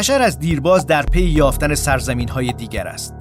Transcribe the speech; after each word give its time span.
بشر 0.00 0.22
از 0.22 0.38
دیرباز 0.38 0.86
در 0.86 1.02
پی 1.02 1.20
یافتن 1.20 1.74
سرزمین 1.74 2.28
های 2.28 2.52
دیگر 2.52 2.86
است. 2.86 3.14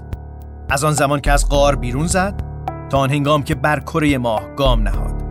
از 0.70 0.83
آن 0.83 0.94
زمان 0.94 1.20
که 1.20 1.31
از 1.31 1.49
غار 1.49 1.76
بیرون 1.76 2.08
زد 2.08 2.42
تا 2.90 2.97
آن 2.97 3.10
هنگام 3.10 3.44
که 3.44 3.56
بر 3.56 3.79
کره 3.79 4.17
ماه 4.17 4.56
گام 4.56 4.81
نهاد. 4.81 5.24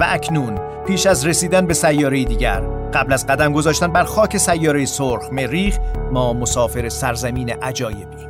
و 0.00 0.06
اکنون 0.08 0.58
پیش 0.86 1.06
از 1.06 1.26
رسیدن 1.26 1.66
به 1.66 1.74
سیاره 1.74 2.24
دیگر 2.24 2.60
قبل 2.94 3.12
از 3.12 3.26
قدم 3.26 3.52
گذاشتن 3.52 3.92
بر 3.92 4.04
خاک 4.04 4.36
سیاره 4.36 4.84
سرخ 4.84 5.32
مریخ 5.32 5.78
ما 6.12 6.32
مسافر 6.32 6.88
سرزمین 6.88 7.50
عجایبی. 7.50 8.26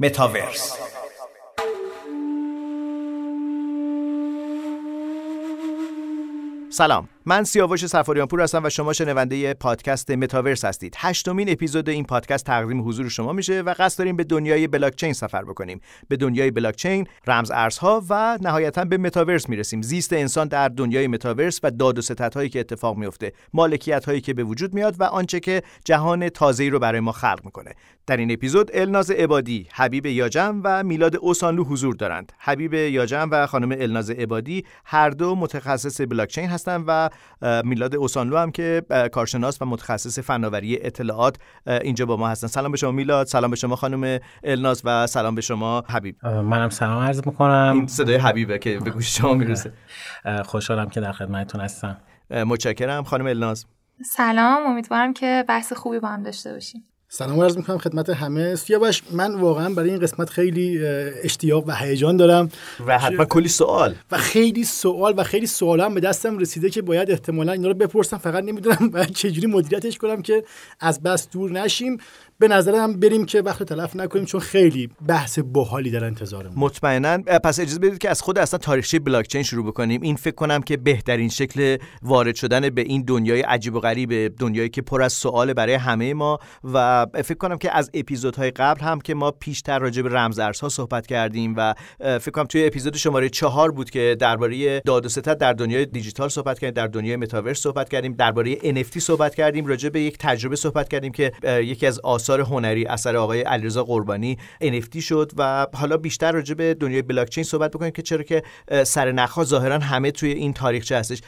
متاورس 0.00 0.83
سلام 6.74 7.08
من 7.26 7.44
سیاوش 7.44 7.86
سفاریان 7.86 8.26
پور 8.26 8.40
هستم 8.40 8.64
و 8.64 8.70
شما 8.70 8.92
شنونده 8.92 9.54
پادکست 9.54 10.10
متاورس 10.10 10.64
هستید. 10.64 10.94
هشتمین 10.98 11.50
اپیزود 11.50 11.88
این 11.88 12.04
پادکست 12.04 12.46
تقدیم 12.46 12.88
حضور 12.88 13.08
شما 13.08 13.32
میشه 13.32 13.60
و 13.60 13.74
قصد 13.78 13.98
داریم 13.98 14.16
به 14.16 14.24
دنیای 14.24 14.66
بلاکچین 14.66 15.12
سفر 15.12 15.44
بکنیم. 15.44 15.80
به 16.08 16.16
دنیای 16.16 16.50
بلاکچین، 16.50 17.06
رمز 17.26 17.50
ارزها 17.50 18.02
و 18.08 18.38
نهایتا 18.42 18.84
به 18.84 18.98
متاورس 18.98 19.48
می‌رسیم. 19.48 19.82
زیست 19.82 20.12
انسان 20.12 20.48
در 20.48 20.68
دنیای 20.68 21.06
متاورس 21.06 21.60
و 21.62 21.70
داد 21.70 21.98
و 21.98 22.02
ستدهایی 22.02 22.48
که 22.48 22.60
اتفاق 22.60 22.96
میفته، 22.96 23.32
مالکیت 23.52 24.04
هایی 24.04 24.20
که 24.20 24.34
به 24.34 24.44
وجود 24.44 24.74
میاد 24.74 25.00
و 25.00 25.04
آنچه 25.04 25.40
که 25.40 25.62
جهان 25.84 26.28
تازه‌ای 26.28 26.70
رو 26.70 26.78
برای 26.78 27.00
ما 27.00 27.12
خلق 27.12 27.40
می‌کنه. 27.44 27.74
در 28.06 28.16
این 28.16 28.30
اپیزود 28.32 28.70
الناز 28.74 29.10
عبادی، 29.10 29.66
حبیب 29.72 30.06
یاجم 30.06 30.60
و 30.64 30.82
میلاد 30.82 31.16
اوسانلو 31.16 31.64
حضور 31.64 31.94
دارند. 31.94 32.32
حبیب 32.38 32.74
یاجم 32.74 33.28
و 33.32 33.46
خانم 33.46 33.72
الناز 33.72 34.10
عبادی 34.10 34.64
هر 34.84 35.10
دو 35.10 35.34
متخصص 35.34 36.00
بلاکچین 36.00 36.46
هستند 36.46 36.84
و 36.86 37.10
میلاد 37.64 37.96
اوسانلو 37.96 38.36
هم 38.36 38.50
که 38.50 38.82
کارشناس 39.12 39.62
و 39.62 39.64
متخصص 39.64 40.18
فناوری 40.18 40.78
اطلاعات 40.82 41.36
اینجا 41.66 42.06
با 42.06 42.16
ما 42.16 42.28
هستن. 42.28 42.46
سلام 42.46 42.70
به 42.70 42.76
شما 42.76 42.90
میلاد 42.90 43.26
سلام 43.26 43.50
به 43.50 43.56
شما 43.56 43.76
خانم 43.76 44.18
الناز 44.44 44.82
و 44.84 45.06
سلام 45.06 45.34
به 45.34 45.40
شما 45.40 45.84
حبیب. 45.88 46.26
منم 46.26 46.68
سلام 46.70 47.02
عرض 47.02 47.26
می‌کنم. 47.26 47.72
این 47.74 47.86
صدای 47.86 48.16
حبیبه 48.16 48.58
که 48.58 48.78
به 48.78 48.90
گوش 48.90 49.16
شما 49.16 49.34
می‌رسه. 49.34 49.72
خوشحالم 50.44 50.88
که 50.88 51.00
در 51.00 51.12
خدمتتون 51.12 51.60
هستم. 51.60 51.96
متشکرم. 52.30 53.04
خانم 53.04 53.26
الناز. 53.26 53.66
سلام. 54.04 54.66
امیدوارم 54.66 55.12
که 55.12 55.44
بحث 55.48 55.72
خوبی 55.72 55.98
با 55.98 56.08
هم 56.08 56.22
داشته 56.22 56.52
باشیم. 56.52 56.84
سلام 57.16 57.40
عرض 57.40 57.56
می‌کنم 57.56 57.78
خدمت 57.78 58.10
همه. 58.10 58.56
سیاوش 58.56 59.02
من 59.12 59.34
واقعا 59.34 59.74
برای 59.74 59.90
این 59.90 59.98
قسمت 59.98 60.30
خیلی 60.30 60.86
اشتیاق 61.22 61.64
و 61.66 61.74
هیجان 61.74 62.16
دارم. 62.16 62.48
و 62.86 62.98
حتما 62.98 63.24
کلی 63.24 63.48
سوال. 63.48 63.94
و 64.10 64.18
خیلی 64.18 64.64
سوال 64.64 65.14
و 65.16 65.22
خیلی 65.22 65.46
سوال 65.46 65.80
هم 65.80 65.94
به 65.94 66.00
دستم 66.00 66.38
رسیده 66.38 66.70
که 66.70 66.82
باید 66.82 67.10
احتمالا 67.10 67.52
اینا 67.52 67.68
رو 67.68 67.74
بپرسم. 67.74 68.18
فقط 68.18 68.44
نمی‌دونم 68.44 68.88
باید 68.88 69.10
چجوری 69.20 69.46
مدیریتش 69.46 69.98
کنم 69.98 70.22
که 70.22 70.44
از 70.80 71.02
بس 71.02 71.28
دور 71.30 71.50
نشیم. 71.50 71.98
به 72.38 72.48
نظرم 72.48 73.00
بریم 73.00 73.26
که 73.26 73.42
وقت 73.42 73.62
تلف 73.62 73.96
نکنیم 73.96 74.24
چون 74.24 74.40
خیلی 74.40 74.88
بحث 75.08 75.38
باحالی 75.38 75.90
در 75.90 76.04
انتظارم 76.04 76.52
مطمئنا. 76.56 77.18
پس 77.18 77.60
اجازه 77.60 77.78
بدید 77.78 77.98
که 77.98 78.10
از 78.10 78.22
خود 78.22 78.38
اصلا 78.38 78.58
تاریخچه 78.58 78.98
بلاک 78.98 79.26
چین 79.26 79.42
شروع 79.42 79.66
بکنیم. 79.66 80.02
این 80.02 80.16
فکر 80.16 80.34
کنم 80.34 80.62
که 80.62 80.76
بهترین 80.76 81.28
شکل 81.28 81.76
وارد 82.02 82.34
شدن 82.34 82.70
به 82.70 82.82
این 82.82 83.02
دنیای 83.02 83.40
عجیب 83.40 83.74
و 83.74 83.80
غریب 83.80 84.36
دنیایی 84.36 84.68
که 84.68 84.82
پر 84.82 85.02
از 85.02 85.12
سوال 85.12 85.52
برای 85.52 85.74
همه 85.74 86.14
ما 86.14 86.38
و 86.64 87.06
فکر 87.14 87.34
کنم 87.34 87.58
که 87.58 87.76
از 87.76 87.90
اپیزودهای 87.94 88.50
قبل 88.50 88.80
هم 88.80 89.00
که 89.00 89.14
ما 89.14 89.30
پیشتر 89.30 89.78
راجع 89.78 90.02
به 90.02 90.08
رمزارزها 90.08 90.68
صحبت 90.68 91.06
کردیم 91.06 91.54
و 91.56 91.74
فکر 91.98 92.30
کنم 92.30 92.44
توی 92.44 92.66
اپیزود 92.66 92.96
شماره 92.96 93.28
چهار 93.28 93.70
بود 93.70 93.90
که 93.90 94.16
درباره 94.20 94.80
داد 94.80 95.06
و 95.06 95.08
ستد 95.08 95.38
در 95.38 95.52
دنیای 95.52 95.86
دیجیتال 95.86 96.28
صحبت 96.28 96.58
کردیم 96.58 96.74
در 96.74 96.86
دنیای 96.86 97.16
متاورس 97.16 97.58
صحبت 97.58 97.88
کردیم 97.88 98.12
درباره 98.12 98.56
NFT 98.56 98.98
صحبت 98.98 99.34
کردیم 99.34 99.66
راجع 99.66 99.88
به 99.88 100.00
یک 100.00 100.18
تجربه 100.18 100.56
صحبت 100.56 100.88
کردیم 100.88 101.12
که 101.12 101.32
یکی 101.44 101.86
از 101.86 102.00
آثار 102.24 102.40
هنری 102.40 102.86
اثر 102.86 103.16
آقای 103.16 103.42
علیرضا 103.42 103.84
قربانی 103.84 104.38
NFT 104.62 105.02
شد 105.02 105.32
و 105.36 105.66
حالا 105.74 105.96
بیشتر 105.96 106.32
راجع 106.32 106.54
به 106.54 106.74
دنیای 106.74 107.02
بلاکچین 107.02 107.44
صحبت 107.44 107.70
بکنیم 107.70 107.90
که 107.90 108.02
چرا 108.02 108.22
که 108.22 108.42
سر 108.84 109.12
نخها 109.12 109.44
ظاهرا 109.44 109.78
همه 109.78 110.10
توی 110.10 110.32
این 110.32 110.52
تاریخچه 110.52 110.96
هستش. 110.96 111.20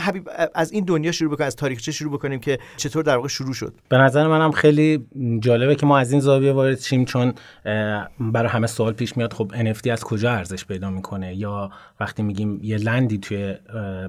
حبیب 0.00 0.30
از 0.54 0.72
این 0.72 0.84
دنیا 0.84 1.12
شروع 1.12 1.32
بکنیم 1.32 1.46
از 1.46 1.56
تاریخچه 1.56 1.92
شروع 1.92 2.12
بکنیم 2.12 2.40
که 2.40 2.58
چطور 2.76 3.02
در 3.02 3.16
واقع 3.16 3.28
شروع 3.28 3.54
شد. 3.54 3.74
به 3.88 3.98
نظر 3.98 4.26
منم 4.26 4.52
خیلی 4.52 5.06
جالبه 5.40 5.74
که 5.74 5.86
ما 5.86 5.98
از 5.98 6.12
این 6.12 6.20
زاویه 6.20 6.52
وارد 6.52 6.80
شیم 6.80 7.04
چون 7.04 7.32
برای 8.20 8.48
همه 8.48 8.66
سوال 8.66 8.92
پیش 8.92 9.16
میاد 9.16 9.32
خب 9.32 9.52
NFT 9.54 9.86
از 9.86 10.04
کجا 10.04 10.32
ارزش 10.32 10.64
پیدا 10.64 10.90
می‌کنه؟ 10.90 11.34
یا 11.34 11.70
وقتی 12.00 12.22
میگیم 12.22 12.60
یه 12.62 12.76
لندی 12.76 13.18
توی 13.18 13.54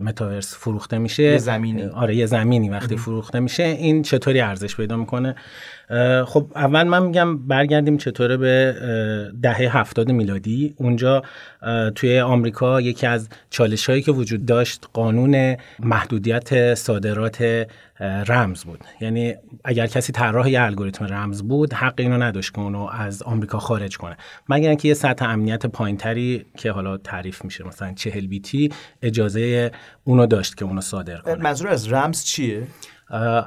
متاورس 0.02 0.56
فروخته 0.56 0.98
میشه 0.98 1.24
یه 1.24 1.38
زمینی. 1.38 1.84
آره 1.84 2.16
یه 2.16 2.26
زمینی 2.26 2.70
وقتی 2.70 2.98
فروخته 2.98 3.40
میشه 3.40 3.64
این 3.64 4.02
چطوری 4.02 4.42
ارزش 4.42 4.76
پیدا 4.76 4.98
می‌کنه؟ 4.98 5.36
خب 6.26 6.52
اول 6.56 6.84
من 6.84 7.04
میگم 7.04 7.48
برگردیم 7.48 7.98
چطوره 7.98 8.38
به 8.38 8.76
دهه 9.42 9.78
هفتاد 9.78 10.12
میلادی. 10.12 10.74
اونجا 10.78 11.24
توی 11.96 12.20
آمریکا 12.20 12.82
یکی 12.82 13.08
از 13.08 13.30
چالش 13.50 13.90
هایی 13.90 14.02
که 14.02 14.12
وجود 14.12 14.46
داشت 14.46 14.88
قانون 14.94 15.58
محدودیت 15.80 16.74
صادرات 16.76 17.68
رمز 18.28 18.64
بود. 18.64 18.80
یعنی 19.02 19.36
اگر 19.64 19.88
کسی 19.88 20.12
طراح 20.12 20.50
یه 20.50 20.62
الگوریتم 20.62 21.06
رمز 21.06 21.42
بود 21.42 21.74
حق 21.74 21.94
اینو 21.98 22.18
نداشت 22.18 22.54
که 22.54 22.60
اونو 22.60 22.88
از 22.92 23.24
آمریکا 23.24 23.60
خارج 23.60 23.98
کنه. 23.98 24.18
مگر 24.50 24.70
اینکه 24.70 24.88
یه 24.88 24.94
سطح 24.94 25.26
امنیت 25.30 25.66
پایینتری 25.66 26.46
که 26.58 26.72
حالا 26.72 26.98
تعریف 26.98 27.46
میشه 27.46 27.68
مثلا 27.68 27.94
40 27.94 28.28
بیتی 28.28 28.70
اجازه 29.02 29.72
اونو 30.04 30.26
داشت 30.26 30.58
که 30.58 30.66
اونو 30.66 30.82
صادر 30.82 31.18
کنه. 31.18 31.36
منظور 31.36 31.68
از 31.68 31.94
رمز 31.94 32.24
چیه؟ 32.24 32.68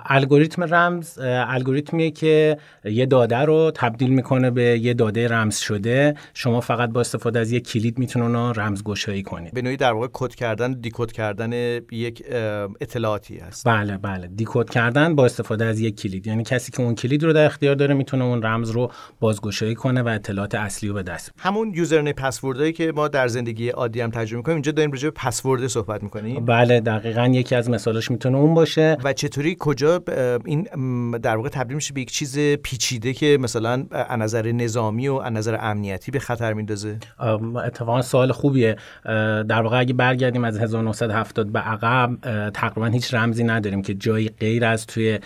الگوریتم 0.06 0.62
رمز 0.62 1.18
الگوریتمیه 1.22 2.10
که 2.10 2.56
یه 2.84 3.06
داده 3.06 3.36
رو 3.36 3.72
تبدیل 3.74 4.10
می‌کنه 4.10 4.50
به 4.50 4.62
یه 4.62 4.94
داده 4.94 5.28
رمز 5.28 5.58
شده. 5.58 6.14
شما 6.34 6.60
فقط 6.60 6.90
با 6.90 7.00
استفاده 7.00 7.38
از 7.38 7.52
یه 7.52 7.60
کلید 7.60 7.98
می‌تونه 7.98 8.24
اونو 8.24 8.52
رمز 8.52 8.82
گشایی 8.82 9.22
کنید 9.22 9.54
به 9.54 9.62
نوعی 9.62 9.76
در 9.76 9.92
واقع 9.92 10.08
کد 10.12 10.34
کردن 10.34 10.72
دیکد 10.72 11.12
کردن 11.12 11.52
یک 11.92 12.22
اطلاعاتی 12.80 13.38
هست. 13.38 13.68
بله 13.68 13.98
بله. 13.98 14.26
دیکد 14.26 14.70
کردن 14.70 15.14
با 15.14 15.24
استفاده 15.24 15.64
از 15.64 15.80
یک 15.80 16.00
کلید. 16.00 16.26
یعنی 16.26 16.42
کسی 16.44 16.72
که 16.72 16.82
اون 16.82 16.94
کلید 16.94 17.24
رو 17.24 17.32
در 17.32 17.44
اختیار 17.44 17.74
داره 17.74 17.94
می‌تونه 17.94 18.24
اون 18.24 18.42
رمز 18.42 18.70
رو 18.70 18.90
بازگشایی 19.20 19.74
کنه 19.74 20.02
و 20.02 20.08
اطلاعات 20.08 20.54
اصلی 20.54 20.88
رو 20.88 20.94
به 20.94 21.02
دست 21.02 21.32
همون 21.38 21.72
یوزرنیم 21.74 22.12
پسوردی 22.12 22.72
که 22.72 22.92
ما 22.96 23.08
در 23.08 23.28
زندگی 23.28 23.68
عادی 23.68 24.00
هم 24.00 24.10
ترجمه 24.10 24.36
می‌کنیم 24.36 24.56
اینجا 24.56 24.72
داریم 24.72 24.92
راجع 24.92 25.08
به 25.08 25.14
پسورد 25.16 25.66
صحبت 25.66 26.02
می‌کنیم. 26.02 26.44
بله 26.44 26.80
دقیقاً 26.80 27.26
یکی 27.34 27.54
از 27.54 27.70
مثالاش 27.70 28.10
می‌تونه 28.10 28.36
اون 28.38 28.54
باشه. 28.54 28.96
و 29.04 29.12
چطوری 29.12 29.51
کجا 29.58 30.02
این 30.44 30.62
در 31.22 31.36
واقع 31.36 31.48
تبدیل 31.48 31.74
میشه 31.74 31.94
به 31.94 32.00
یک 32.00 32.10
چیز 32.10 32.38
پیچیده 32.38 33.12
که 33.12 33.38
مثلا 33.40 33.86
از 33.90 34.20
نظر 34.20 34.52
نظامی 34.52 35.08
و 35.08 35.14
از 35.14 35.32
نظر 35.32 35.58
امنیتی 35.60 36.10
به 36.10 36.18
خطر 36.18 36.52
میندازه؟ 36.52 36.98
اتفاقا 37.64 38.02
سوال 38.02 38.32
خوبیه. 38.32 38.76
در 39.48 39.62
واقع 39.62 39.78
اگه 39.78 39.94
برگردیم 39.94 40.44
از 40.44 40.58
1970 40.58 41.52
به 41.52 41.58
عقب 41.58 42.16
تقریبا 42.50 42.86
هیچ 42.86 43.14
رمزی 43.14 43.44
نداریم 43.44 43.82
که 43.82 43.94
جایی 43.94 44.28
غیر 44.28 44.64
از 44.64 44.86
توی 44.86 45.18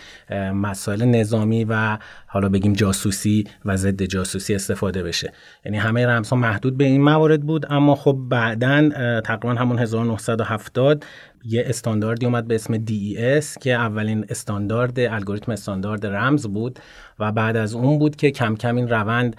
مسائل 0.54 1.04
نظامی 1.04 1.65
و 1.65 1.98
حالا 2.36 2.48
بگیم 2.48 2.72
جاسوسی 2.72 3.44
و 3.64 3.76
ضد 3.76 4.02
جاسوسی 4.02 4.54
استفاده 4.54 5.02
بشه. 5.02 5.32
یعنی 5.64 5.78
همه 5.78 6.06
رمزها 6.06 6.36
محدود 6.36 6.76
به 6.76 6.84
این 6.84 7.02
موارد 7.02 7.42
بود 7.42 7.66
اما 7.70 7.94
خب 7.94 8.19
بعدا 8.28 8.91
تقریبا 9.20 9.54
همون 9.54 9.78
1970 9.78 11.04
یه 11.44 11.64
استانداردی 11.66 12.27
اومد 12.27 12.48
به 12.48 12.54
اسم 12.54 12.74
DES 12.74 13.59
که 13.60 13.72
اولین 13.72 14.27
استاندارد 14.28 15.00
الگوریتم 15.00 15.53
استاندارد 15.53 16.06
رمز 16.06 16.47
بود 16.47 16.78
و 17.18 17.33
بعد 17.33 17.56
از 17.56 17.74
اون 17.74 17.98
بود 17.98 18.16
که 18.16 18.30
کم 18.30 18.56
کم 18.56 18.77
این 18.77 18.89
روند 18.89 19.36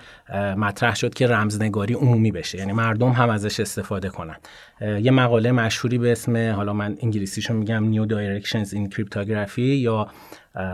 مطرح 0.57 0.95
شد 0.95 1.13
که 1.13 1.27
رمزنگاری 1.27 1.93
عمومی 1.93 2.31
بشه. 2.31 2.57
یعنی 2.57 2.73
مردم 2.73 3.09
هم 3.09 3.29
ازش 3.29 3.59
استفاده 3.59 4.09
کنن. 4.09 4.35
یه 4.81 5.11
مقاله 5.11 5.51
مشهوری 5.51 5.97
به 5.97 6.11
اسم 6.11 6.51
حالا 6.51 6.73
من 6.73 6.97
انگلیسیشو 7.01 7.53
میگم 7.53 7.93
New 7.93 8.09
Directions 8.09 8.69
in 8.69 8.95
Cryptography 8.95 9.57
یا 9.57 10.07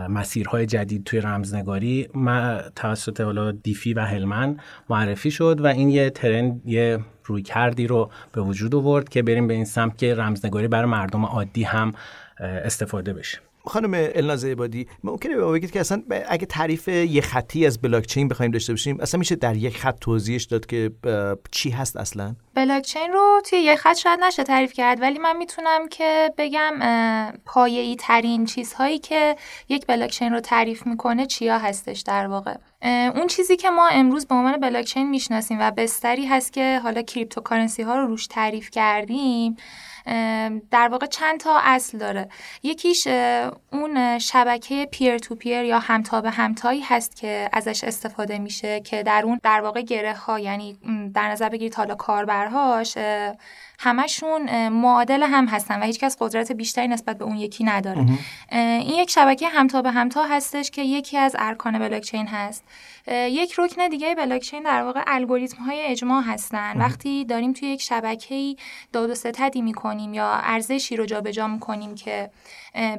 مسیرهای 0.08 0.66
جدید 0.66 1.04
توی 1.04 1.20
رمزنگاری 1.20 2.08
توسط 2.76 3.20
حالا 3.20 3.52
دیفی 3.52 3.94
و 3.94 4.00
هلمن 4.00 4.56
معرفی 4.90 5.30
شد 5.30 5.60
و 5.60 5.66
این 5.66 5.88
یه 5.88 6.10
ترند 6.10 6.62
یه 6.64 6.98
روی 7.24 7.42
کردی 7.42 7.86
رو 7.86 8.10
به 8.32 8.40
وجود 8.40 8.74
آورد 8.74 9.08
که 9.08 9.22
بریم 9.22 9.46
به 9.46 9.54
این 9.54 9.64
سمت 9.64 9.98
که 9.98 10.14
رمزنگاری 10.14 10.68
برای 10.68 10.90
مردم 10.90 11.24
عادی 11.24 11.62
هم 11.62 11.92
استفاده 12.38 13.12
بشه. 13.12 13.38
خانم 13.66 14.10
الناز 14.14 14.44
عبادی 14.44 14.86
ممکنه 15.04 15.36
به 15.36 15.44
بگید 15.44 15.70
که 15.70 15.80
اصلا 15.80 16.02
اگه 16.28 16.46
تعریف 16.46 16.88
یه 16.88 17.20
خطی 17.20 17.66
از 17.66 17.80
بلاک 17.80 18.06
چین 18.06 18.28
بخوایم 18.28 18.52
داشته 18.52 18.72
باشیم 18.72 19.00
اصلا 19.00 19.18
میشه 19.18 19.36
در 19.36 19.56
یک 19.56 19.76
خط 19.76 19.98
توضیحش 19.98 20.44
داد 20.44 20.66
که 20.66 20.90
چی 21.50 21.70
هست 21.70 21.96
اصلا؟ 21.96 22.36
بلاک 22.54 22.82
چین 22.82 23.12
رو 23.12 23.42
توی 23.50 23.58
یه 23.58 23.76
خط 23.76 23.96
شاید 23.96 24.20
نشه 24.20 24.44
تعریف 24.44 24.72
کرد 24.72 25.00
ولی 25.00 25.18
من 25.18 25.36
می‌تونم 25.36 25.88
که 25.88 26.32
بگم 26.38 26.72
پایه‌ای 27.44 27.96
ترین 27.96 28.44
چیزهایی 28.44 28.98
که 28.98 29.36
یک 29.68 29.86
بلاک 29.86 30.10
چین 30.10 30.32
رو 30.32 30.40
تعریف 30.40 30.86
می‌کنه 30.86 31.26
چیا 31.26 31.58
هستش 31.58 32.00
در 32.00 32.26
واقع. 32.26 32.54
اون 33.14 33.26
چیزی 33.26 33.56
که 33.56 33.70
ما 33.70 33.88
امروز 33.88 34.26
به 34.26 34.34
عنوان 34.34 34.60
بلاک 34.60 34.84
چین 34.84 35.10
می‌شناسیم 35.10 35.58
و 35.60 35.70
بستری 35.70 36.26
هست 36.26 36.52
که 36.52 36.80
حالا 36.82 37.02
cryptocurrency 37.02 37.82
ها 37.82 37.96
رو 37.96 38.06
روش 38.06 38.26
تعریف 38.26 38.70
کردیم 38.70 39.56
در 40.70 40.88
واقع 40.88 41.06
چند 41.06 41.40
تا 41.40 41.60
اصل 41.62 41.98
داره. 41.98 42.28
یکیش 42.62 43.06
اون 43.72 44.18
شبکه 44.18 44.88
peer 44.90 45.18
to 45.18 45.34
peer 45.34 45.62
یا 45.64 45.78
همتا 45.78 46.20
به 46.20 46.30
همتایی 46.30 46.80
هست 46.80 47.16
که 47.16 47.48
ازش 47.52 47.84
استفاده 47.84 48.38
میشه 48.38 48.80
که 48.80 49.02
در 49.02 49.22
اون 49.24 49.40
در 49.42 49.60
واقع 49.60 49.82
گره 49.82 50.14
ها 50.14 50.38
یعنی 50.38 50.78
در 51.14 51.30
نظر 51.30 51.48
بگیرید 51.48 51.74
حالا 51.74 51.94
کاربرهاش 51.94 52.98
همشون 53.84 54.68
معادل 54.68 55.22
هم 55.22 55.46
هستن 55.46 55.80
و 55.80 55.84
هیچکس 55.84 56.16
قدرت 56.20 56.52
بیشتری 56.52 56.88
نسبت 56.88 57.18
به 57.18 57.24
اون 57.24 57.36
یکی 57.36 57.64
نداره. 57.64 58.06
این 58.52 58.94
یک 58.94 59.10
شبکه 59.10 59.48
همتا 59.48 59.82
به 59.82 59.90
همتا 59.90 60.24
هستش 60.24 60.70
که 60.70 60.82
یکی 60.82 61.18
از 61.18 61.36
ارکان 61.38 61.78
بلاکچین 61.78 62.26
هست. 62.26 62.64
یک 63.08 63.54
رکن 63.58 63.88
دیگه 63.88 64.14
بلاکچین 64.14 64.62
در 64.62 64.82
واقع 64.82 65.02
الگوریتم 65.06 65.62
های 65.64 65.82
اجماع 65.82 66.22
هستن. 66.22 66.78
وقتی 66.78 67.24
داریم 67.24 67.52
توی 67.52 67.68
یک 67.68 67.82
شبکه 67.82 68.56
داد 68.92 69.10
و 69.10 69.14
ستدی 69.14 69.62
می‌کنیم 69.62 70.14
یا 70.14 70.30
ارزشی 70.32 70.96
رو 70.96 71.06
جابجا 71.06 71.48
می‌کنیم 71.48 71.94
که 71.94 72.30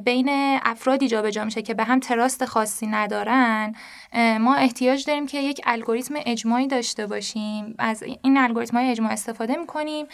بین 0.04 0.58
افرادی 0.64 1.08
جابجا 1.08 1.44
میشه 1.44 1.62
که 1.62 1.74
به 1.74 1.84
هم 1.84 2.00
تراست 2.00 2.44
خاصی 2.44 2.86
ندارن 2.86 3.74
ما 4.16 4.54
احتیاج 4.54 5.04
داریم 5.04 5.26
که 5.26 5.38
یک 5.38 5.60
الگوریتم 5.64 6.14
اجماعی 6.26 6.66
داشته 6.66 7.06
باشیم. 7.06 7.74
از 7.78 8.02
این 8.02 8.36
الگوریتم 8.36 8.76
های 8.76 8.90
اجماع 8.90 9.12
استفاده 9.12 9.56
می‌کنیم 9.56 10.06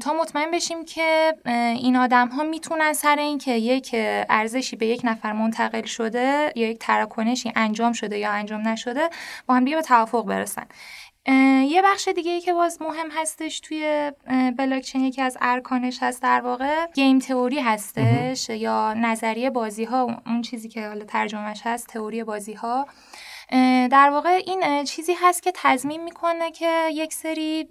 تا 0.00 0.12
مطمئن 0.12 0.50
بشیم 0.50 0.84
که 0.84 1.34
این 1.76 1.96
آدم 1.96 2.28
ها 2.28 2.42
می‌تونن 2.42 2.92
سر 2.92 3.16
اینکه 3.16 3.52
یک 3.52 3.90
ارزشی 4.28 4.76
به 4.76 4.86
یک 4.86 5.00
نفر 5.04 5.32
منتقل 5.32 5.82
شده 5.82 6.52
یا 6.56 6.68
یک 6.68 6.78
تراکنشی 6.78 7.52
انجام 7.56 7.92
شده 7.92 8.18
یا 8.18 8.30
انجام 8.30 8.68
نشده 8.68 9.10
با 9.46 9.54
هم 9.54 9.64
به 9.64 9.82
توافق 9.82 10.24
برسن. 10.24 10.66
یه 11.68 11.82
بخش 11.84 12.08
دیگه 12.08 12.30
ای 12.30 12.40
که 12.40 12.52
باز 12.52 12.82
مهم 12.82 13.10
هستش 13.10 13.60
توی 13.60 14.12
بلاکچین 14.58 15.04
یکی 15.04 15.22
از 15.22 15.38
ارکانش 15.40 15.98
هست 16.02 16.22
در 16.22 16.40
واقع 16.40 16.86
گیم 16.94 17.18
تئوری 17.18 17.60
هستش 17.60 18.48
یا 18.48 18.94
نظریه 18.94 19.50
بازی 19.50 19.84
ها 19.84 20.22
اون 20.26 20.42
چیزی 20.42 20.68
که 20.68 20.88
حالا 20.88 21.04
ترجمهش 21.04 21.60
هست 21.64 21.86
تئوری 21.86 22.24
بازی 22.24 22.52
ها 22.52 22.86
در 23.90 24.10
واقع 24.10 24.40
این 24.46 24.84
چیزی 24.84 25.12
هست 25.22 25.42
که 25.42 25.52
تضمین 25.54 26.04
می‌کنه 26.04 26.50
که 26.50 26.88
یک 26.92 27.12
سری 27.12 27.68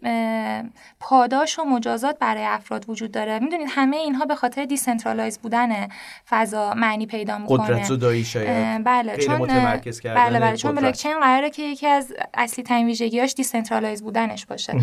پاداش 1.00 1.60
و 1.60 1.64
مجازات 1.64 2.20
برای 2.20 2.46
افراد 2.46 2.90
وجود 2.90 3.12
داره. 3.12 3.40
می‌دونید 3.40 3.68
همه 3.72 3.98
اینها 3.98 4.26
به 4.26 4.36
خاطر 4.36 4.66
decentralize 4.66 5.40
بودن 5.40 5.88
فضا 6.30 6.74
معنی 6.74 7.06
پیدا 7.06 7.38
می‌کنه. 7.38 7.66
قدرت 7.66 7.84
زدایی 7.84 8.26
شاید. 8.26 8.84
بله 8.84 9.18
چون 9.18 9.36
متمرکز 9.36 10.02
بله 10.02 10.40
بله 10.40 10.58
چون 10.58 10.76
بلاکچین 10.76 11.20
قراره 11.20 11.50
که 11.50 11.64
یکی 11.64 11.88
از 11.88 12.14
اصلی 12.34 12.64
ترین 12.64 12.86
ویژگیاش 12.86 13.34
decentralize 13.34 14.04
بودنش 14.04 14.46
باشه. 14.46 14.74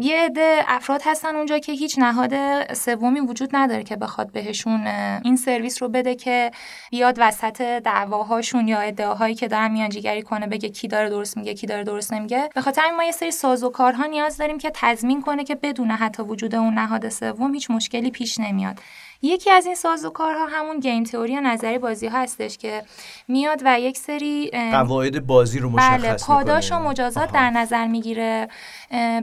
یه 0.00 0.24
عده 0.24 0.64
افراد 0.68 1.02
هستن 1.04 1.36
اونجا 1.36 1.58
که 1.58 1.72
هیچ 1.72 1.98
نهاد 1.98 2.32
سومی 2.72 3.20
وجود 3.20 3.50
نداره 3.52 3.82
که 3.82 3.96
بخواد 3.96 4.32
بهشون 4.32 4.86
این 5.24 5.36
سرویس 5.36 5.82
رو 5.82 5.88
بده 5.88 6.14
که 6.14 6.50
بیاد 6.90 7.16
وسط 7.18 7.62
دعواهاشون 7.62 8.68
یا 8.68 8.80
ادعاهایی 8.80 9.34
که 9.34 9.48
دارن 9.48 9.85
میانجیگری 9.86 10.22
کنه 10.22 10.46
بگه 10.46 10.68
کی 10.68 10.88
داره 10.88 11.10
درست 11.10 11.36
میگه 11.36 11.54
کی 11.54 11.66
داره 11.66 11.84
درست 11.84 12.12
نمیگه. 12.12 12.48
به 12.54 12.60
خاطر 12.60 12.90
ما 12.96 13.04
یه 13.04 13.12
سری 13.12 13.30
سازوکارها 13.30 14.06
نیاز 14.06 14.36
داریم 14.36 14.58
که 14.58 14.70
تضمین 14.74 15.22
کنه 15.22 15.44
که 15.44 15.54
بدون 15.54 15.90
حتی 15.90 16.22
وجود 16.22 16.54
اون 16.54 16.74
نهاد 16.74 17.08
سوم 17.08 17.54
هیچ 17.54 17.70
مشکلی 17.70 18.10
پیش 18.10 18.40
نمیاد. 18.40 18.80
یکی 19.22 19.50
از 19.50 19.66
این 19.66 19.74
سازوکارها 19.74 20.46
همون 20.46 20.80
گیم 20.80 21.04
تئوری 21.04 21.32
یا 21.32 21.40
نظری 21.40 21.78
بازی 21.78 22.06
ها 22.06 22.18
هستش 22.18 22.58
که 22.58 22.82
میاد 23.28 23.62
و 23.64 23.80
یک 23.80 23.98
سری 23.98 24.50
قواعد 24.50 25.26
بازی 25.26 25.58
رو 25.58 25.70
مشخص 25.70 26.02
بله 26.02 26.16
پاداش 26.26 26.72
و 26.72 26.78
مجازات 26.78 27.32
در 27.32 27.50
نظر 27.50 27.86
می‌گیره 27.86 28.48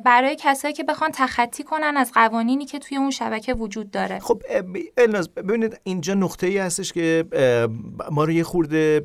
برای 0.06 0.36
کسایی 0.40 0.74
که 0.74 0.84
بخوان 0.84 1.10
تخطی 1.14 1.64
کنن 1.64 1.98
از 1.98 2.12
قوانینی 2.14 2.66
که 2.66 2.80
توی 2.80 2.98
اون 2.98 3.12
شبکه 3.12 3.54
وجود 3.54 3.92
داره. 3.92 4.20
خب 4.20 4.42
الناز 4.98 5.34
ببینید 5.34 5.80
اینجا 5.84 6.14
نقطه 6.14 6.48
ای 6.48 6.58
هستش 6.58 6.94
که 6.94 7.26
ما 8.12 8.24
رو 8.24 8.32
یه 8.32 8.44
خورده 8.44 9.00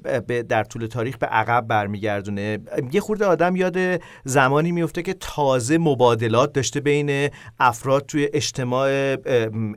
در 0.49 0.64
طول 0.64 0.87
تاریخ 0.87 1.19
به 1.19 1.26
عقب 1.26 1.67
برمیگردونه. 1.69 2.58
یه 2.93 3.00
خورده 3.00 3.26
آدم 3.26 3.56
یاد 3.56 4.02
زمانی 4.25 4.73
میفته 4.73 5.02
که 5.02 5.14
تازه 5.20 5.79
مبادلات 5.79 6.52
داشته 6.52 6.81
بین 6.81 7.31
افراد 7.61 8.06
توی 8.06 8.29
اجتماع 8.32 9.17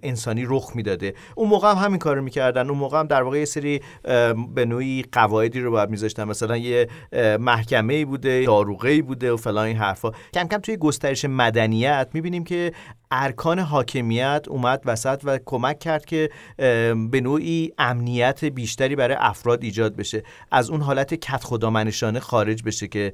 انسانی 0.03 0.45
رخ 0.47 0.71
می‌داده. 0.75 1.00
اون 1.35 1.49
موقع 1.49 1.71
هم 1.71 1.77
همین 1.77 1.99
کارو 1.99 2.21
می‌کردن. 2.21 2.69
اون 2.69 2.77
موقع 2.77 2.99
هم 2.99 3.07
در 3.07 3.23
واقع 3.23 3.39
یه 3.39 3.45
سری 3.45 3.81
به 4.55 4.65
نوعی 4.65 5.05
قواعدی 5.11 5.59
رو 5.59 5.71
باید 5.71 5.89
میذاشتن. 5.89 6.23
مثلا 6.23 6.57
یه 6.57 6.87
محکمه 7.39 7.93
ای 7.93 8.05
بوده 8.05 8.45
داروغه 8.45 9.01
بوده 9.01 9.31
و 9.31 9.37
فلان 9.37 9.65
این 9.65 9.77
حرفا. 9.77 10.11
کم 10.33 10.47
کم 10.47 10.57
توی 10.57 10.77
گسترش 10.77 11.25
مدنیت 11.25 12.09
می‌بینیم 12.13 12.43
که 12.43 12.71
ارکان 13.11 13.59
حاکمیت 13.59 14.45
اومد 14.49 14.81
وسط 14.85 15.21
و 15.23 15.39
کمک 15.45 15.79
کرد 15.79 16.05
که 16.05 16.29
به 17.11 17.21
نوعی 17.21 17.73
امنیت 17.77 18.45
بیشتری 18.45 18.95
برای 18.95 19.17
افراد 19.19 19.63
ایجاد 19.63 19.95
بشه. 19.95 20.23
از 20.51 20.69
اون 20.69 20.81
حالت 20.81 21.13
کت 21.13 21.43
خدا 21.43 21.69
منشانه 21.69 22.19
خارج 22.19 22.63
بشه 22.63 22.87
که 22.87 23.13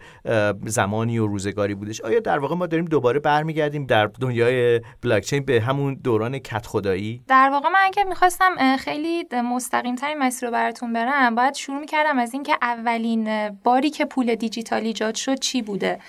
زمانی 0.66 1.20
و 1.20 1.28
روزگاری 1.28 1.76
بودش. 1.76 2.02
آیا 2.02 2.20
در 2.20 2.40
واقع 2.40 2.56
ما 2.56 2.68
داریم 2.68 2.86
دوباره 2.86 3.20
برمیگردیم 3.20 3.86
در 3.86 4.06
دنیای 4.06 4.82
بلاکچین 5.02 5.46
به 5.46 5.62
همون 5.62 5.94
دوران 6.04 6.40
کت 6.40 6.66
خدایی 6.66 7.24
در 7.28 7.50
واقع 7.52 7.70
من 7.70 7.92
که 7.92 8.04
می‌خواستم 8.04 8.78
خیلی 8.78 9.26
مستقیم 9.34 9.96
ترین 9.96 10.18
مسیر 10.18 10.50
رو 10.50 10.54
براتون 10.54 10.94
برم 10.94 11.36
باید 11.36 11.56
شروع 11.56 11.80
می‌کردم 11.80 12.20
از 12.20 12.34
اینکه 12.34 12.58
اولین 12.62 13.50
باری 13.50 13.90
که 13.90 14.06
پول 14.06 14.36
دیجیتال 14.36 14.82
ایجاد 14.82 15.16
شد 15.16 15.40
چی 15.40 15.62
بوده؟ 15.62 16.00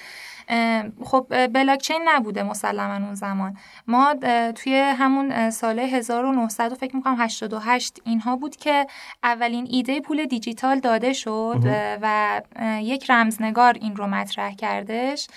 خب 1.04 1.46
بلاکچین 1.46 2.02
نبوده 2.04 2.42
مسلما 2.42 3.06
اون 3.06 3.14
زمان. 3.14 3.56
ما 3.86 4.14
توی 4.54 4.78
همون 4.78 5.50
سال 5.50 5.78
1900 5.78 6.74
فکر 6.74 6.96
می‌کنم 6.96 7.16
88 7.18 7.98
اینها 8.04 8.36
بود 8.36 8.56
که 8.56 8.86
اولین 9.22 9.66
ایده 9.70 10.00
پول 10.00 10.26
دیجیتال 10.26 10.80
داده 10.80 11.12
شد 11.12 11.60
و 12.02 12.40
یک 12.80 13.10
رمزنگار 13.10 13.74
این 13.74 13.96
رو 13.96 14.06
مطرح 14.06 14.54
کردش. 14.54 15.28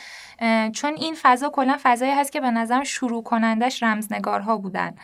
چون 0.74 0.94
این 0.98 1.16
فضا 1.22 1.50
کلا 1.50 1.78
فضایی 1.84 2.12
هست 2.12 2.32
که 2.32 2.42
به 2.42 2.52
نظر 2.52 2.84
شروع 2.84 3.24
کنندش 3.24 3.84
رمزنگارها 3.84 4.58
بودن. 4.58 4.96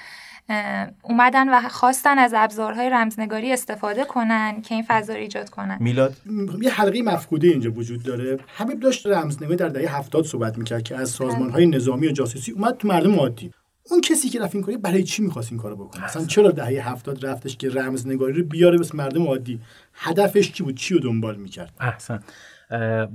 اومدن 1.02 1.50
و 1.50 1.70
خواستن 1.70 2.18
از 2.18 2.34
ابزارهای 2.36 2.90
رمزنگاری 2.90 3.54
استفاده 3.54 4.06
کنن 4.06 4.62
که 4.62 4.76
این 4.76 4.86
فضا 4.88 5.14
رو 5.14 5.20
ایجاد 5.20 5.50
کنن. 5.50 5.78
میلاد؟ 5.80 6.16
یه 6.62 6.72
حلقه 6.72 7.02
مفقوده 7.02 7.48
اینجا 7.48 7.72
وجود 7.72 8.04
داره. 8.04 8.38
حبیب 8.48 8.80
داشت 8.80 9.08
رمزنگاری 9.08 9.56
در 9.56 9.70
دهه 9.70 9.98
70 9.98 10.26
صحبت 10.26 10.58
می‌کرد 10.58 10.84
که 10.84 10.96
از 10.96 11.10
سازمانهای 11.10 11.66
نظامی 11.66 12.08
و 12.08 12.12
جاسوسی 12.12 12.52
اومد 12.52 12.78
تو 12.78 12.88
مردم 12.88 13.16
عادی. 13.16 13.52
اون 13.92 14.02
کسی 14.02 14.30
که 14.30 14.40
رفت 14.40 14.56
این 14.56 14.64
کاری 14.64 14.78
برای 14.78 15.04
چی 15.04 15.22
می‌خواست 15.22 15.52
این 15.52 15.62
کارو 15.62 15.76
بکنه؟ 15.76 16.06
مثلا 16.06 16.26
چرا 16.26 16.52
دهه 16.52 16.90
هفتاد 16.90 17.26
رفتش 17.26 17.58
که 17.58 17.70
رمزنگاری 17.70 18.34
رو 18.34 18.44
بیاره 18.44 18.78
بس 18.78 18.96
مردم 18.96 19.28
عادی؟ 19.28 19.60
هدفش 19.94 20.52
چی 20.52 20.64
بود؟ 20.64 20.76
چی 20.76 20.94
رو 20.94 21.00
دنبال 21.00 21.36
می‌کرد؟ 21.36 21.74
احسن. 21.80 22.24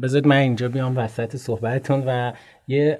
بذارید 0.02 0.26
من 0.26 0.37
اینجا 0.37 0.68
بیام 0.68 0.97
وسط 0.97 1.37
صحبتتون 1.37 2.02
و 2.06 2.32
یه 2.68 2.99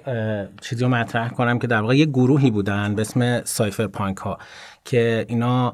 چیزی 0.61 0.83
رو 0.83 0.89
مطرح 0.89 1.29
کنم 1.29 1.59
که 1.59 1.67
در 1.67 1.81
واقع 1.81 1.97
یه 1.97 2.05
گروهی 2.05 2.51
بودن 2.51 2.95
به 2.95 3.01
اسم 3.01 3.43
سایفر 3.43 3.87
پانک 3.87 4.17
ها 4.17 4.37
که 4.85 5.25
اینا 5.29 5.73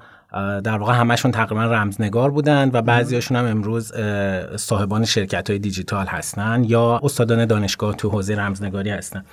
در 0.63 0.77
واقع 0.77 0.93
همشون 0.93 1.31
تقریبا 1.31 1.65
رمزنگار 1.65 2.31
بودن 2.31 2.69
و 2.73 2.81
بعضیاشون 2.81 3.37
هم 3.37 3.45
امروز 3.45 3.93
صاحبان 4.55 5.05
شرکت 5.05 5.49
های 5.49 5.59
دیجیتال 5.59 6.05
هستن 6.05 6.63
یا 6.67 6.99
استادان 7.03 7.45
دانشگاه 7.45 7.95
تو 7.95 8.09
حوزه 8.09 8.35
رمزنگاری 8.35 8.89
هستن. 8.89 9.25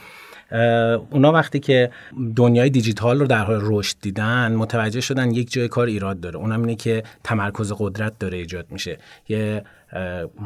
اونا 1.10 1.32
وقتی 1.32 1.60
که 1.60 1.90
دنیای 2.36 2.70
دیجیتال 2.70 3.20
رو 3.20 3.26
در 3.26 3.44
حال 3.44 3.60
رشد 3.62 3.96
دیدن 4.02 4.54
متوجه 4.54 5.00
شدن 5.00 5.30
یک 5.30 5.52
جای 5.52 5.68
کار 5.68 5.86
ایراد 5.86 6.20
داره. 6.20 6.36
اونم 6.36 6.60
اینه 6.60 6.74
که 6.74 7.02
تمرکز 7.24 7.72
قدرت 7.78 8.18
داره 8.18 8.38
ایجاد 8.38 8.66
میشه. 8.70 8.98
یه 9.28 9.64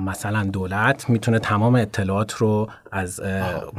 مثلا 0.06 0.44
دولت 0.44 1.10
می‌تونه 1.10 1.38
تمام 1.38 1.74
اطلاعات 1.74 2.32
رو 2.32 2.68
از 2.92 3.20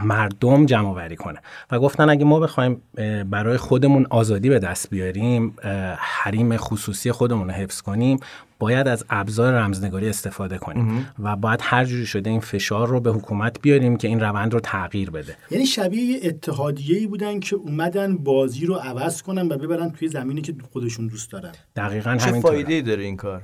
مردم 0.03 0.65
جمع 0.65 0.89
آوری 0.89 1.15
کنه. 1.15 1.39
و 1.71 1.79
گفتن 1.79 2.09
اگه 2.09 2.25
ما 2.25 2.39
بخوایم 2.39 2.81
برای 3.29 3.57
خودمون 3.57 4.07
آزادی 4.09 4.49
به 4.49 4.59
دست 4.59 4.89
بیاریم 4.89 5.55
حریم 5.97 6.57
خصوصی 6.57 7.11
خودمون 7.11 7.47
رو 7.47 7.53
حفظ 7.53 7.81
کنیم 7.81 8.19
باید 8.59 8.87
از 8.87 9.05
ابزار 9.09 9.53
رمزنگاری 9.53 10.09
استفاده 10.09 10.57
کنیم. 10.57 11.07
و 11.19 11.35
باید 11.35 11.59
هر 11.63 11.85
جوری 11.85 12.05
شده 12.05 12.29
این 12.29 12.39
فشار 12.39 12.87
رو 12.87 12.99
به 12.99 13.11
حکومت 13.11 13.61
بیاریم 13.61 13.97
که 13.97 14.07
این 14.07 14.19
روند 14.19 14.53
رو 14.53 14.59
تغییر 14.59 15.09
بده. 15.09 15.37
یعنی 15.51 15.65
شبیه 15.65 16.19
اتحادیه 16.23 16.97
ای 16.97 17.07
بودن 17.07 17.39
که 17.39 17.55
اومدن 17.55 18.17
بازی 18.17 18.65
رو 18.65 18.75
عوض 18.75 19.21
کنن 19.21 19.51
و 19.51 19.57
ببرن 19.57 19.91
توی 19.91 20.07
زمینی 20.07 20.41
که 20.41 20.55
خودشون 20.71 21.07
دوست 21.07 21.31
دارن. 21.31 21.51
دقیقا 21.75 22.17
چه 22.17 22.31
فایده 22.31 22.81
داره 22.81 23.03
این 23.03 23.17
کار؟ 23.17 23.41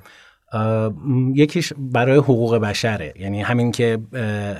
یکیش 1.35 1.73
برای 1.77 2.17
حقوق 2.17 2.55
بشره 2.55 3.13
یعنی 3.19 3.41
همین 3.41 3.71
که 3.71 3.99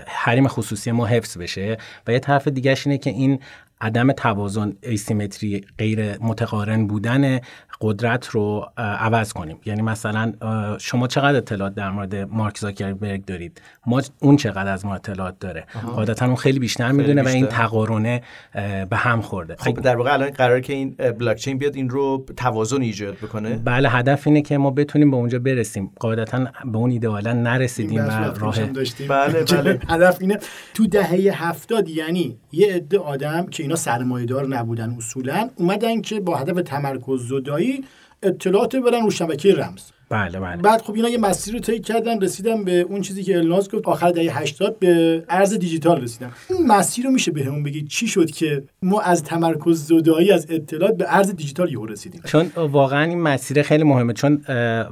حریم 0.08 0.48
خصوصی 0.48 0.92
ما 0.92 1.06
حفظ 1.06 1.38
بشه. 1.38 1.78
و 2.08 2.12
یه 2.12 2.20
طرف 2.20 2.48
دیگهش 2.48 2.88
اینه 2.88 2.98
که 2.98 3.10
این 3.10 3.40
عدم 3.82 4.12
توازن 4.12 4.74
ایسیمتری 4.82 5.66
غیر 5.78 6.18
متقارن 6.18 6.88
بودن 6.88 7.40
قدرت 7.82 8.28
رو 8.28 8.66
عوض 8.78 9.34
کنیم. 9.34 9.58
یعنی 9.66 9.82
مثلا 9.82 10.34
شما 10.80 11.08
چقدر 11.08 11.38
اطلاعات 11.38 11.76
در 11.76 11.92
مورد 11.92 12.16
مارک 12.16 12.58
زاکربرگ 12.58 13.26
دارید؟ 13.26 13.62
ما 13.86 14.02
اون 14.20 14.38
چقدر 14.38 14.72
از 14.72 14.86
ما 14.86 14.96
اطلاعات 14.96 15.40
داره. 15.40 15.66
قاعدتا 15.96 16.26
اون 16.26 16.36
خیلی 16.36 16.60
بیشتر 16.60 16.92
می‌دونه 16.92 17.24
و 17.24 17.28
این 17.28 17.46
تقارنه 17.46 18.22
به 18.90 18.98
هم 18.98 19.22
خورده. 19.22 19.56
خب 19.60 19.82
در 19.82 19.96
واقع 19.96 20.14
الان 20.14 20.30
قراره 20.30 20.62
که 20.62 20.74
این 20.74 20.96
بلاک 21.20 21.38
چین 21.38 21.58
بیاد 21.58 21.76
این 21.76 21.90
رو 21.90 22.26
توازن 22.38 22.82
ایجاد 22.82 23.16
بکنه؟ 23.16 23.56
بله 23.56 23.90
هدف 23.90 24.28
اینه 24.28 24.42
که 24.42 24.58
ما 24.58 24.72
بتونیم 24.72 25.12
به 25.12 25.18
اونجا 25.18 25.40
برسیم. 25.40 25.92
قاعدتا 26.00 26.46
به 26.66 26.78
اون 26.78 26.92
ایدئالا 26.92 27.34
نرسیدیم 27.34 28.06
و 28.06 28.10
راه 28.10 28.60
بله 29.10 29.44
بله. 29.54 29.80
هدف 29.88 30.18
اینه؟ 30.22 30.40
تو 30.74 30.88
دهه 30.88 31.48
هفتاد 31.48 31.90
یعنی 31.90 32.38
یه 32.52 32.76
عده 32.76 33.00
آدم 33.00 33.46
که 33.46 33.67
اینا 33.68 33.76
سرمایه‌دار 33.76 34.48
نبودن 34.48 34.96
اصولا 34.98 35.50
اومدن 35.56 36.02
که 36.02 36.20
با 36.20 36.36
هدف 36.36 36.62
تمرکز 36.62 37.28
زدایی 37.28 37.86
اطلاعات 38.24 38.76
برن 38.76 39.04
رو 39.04 39.12
شبکه 39.12 39.54
رمز. 39.54 39.82
بله 40.10 40.40
بله. 40.40 40.62
بعد 40.62 40.82
خب 40.82 40.94
اینا 40.94 41.10
یه 41.10 41.18
مسیر 41.18 41.54
رو 41.54 41.60
طی 41.60 41.80
کردن 41.80 42.22
رسیدن 42.22 42.64
به 42.64 42.80
اون 42.80 43.02
چیزی 43.02 43.24
که 43.24 43.38
الناز 43.38 43.72
گفت. 43.72 43.86
آخر 43.88 44.10
دهه 44.10 44.40
80 44.40 44.80
به 44.80 45.24
ارز 45.30 45.54
دیجیتال 45.54 46.02
رسیدن. 46.02 46.32
این 46.50 46.68
مسیر 46.68 47.06
رو 47.06 47.12
میشه 47.12 47.32
بهمون 47.32 47.64
به 47.64 47.70
بگید 47.70 47.88
چی 47.88 48.08
شد 48.08 48.32
که 48.32 48.64
ما 48.82 49.02
از 49.02 49.24
تمرکز 49.24 49.88
زدایی 49.88 50.32
از 50.32 50.48
اطلاعات 50.50 50.98
به 50.98 51.06
ارز 51.08 51.36
دیجیتال 51.36 51.72
یهو 51.72 51.86
رسیدیم؟ 51.86 52.22
چون 52.26 52.52
واقعا 52.56 53.04
این 53.04 53.22
مسیر 53.22 53.62
خیلی 53.62 53.84
مهمه. 53.84 54.14
چون 54.14 54.42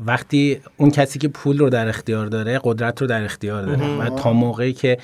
وقتی 0.05 0.57
اون 0.77 0.91
کسی 0.91 1.19
که 1.19 1.27
پول 1.27 1.57
رو 1.57 1.69
در 1.69 1.87
اختیار 1.87 2.25
داره 2.25 2.59
قدرت 2.63 3.01
رو 3.01 3.07
در 3.07 3.23
اختیار 3.23 3.65
داره 3.65 3.97
و 3.97 4.09
تا 4.09 4.33
موقعی 4.33 4.73
که 4.73 4.97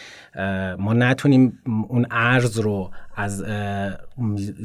ما 0.79 0.93
نتونیم 0.93 1.59
اون 1.87 2.05
ارز 2.11 2.59
رو 2.59 2.91
از 3.15 3.43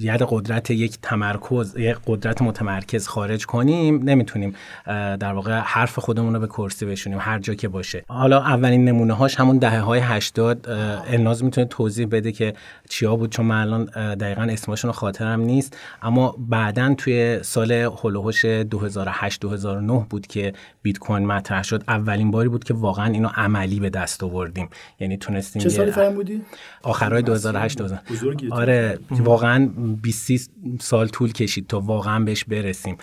ید 0.00 0.22
قدرت 0.28 0.70
یک 0.70 0.98
تمرکز 1.02 1.76
یک 1.76 1.96
قدرت 2.06 2.42
متمرکز 2.42 3.08
خارج 3.08 3.46
کنیم 3.46 4.02
نمی‌تونیم 4.02 4.54
در 4.86 5.35
واقع 5.36 5.58
حرف 5.58 5.98
خودمون 5.98 6.34
رو 6.34 6.40
به 6.40 6.46
کرسی 6.46 6.86
بشونیم 6.86 7.18
هر 7.20 7.38
جا 7.38 7.54
که 7.54 7.68
باشه. 7.68 8.04
حالا 8.08 8.40
اولین 8.40 8.84
نمونه 8.84 9.12
هاش 9.12 9.40
همون 9.40 9.58
دهه 9.58 9.80
های 9.80 10.00
80 10.00 10.68
الناز 10.68 11.44
می‌تونه 11.44 11.66
توضیح 11.66 12.06
بده 12.06 12.32
که 12.32 12.54
چیا 12.88 13.16
بود 13.16 13.30
چون 13.30 13.46
من 13.46 13.60
الان 13.60 13.84
دقیقا 14.14 14.42
اسمشون 14.42 14.92
خاطرم 14.92 15.40
نیست. 15.40 15.76
اما 16.02 16.36
بعدا 16.38 16.94
توی 16.94 17.38
سال 17.42 17.72
هلوهوش 17.72 18.44
2008 18.44 19.40
2009 19.40 20.06
بود 20.10 20.26
که 20.26 20.52
بیت 20.82 20.98
کوین 20.98 21.26
مطرح 21.26 21.62
شد. 21.62 21.84
اولین 21.88 22.30
باری 22.30 22.48
بود 22.48 22.64
که 22.64 22.74
واقعا 22.74 23.06
اینو 23.06 23.28
عملی 23.34 23.80
به 23.80 23.90
دست 23.90 24.24
آوردیم. 24.24 24.68
یعنی 25.00 25.16
تونستیم 25.16 25.62
چه 25.62 25.68
سالی 25.68 25.90
فرام 25.90 26.14
بودی؟ 26.14 26.42
آخرای 26.82 27.22
2008 27.22 27.78
2009 27.78 28.54
آره 28.54 28.98
واقعا 29.10 29.70
20 30.02 30.50
سال 30.80 31.08
طول 31.08 31.32
کشید 31.32 31.66
تا 31.66 31.80
واقعا 31.80 32.24
بهش 32.24 32.44
برسیم. 32.44 32.96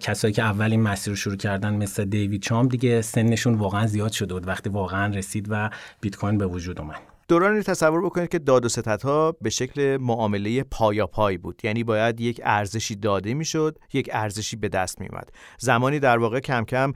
کسایی 0.00 0.34
که 0.34 0.42
اولین 0.42 0.82
مسیر 0.82 1.10
رو 1.10 1.16
شروع 1.16 1.36
کردن 1.62 1.76
مثل 1.76 2.04
دیوید 2.04 2.42
چام 2.42 2.68
دیگه 2.68 3.02
سنشون 3.02 3.54
واقعا 3.54 3.86
زیاد 3.86 4.12
شده 4.12 4.34
بود 4.34 4.48
وقتی 4.48 4.70
واقعا 4.70 5.14
رسید 5.14 5.46
و 5.50 5.70
بیت 6.00 6.16
کوین 6.16 6.38
به 6.38 6.46
وجود 6.46 6.80
اومد. 6.80 7.00
دورانی 7.28 7.56
رو 7.56 7.62
تصور 7.62 8.04
بکنید 8.04 8.28
که 8.28 8.38
داد 8.38 8.64
و 8.64 8.68
ستدها 8.68 9.36
به 9.40 9.50
شکل 9.50 9.96
معامله 9.96 10.62
پایا 10.62 11.06
پای 11.06 11.38
بود. 11.38 11.60
یعنی 11.64 11.84
باید 11.84 12.20
یک 12.20 12.40
ارزشی 12.44 12.96
داده 12.96 13.34
می‌شد 13.34 13.78
یک 13.92 14.10
ارزشی 14.12 14.56
به 14.56 14.68
دست 14.68 15.00
میومد 15.00 15.30
زمانی 15.58 15.98
در 15.98 16.18
واقع 16.18 16.40
کم 16.40 16.64
کم 16.64 16.92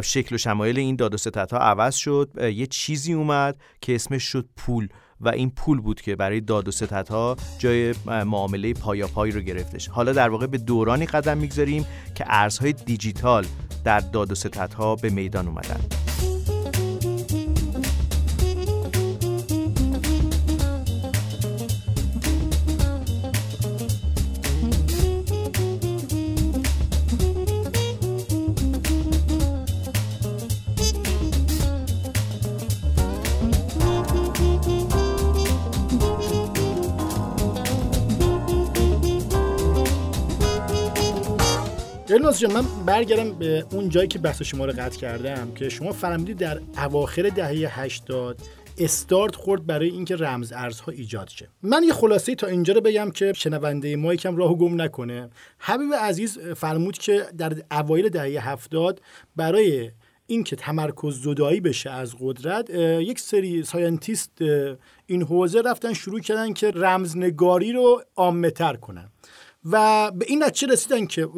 شکل 0.00 0.34
و 0.34 0.38
شمایل 0.38 0.78
این 0.78 0.96
داد 0.96 1.14
و 1.14 1.16
ستدها 1.16 1.58
عوض 1.58 1.94
شد. 1.94 2.30
یه 2.54 2.66
چیزی 2.66 3.12
اومد 3.12 3.60
که 3.80 3.94
اسمش 3.94 4.22
شد 4.22 4.48
پول 4.56 4.88
و 5.20 5.28
این 5.28 5.50
پول 5.50 5.80
بود 5.80 6.00
که 6.00 6.16
برای 6.16 6.40
داد 6.40 6.68
و 6.68 6.70
ستدها 6.70 7.36
جای 7.58 7.94
معامله 8.06 8.72
پایا 8.72 9.06
پای 9.06 9.30
رو 9.30 9.40
گرفتش. 9.40 9.88
حالا 9.88 10.12
در 10.12 10.28
واقع 10.28 10.46
به 10.46 10.58
دورانی 10.58 11.06
قدم 11.06 11.38
می‌گذاریم 11.38 11.86
که 12.14 12.24
ارزهای 12.28 12.72
دیجیتال 12.72 13.46
در 13.84 14.00
داد 14.00 14.32
و 14.32 14.34
ستدها 14.34 14.96
به 14.96 15.10
میدان 15.10 15.48
اومدن 15.48 15.80
الناس 42.30 42.42
جان 42.42 42.52
من 42.52 42.84
برگردم 42.86 43.38
به 43.38 43.64
اون 43.72 43.88
جایی 43.88 44.08
که 44.08 44.18
بحث 44.18 44.42
شما 44.42 44.64
رو 44.64 44.72
قطع 44.72 44.98
کردم 44.98 45.54
که 45.54 45.68
شما 45.68 45.92
فرمودید 45.92 46.38
در 46.38 46.60
اواخر 46.78 47.22
دهه 47.22 47.80
80 47.80 48.38
استارت 48.78 49.36
خورد 49.36 49.66
برای 49.66 49.88
اینکه 49.88 50.16
رمز 50.16 50.52
ارزها 50.52 50.92
ایجاد 50.92 51.28
شه. 51.28 51.48
من 51.62 51.82
یه 51.82 51.92
خلاصه 51.92 52.34
تا 52.34 52.46
اینجا 52.46 52.74
رو 52.74 52.80
بگم 52.80 53.10
که 53.10 53.32
شنونده 53.32 53.96
ما 53.96 54.14
یکم 54.14 54.36
راهو 54.36 54.56
گم 54.56 54.80
نکنه. 54.80 55.28
حبیب 55.58 55.94
عزیز 55.94 56.38
فرمود 56.38 56.98
که 56.98 57.26
در 57.38 57.52
اوایل 57.70 58.08
دهه 58.08 58.48
70 58.48 59.00
برای 59.36 59.90
اینکه 60.26 60.56
تمرکز 60.56 61.22
زدایی 61.22 61.60
بشه 61.60 61.90
از 61.90 62.14
قدرت 62.20 62.70
یک 63.00 63.20
سری 63.20 63.62
scientist 63.62 64.32
این 65.06 65.22
حوزه 65.22 65.60
رفتن 65.60 65.92
شروع 65.92 66.20
کردن 66.20 66.52
که 66.52 66.70
رمزنگاری 66.70 67.72
رو 67.72 68.02
عامه 68.16 68.50
کنن. 68.80 69.08
و 69.64 70.10
به 70.10 70.26
این 70.28 70.42
نتیجه 70.42 70.72
رسیدن 70.72 71.06
که 71.06 71.28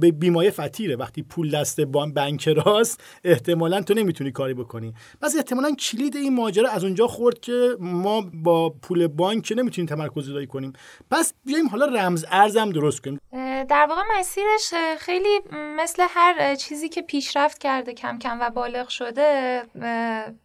به 0.00 0.10
بیمایه 0.10 0.50
فتیره 0.50 0.96
وقتی 0.96 1.22
پول 1.22 1.50
دست 1.50 1.80
بانک 1.80 2.48
راست 2.48 3.02
احتمالا 3.24 3.82
تو 3.82 3.94
نمی‌تونی 3.94 4.32
کاری 4.32 4.54
بکنی. 4.54 4.94
پس 5.22 5.36
احتمالا 5.36 5.74
کلید 5.74 6.16
این 6.16 6.34
ماجرا 6.34 6.70
از 6.70 6.84
اونجا 6.84 7.06
خورد 7.06 7.40
که 7.40 7.76
ما 7.80 8.30
با 8.34 8.70
پول 8.70 9.06
بانک 9.06 9.52
نمی‌تونیم 9.56 9.88
تمرکز 9.88 10.26
زدایی 10.26 10.46
کنیم. 10.46 10.72
پس 11.10 11.34
بیایم 11.44 11.68
حالا 11.68 11.86
رمز 11.86 12.24
ارزم 12.30 12.70
درست 12.70 13.00
کنیم. 13.00 13.20
در 13.68 13.86
واقع 13.88 14.02
مسیرش 14.18 14.74
خیلی 14.98 15.40
مثل 15.52 16.06
هر 16.10 16.54
چیزی 16.54 16.88
که 16.88 17.02
پیشرفت 17.02 17.58
کرده 17.58 17.94
کم 17.94 18.18
کم 18.18 18.38
و 18.40 18.50
بالغ 18.50 18.88
شده 18.88 19.62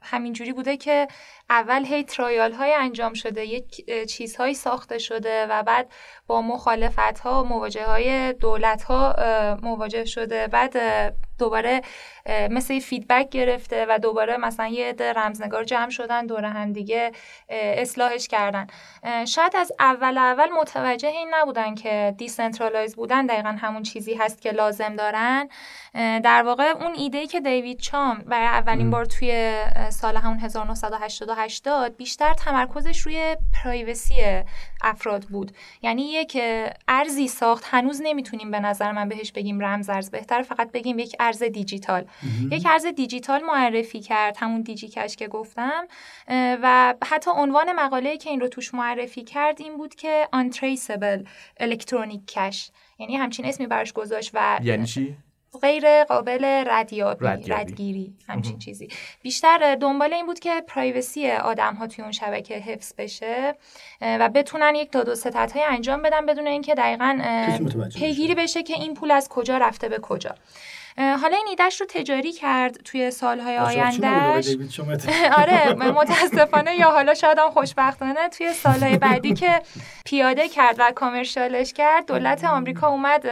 همینجوری 0.01 0.53
بوده 0.53 0.77
که 0.77 1.07
اول 1.49 1.85
هی 1.85 2.03
trial 2.03 2.51
های 2.51 2.73
انجام 2.73 3.13
شده 3.13 3.45
یک 3.45 3.85
چیزهایی 4.09 4.53
ساخته 4.53 4.97
شده 4.97 5.47
و 5.49 5.63
بعد 5.63 5.91
با 6.27 6.41
مخالفت 6.41 7.06
ها 7.19 7.43
و 7.43 7.47
مواجه 7.47 7.85
های 7.85 8.33
دولت 8.33 8.83
ها 8.83 9.15
مواجه 9.61 10.05
شده. 10.05 10.47
بعد 10.47 10.77
دوباره 11.39 11.81
مثل 12.49 12.79
feedback 12.79 13.29
گرفته 13.29 13.85
و 13.89 13.99
دوباره 13.99 14.37
مثلا 14.37 14.67
یه 14.67 14.89
عده 14.89 15.13
رمزنگار 15.13 15.63
جمع 15.63 15.89
شدن 15.89 16.25
دور 16.25 16.45
هم 16.45 16.73
دیگه 16.73 17.11
اصلاحش 17.49 18.27
کردن. 18.27 18.67
شاید 19.25 19.55
از 19.55 19.71
اول 19.79 20.17
اول 20.17 20.49
متوجه 20.51 21.07
این 21.07 21.33
نبودن 21.33 21.75
که 21.75 22.15
decentralize 22.17 22.95
بودن 22.95 23.25
دقیقا 23.25 23.49
همون 23.49 23.83
چیزی 23.83 24.13
هست 24.13 24.41
که 24.41 24.51
لازم 24.51 24.95
دارن. 24.95 25.49
در 26.23 26.43
واقع 26.43 26.63
اون 26.63 26.93
ایده 26.97 27.27
که 27.27 27.39
دیوید 27.39 27.79
چام 27.79 28.17
برای 28.17 28.47
اولین 28.47 28.89
بار 28.89 29.05
توی 29.05 29.57
سال 29.89 30.17
همون 30.17 30.39
1988 30.39 31.63
داد 31.63 31.95
بیشتر 31.95 32.33
تمرکزش 32.33 32.99
روی 32.99 33.37
پرایوسی 33.53 34.15
افراد 34.81 35.23
بود. 35.23 35.51
یعنی 35.81 36.11
یک 36.11 36.37
ارزی 36.87 37.27
ساخت. 37.27 37.63
هنوز 37.67 38.01
نمی‌تونیم 38.03 38.51
به 38.51 38.59
نظر 38.59 38.91
من 38.91 39.09
بهش 39.09 39.31
بگیم 39.31 39.59
رمز 39.59 39.89
ارز. 39.89 40.11
بهتر 40.11 40.41
فقط 40.41 40.71
بگیم 40.71 40.99
یک 40.99 41.15
ارز 41.27 41.43
دیجیتال. 41.43 42.05
یک 42.51 42.65
ارز 42.69 42.85
دیجیتال 42.85 43.41
معرفی 43.43 43.99
کرد 43.99 44.37
همون 44.39 44.61
دیجی 44.61 44.87
کش 44.87 45.15
که 45.15 45.27
گفتم 45.27 45.87
و 46.63 46.93
حتی 47.05 47.31
عنوان 47.35 47.73
مقاله 47.73 48.17
که 48.17 48.29
این 48.29 48.39
رو 48.39 48.47
توش 48.47 48.73
معرفی 48.73 49.23
کرد 49.23 49.61
این 49.61 49.77
بود 49.77 49.95
که 49.95 50.27
untraceable 50.35 51.27
electronic 51.63 52.25
کش 52.27 52.71
یعنی 52.99 53.15
همچین 53.15 53.45
اسمی 53.45 53.67
براش 53.67 53.93
گذاشت 53.93 54.31
و 54.33 54.59
یعنی 54.63 54.85
چی؟ 54.85 55.17
غیر 55.61 56.03
قابل 56.03 56.63
ردیابی, 56.67 57.25
ردگیری 57.25 58.13
همچین 58.27 58.59
چیزی. 58.59 58.87
بیشتر 59.21 59.75
دنبال 59.75 60.13
این 60.13 60.25
بود 60.25 60.39
که 60.39 60.63
پرایوسی 60.67 61.31
آدم 61.31 61.73
ها 61.73 61.87
توی 61.87 62.03
اون 62.03 62.11
شبکه 62.11 62.55
حفظ 62.55 62.93
بشه 62.97 63.55
و 64.01 64.29
بتونن 64.29 64.75
یک 64.75 64.91
داد 64.91 65.09
و 65.09 65.15
ستت 65.15 65.51
های 65.51 65.63
انجام 65.63 66.01
بدن 66.01 66.25
بدون 66.25 66.47
اینکه 66.47 66.75
دقیقا 66.75 67.19
پیگیری 67.95 68.35
بشه 68.35 68.63
که 68.63 68.73
این 68.73 68.93
پول 68.93 69.11
از 69.11 69.29
کجا 69.29 69.57
رفته 69.57 69.89
به 69.89 69.99
کجا. 69.99 70.35
حالا 70.97 71.37
این 71.37 71.45
ایدهش 71.49 71.81
رو 71.81 71.87
تجاری 71.89 72.31
کرد 72.31 72.77
توی 72.85 73.11
سالهای 73.11 73.57
آیندهش 73.57 74.55
آره 75.41 75.73
متاسفانه 75.73 76.75
یا 76.75 76.91
حالا 76.91 77.13
شاید 77.13 77.37
هم 77.37 77.49
خوشبختانه 77.49 78.29
توی 78.37 78.53
سالهای 78.53 78.97
بعدی 78.97 79.33
که 79.33 79.61
پیاده 80.05 80.49
کرد 80.49 80.75
و 80.79 80.91
کامرشالش 80.95 81.73
کرد 81.73 82.05
دولت 82.05 82.43
آمریکا 82.43 82.87
اومد 82.87 83.25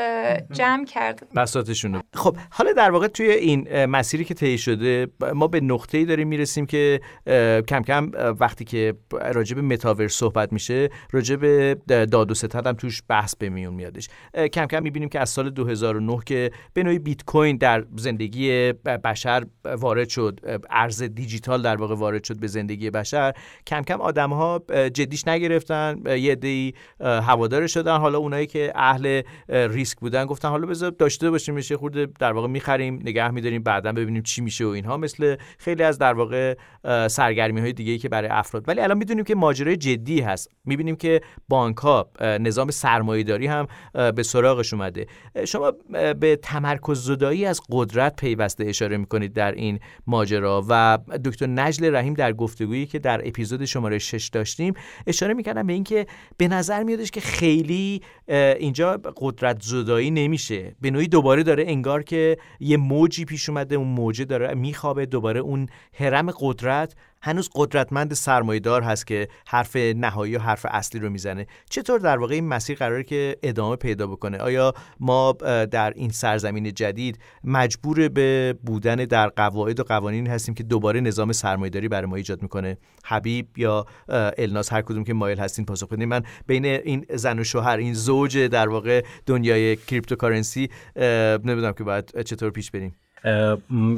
جمع 0.52 0.86
کرد. 0.86 1.28
بساتشون 1.36 2.02
خب 2.14 2.38
حالا 2.50 2.72
در 2.72 2.92
واقع 2.92 3.08
توی 3.08 3.32
این 3.32 3.86
مسیری 3.86 4.26
که 4.26 4.34
طی 4.34 4.58
شده 4.58 5.08
ما 5.34 5.48
به 5.48 5.62
نقطه‌ای 5.62 6.06
داریم 6.06 6.28
می‌رسیم 6.28 6.66
که 6.66 7.02
کم 7.68 7.82
کم 7.82 8.12
وقتی 8.40 8.66
که 8.66 8.94
راجع 9.12 9.56
به 9.56 9.62
متاورس 9.62 10.14
صحبت 10.14 10.54
میشه 10.54 10.90
راجع 11.12 11.36
به 11.36 11.78
داد 11.88 12.32
و 12.32 12.34
ستد 12.34 12.68
هم 12.68 12.74
توش 12.74 13.04
بحث 13.10 13.36
به 13.36 13.50
میون 13.50 13.74
میادش. 13.74 14.10
کم 14.54 14.66
کم 14.66 14.84
می‌بینیم 14.84 15.10
که 15.10 15.20
از 15.20 15.30
سال 15.30 15.50
2009 15.50 16.20
که 16.26 16.52
به 16.74 16.84
نوعی 16.84 17.00
بیت 17.00 17.24
کوین 17.24 17.55
در 17.58 17.86
زندگی 17.96 18.74
بشر 18.74 19.46
وارد 19.66 20.10
شد 20.10 20.40
ارز 20.70 21.04
دیجیتال 21.04 21.62
در 21.62 21.76
واقع 21.76 21.96
وارد 21.96 22.24
شد 22.24 22.40
به 22.40 22.48
زندگی 22.48 22.90
بشر. 22.90 23.34
کم 23.68 23.82
کم 23.82 24.02
آدم 24.02 24.34
ها 24.34 24.64
جدیش 24.94 25.28
نگرفتن 25.28 26.02
یه 26.06 26.36
دی 26.36 26.74
هوادار 27.00 27.68
شدن. 27.68 27.98
حالا 27.98 28.18
اونایی 28.18 28.48
که 28.48 28.72
اهل 28.76 29.22
ریسک 29.50 30.00
بودن 30.00 30.26
گفتن 30.26 30.50
حالا 30.50 30.68
بذار 30.68 30.92
داشته 30.92 31.32
باشیم 31.32 31.56
میشه 31.56 31.78
خورده 31.78 32.08
در 32.20 32.32
واقع 32.34 32.48
می‌خریم 32.48 33.00
نگه 33.04 33.32
میداریم 33.32 33.64
بعدا 33.64 33.92
ببینیم 33.92 34.24
چی 34.24 34.42
میشه 34.42 34.66
و 34.66 34.68
اینها. 34.68 34.98
مثل 34.98 35.36
خیلی 35.58 35.84
از 35.84 35.98
در 35.98 36.14
واقع 36.14 36.56
سرگرمی 37.08 37.62
های 37.62 37.74
دیگه 37.74 37.98
که 37.98 38.10
برای 38.10 38.30
افراد. 38.30 38.64
ولی 38.68 38.82
الان 38.82 38.98
می‌دونیم 38.98 39.24
که 39.24 39.36
ماجرای 39.36 39.78
جدی 39.78 40.22
هست. 40.22 40.50
می‌بینیم 40.66 40.96
که 40.96 41.22
بانک 41.48 41.78
ها 41.78 42.12
نظام 42.22 42.72
سرمایه‌داری 42.72 43.48
هم 43.48 43.68
به 44.16 44.24
سراغش 44.24 44.74
اومده. 44.74 45.06
شما 45.48 45.74
به 46.20 46.40
تمرکز 46.42 47.06
زدایی 47.06 47.45
از 47.46 47.62
قدرت 47.72 48.16
پیوسته 48.16 48.66
اشاره 48.66 48.98
می‌کنید 48.98 49.34
در 49.34 49.52
این 49.52 49.80
ماجرا 50.08 50.66
و 50.70 50.98
دکتر 51.26 51.48
نجل 51.48 51.96
رحیم 51.96 52.14
در 52.14 52.34
گفتگویی 52.34 52.86
که 52.86 53.00
در 53.00 53.28
اپیزود 53.28 53.66
شماره 53.66 53.98
6 53.98 54.28
داشتیم 54.28 54.74
اشاره 55.08 55.34
می‌کردم 55.34 55.68
به 55.68 55.74
اینکه 55.74 56.06
به 56.38 56.48
نظر 56.48 56.84
میادش 56.84 57.12
که 57.12 57.22
خیلی 57.22 58.02
اینجا 58.28 59.00
قدرت 59.18 59.62
زدایی 59.62 60.12
نمیشه. 60.12 60.76
به 60.82 60.92
نوعی 60.92 61.08
دوباره 61.08 61.44
داره 61.44 61.64
انگار 61.68 62.04
که 62.04 62.38
یه 62.60 62.78
موجی 62.78 63.26
پیش 63.26 63.50
اومده 63.50 63.76
اون 63.76 63.88
موجه 63.88 64.26
داره 64.26 64.54
میخوابه 64.54 65.06
دوباره 65.06 65.40
اون 65.40 65.68
حرم 65.94 66.32
قدرت 66.40 66.96
هنوز 67.26 67.50
قدرتمند 67.56 68.14
سرمایدار 68.14 68.82
هست 68.82 69.08
که 69.08 69.28
حرف 69.48 69.76
نهایی 69.76 70.36
و 70.36 70.40
حرف 70.40 70.66
اصلی 70.70 71.00
رو 71.00 71.10
می‌زنه. 71.10 71.48
چطور 71.70 72.00
در 72.00 72.18
واقع 72.18 72.34
این 72.34 72.48
مسیر 72.48 72.78
قراره 72.78 73.04
که 73.04 73.38
ادامه 73.44 73.76
پیدا 73.76 74.08
بکنه؟ 74.08 74.38
آیا 74.38 74.74
ما 75.00 75.32
در 75.72 75.94
این 75.96 76.10
سرزمین 76.10 76.74
جدید 76.74 77.20
مجبور 77.44 78.10
به 78.10 78.56
بودن 78.66 78.96
در 78.96 79.28
قواعد 79.28 79.80
و 79.80 79.84
قوانین 79.84 80.28
هستیم 80.28 80.56
که 80.56 80.64
دوباره 80.64 81.00
نظام 81.00 81.32
سرمایداری 81.32 81.88
برای 81.88 82.06
ما 82.06 82.16
ایجاد 82.16 82.42
می‌کنه؟ 82.42 82.78
حبیب 83.06 83.58
یا 83.58 83.86
الناس 84.38 84.74
هر 84.74 84.82
کدوم 84.82 85.04
که 85.04 85.14
مایل 85.14 85.40
هستین 85.40 85.66
پاسخ 85.66 85.88
بدین. 85.88 86.06
من 86.06 86.24
بین 86.48 86.66
این 86.66 87.06
زن 87.14 87.40
و 87.40 87.44
شوهر 87.44 87.78
این 87.78 87.94
زوج 87.94 88.38
در 88.38 88.70
واقع 88.70 89.06
دنیای 89.26 89.76
cryptocurrency 89.76 90.70
نمی‌دونم 91.44 91.74
که 91.74 91.84
باید 91.84 92.22
چطور 92.22 92.50
پیش 92.50 92.72
بریم. 92.72 92.96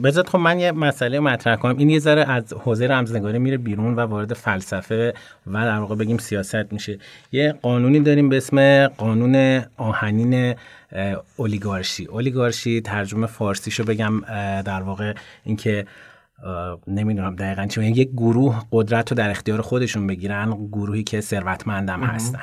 بذات 0.04 0.30
خب 0.30 0.38
من 0.38 0.60
یه 0.60 0.72
مسئله 0.72 1.20
مطرح 1.20 1.56
کنم. 1.56 1.78
این 1.78 1.90
یه 1.90 2.00
ذره 2.00 2.32
از 2.32 2.54
حوزه 2.54 2.88
رمزنگاری 2.88 3.40
میره 3.40 3.58
بیرون 3.58 3.96
و 3.96 4.00
وارد 4.00 4.34
فلسفه 4.34 5.14
و 5.48 5.66
در 5.66 5.80
واقع 5.80 5.96
بگیم 5.96 6.18
سیاست 6.18 6.74
میشه. 6.74 7.00
یه 7.32 7.54
قانونی 7.62 8.00
داریم 8.00 8.30
به 8.30 8.38
اسم 8.38 8.88
قانون 8.88 9.64
آهنین 9.78 10.56
اولیگارشی. 11.36 12.06
اولیگارشی 12.06 12.82
ترجمه 12.82 13.28
فارسیشو 13.28 13.84
بگم 13.84 14.22
در 14.62 14.82
واقع 14.82 15.14
اینکه 15.44 15.86
نمی‌دونم 16.88 17.36
دقیقا 17.36 17.66
چی 17.66 17.84
یک 17.84 18.12
گروه 18.12 18.62
قدرت 18.72 19.12
رو 19.12 19.18
در 19.18 19.30
اختیار 19.30 19.62
خودشون 19.62 20.08
بگیرن 20.08 20.68
گروهی 20.72 21.04
که 21.04 21.22
ثروتمندم 21.22 22.04
هستن. 22.04 22.42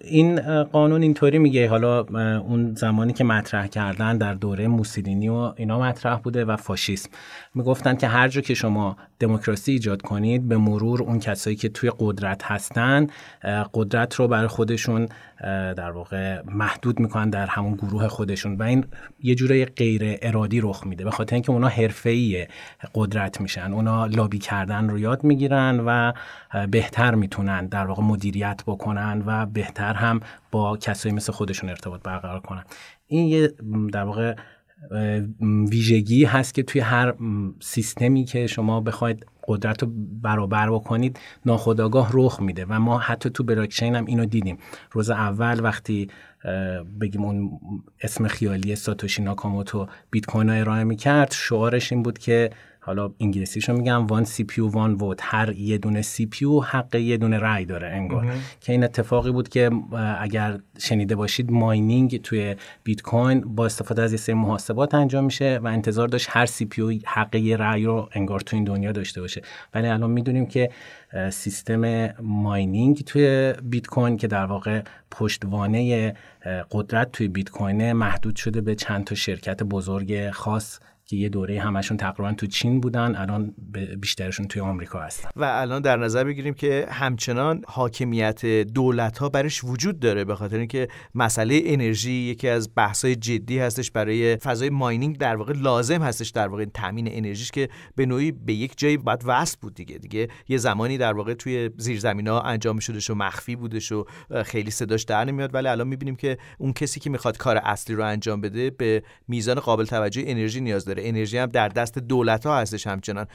این 0.00 0.62
قانون 0.62 1.02
اینطوری 1.02 1.38
میگه 1.38 1.68
حالا 1.68 2.00
اون 2.38 2.74
زمانی 2.74 3.12
که 3.12 3.24
مطرح 3.24 3.66
کردن 3.66 4.18
در 4.18 4.34
دوره 4.34 4.68
موسولینی 4.68 5.28
و 5.28 5.52
اینا 5.56 5.80
مطرح 5.80 6.18
بوده 6.18 6.44
و 6.44 6.56
فاشیسم. 6.56 7.10
می‌گفتن 7.54 7.96
که 7.96 8.06
هر 8.06 8.28
جا 8.28 8.40
که 8.40 8.54
شما 8.54 8.96
دموکراسی 9.18 9.72
ایجاد 9.72 10.02
کنید 10.02 10.48
به 10.48 10.56
مرور 10.56 11.02
اون 11.02 11.18
کسایی 11.18 11.56
که 11.56 11.68
توی 11.68 11.92
قدرت 11.98 12.42
هستن 12.44 13.06
قدرت 13.74 14.14
رو 14.14 14.28
برای 14.28 14.48
خودشون 14.48 15.08
در 15.76 15.90
واقع 15.90 16.42
محدود 16.42 17.00
می‌کنن 17.00 17.30
در 17.30 17.46
همون 17.46 17.74
گروه 17.74 18.08
خودشون. 18.08 18.56
و 18.56 18.62
این 18.62 18.84
یه 19.22 19.34
جوره 19.34 19.64
غیر 19.64 20.18
ارادی 20.22 20.60
رخ 20.60 20.86
میده 20.86 21.04
به 21.04 21.10
خاطر 21.10 21.36
اینکه 21.36 21.52
اونا 21.52 21.68
حرفه‌ای 21.68 22.46
قدرت 22.94 23.40
میشن. 23.40 23.72
اونا 23.72 24.06
لابی 24.06 24.38
کردن 24.38 24.88
رو 24.88 24.98
یاد 24.98 25.24
می‌گیرن 25.24 25.80
و 25.86 26.12
بهتر 26.70 27.14
می‌تونن 27.14 27.66
در 27.66 27.86
واقع 27.86 28.02
مدیریت 28.02 28.62
بکنن 28.66 29.22
و 29.26 29.46
بهتر 29.46 29.94
هم 29.94 30.20
با 30.50 30.76
کسایی 30.76 31.14
مثل 31.14 31.32
خودشون 31.32 31.70
ارتباط 31.70 32.02
برقرار 32.02 32.40
کنن. 32.40 32.64
این 33.06 33.26
یه 33.26 33.52
در 33.92 34.04
واقع 34.04 34.36
ویژگی 35.70 36.24
هست 36.24 36.54
که 36.54 36.62
توی 36.62 36.80
هر 36.80 37.14
سیستمی 37.60 38.24
که 38.24 38.46
شما 38.46 38.80
بخواید 38.80 39.26
قدرت 39.48 39.82
رو 39.82 39.88
برابر 40.22 40.70
بکنید 40.70 41.20
ناخداگاه 41.46 42.10
رخ 42.12 42.40
میده 42.40 42.66
و 42.68 42.80
ما 42.80 42.98
حتی 42.98 43.30
تو 43.30 43.44
بلاکچین 43.44 43.96
هم 43.96 44.04
اینو 44.04 44.24
دیدیم. 44.24 44.58
روز 44.90 45.10
اول 45.10 45.64
وقتی 45.64 46.08
بگیم 47.00 47.24
اون 47.24 47.60
اسم 48.02 48.28
خیالی 48.28 48.76
ساتوشی 48.76 49.22
ناکاموتو 49.22 49.86
بیت 50.10 50.26
کوین 50.26 50.50
ارائه 50.50 50.84
می‌کرد. 50.84 51.30
شعارش 51.32 51.92
این 51.92 52.02
بود 52.02 52.18
که 52.18 52.50
حالا 52.86 53.10
انگلیسیشو 53.20 53.72
میگم 53.72 54.06
one 54.06 54.24
CPU 54.24 54.68
one 54.68 54.94
vote 54.94 55.20
هر 55.22 55.52
یه 55.52 55.78
دونه 55.78 56.02
CPU 56.02 56.60
حق 56.60 56.94
یه 56.94 57.16
دونه 57.16 57.38
رای 57.38 57.64
داره 57.64 57.88
انگار. 57.88 58.24
که 58.60 58.72
این 58.72 58.84
اتفاقی 58.84 59.30
بود 59.30 59.48
که 59.48 59.70
اگر 60.20 60.58
شنیده 60.78 61.16
باشید 61.16 61.50
mining 61.50 62.20
توی 62.20 62.56
بیت 62.84 63.02
کوین 63.02 63.40
با 63.40 63.66
استفاده 63.66 64.02
از 64.02 64.12
یه 64.12 64.18
سری 64.18 64.34
محاسبات 64.34 64.94
انجام 64.94 65.24
میشه 65.24 65.60
و 65.62 65.66
انتظار 65.66 66.08
داشت 66.08 66.28
هر 66.30 66.46
CPU 66.46 66.98
حق 67.06 67.34
یه 67.34 67.56
رای 67.56 67.84
رو 67.84 68.08
انگار 68.12 68.40
تو 68.40 68.56
این 68.56 68.64
دنیا 68.64 68.92
داشته 68.92 69.20
باشه. 69.20 69.42
ولی 69.74 69.88
الان 69.88 70.10
می‌دونیم 70.10 70.46
که 70.46 70.70
سیستم 71.30 72.08
ماینینگ 72.22 73.04
توی 73.04 73.54
بیت 73.62 73.86
کوین 73.86 74.16
که 74.16 74.26
در 74.26 74.46
واقع 74.46 74.82
پشتوانه 75.10 76.14
قدرت 76.70 77.12
توی 77.12 77.28
بیت 77.28 77.50
کوین 77.50 77.92
محدود 77.92 78.36
شده 78.36 78.60
به 78.60 78.74
چند 78.74 79.04
تا 79.04 79.14
شرکت 79.14 79.62
بزرگ 79.62 80.30
خاص 80.30 80.78
که 81.06 81.16
یه 81.16 81.28
دوره 81.28 81.60
همشون 81.60 81.96
تقریبا 81.96 82.32
تو 82.32 82.46
چین 82.46 82.80
بودن 82.80 83.16
الان 83.16 83.54
بیشترشون 84.00 84.46
توی 84.46 84.62
آمریکا 84.62 85.00
هستن. 85.00 85.28
و 85.36 85.44
الان 85.44 85.82
در 85.82 85.96
نظر 85.96 86.24
بگیریم 86.24 86.54
که 86.54 86.86
همچنان 86.90 87.62
حاکمیت 87.66 88.46
دولت 88.46 89.18
ها 89.18 89.28
برش 89.28 89.64
وجود 89.64 90.00
داره 90.00 90.24
به 90.24 90.34
خاطر 90.34 90.58
اینکه 90.58 90.88
مسئله 91.14 91.62
انرژی 91.64 92.12
یکی 92.12 92.48
از 92.48 92.70
بحث‌های 92.76 93.16
جدی 93.16 93.58
هستش 93.58 93.90
برای 93.90 94.36
فضای 94.36 94.70
ماینینگ 94.70 95.18
در 95.18 95.36
واقع 95.36 95.52
لازم 95.52 96.02
هستش 96.02 96.28
در 96.28 96.48
واقع 96.48 96.64
تامین 96.64 97.08
انرژیش 97.10 97.50
که 97.50 97.68
به 97.96 98.06
نوعی 98.06 98.32
به 98.32 98.52
یک 98.52 98.72
جایی 98.76 98.96
باید 98.96 99.22
وصل 99.26 99.56
بود 99.60 99.74
دیگه. 99.74 99.98
دیگه 99.98 100.28
یه 100.48 100.58
زمانی 100.58 100.98
در 100.98 101.12
واقع 101.12 101.34
توی 101.34 101.70
زیرزمینا 101.76 102.40
انجام 102.40 102.78
شده 102.78 102.98
و 103.12 103.14
مخفی 103.14 103.56
بودش 103.56 103.92
و 103.92 104.04
خیلی 104.44 104.70
صداش 104.70 105.02
در 105.02 105.24
نمیاد 105.24 105.54
ولی 105.54 105.68
الان 105.68 105.88
می‌بینیم 105.88 106.16
که 106.16 106.38
اون 106.58 106.72
کسی 106.72 107.00
که 107.00 107.10
می‌خواد 107.10 107.36
کار 107.36 107.56
اصلی 107.56 107.96
رو 107.96 108.04
انجام 108.04 108.40
بده 108.40 108.70
به 108.70 109.02
میزان 109.28 109.60
قابل 109.60 109.84
توجه 109.84 110.22
انرژی 110.26 110.60
نیاز 110.60 110.84
داره. 110.84 110.95
انرژی 111.00 111.38
هم 111.38 111.46
در 111.46 111.68
دست 111.68 111.98
دولت 111.98 112.46
ها 112.46 112.58
هستش 112.58 112.86
همچنان. 112.86 113.26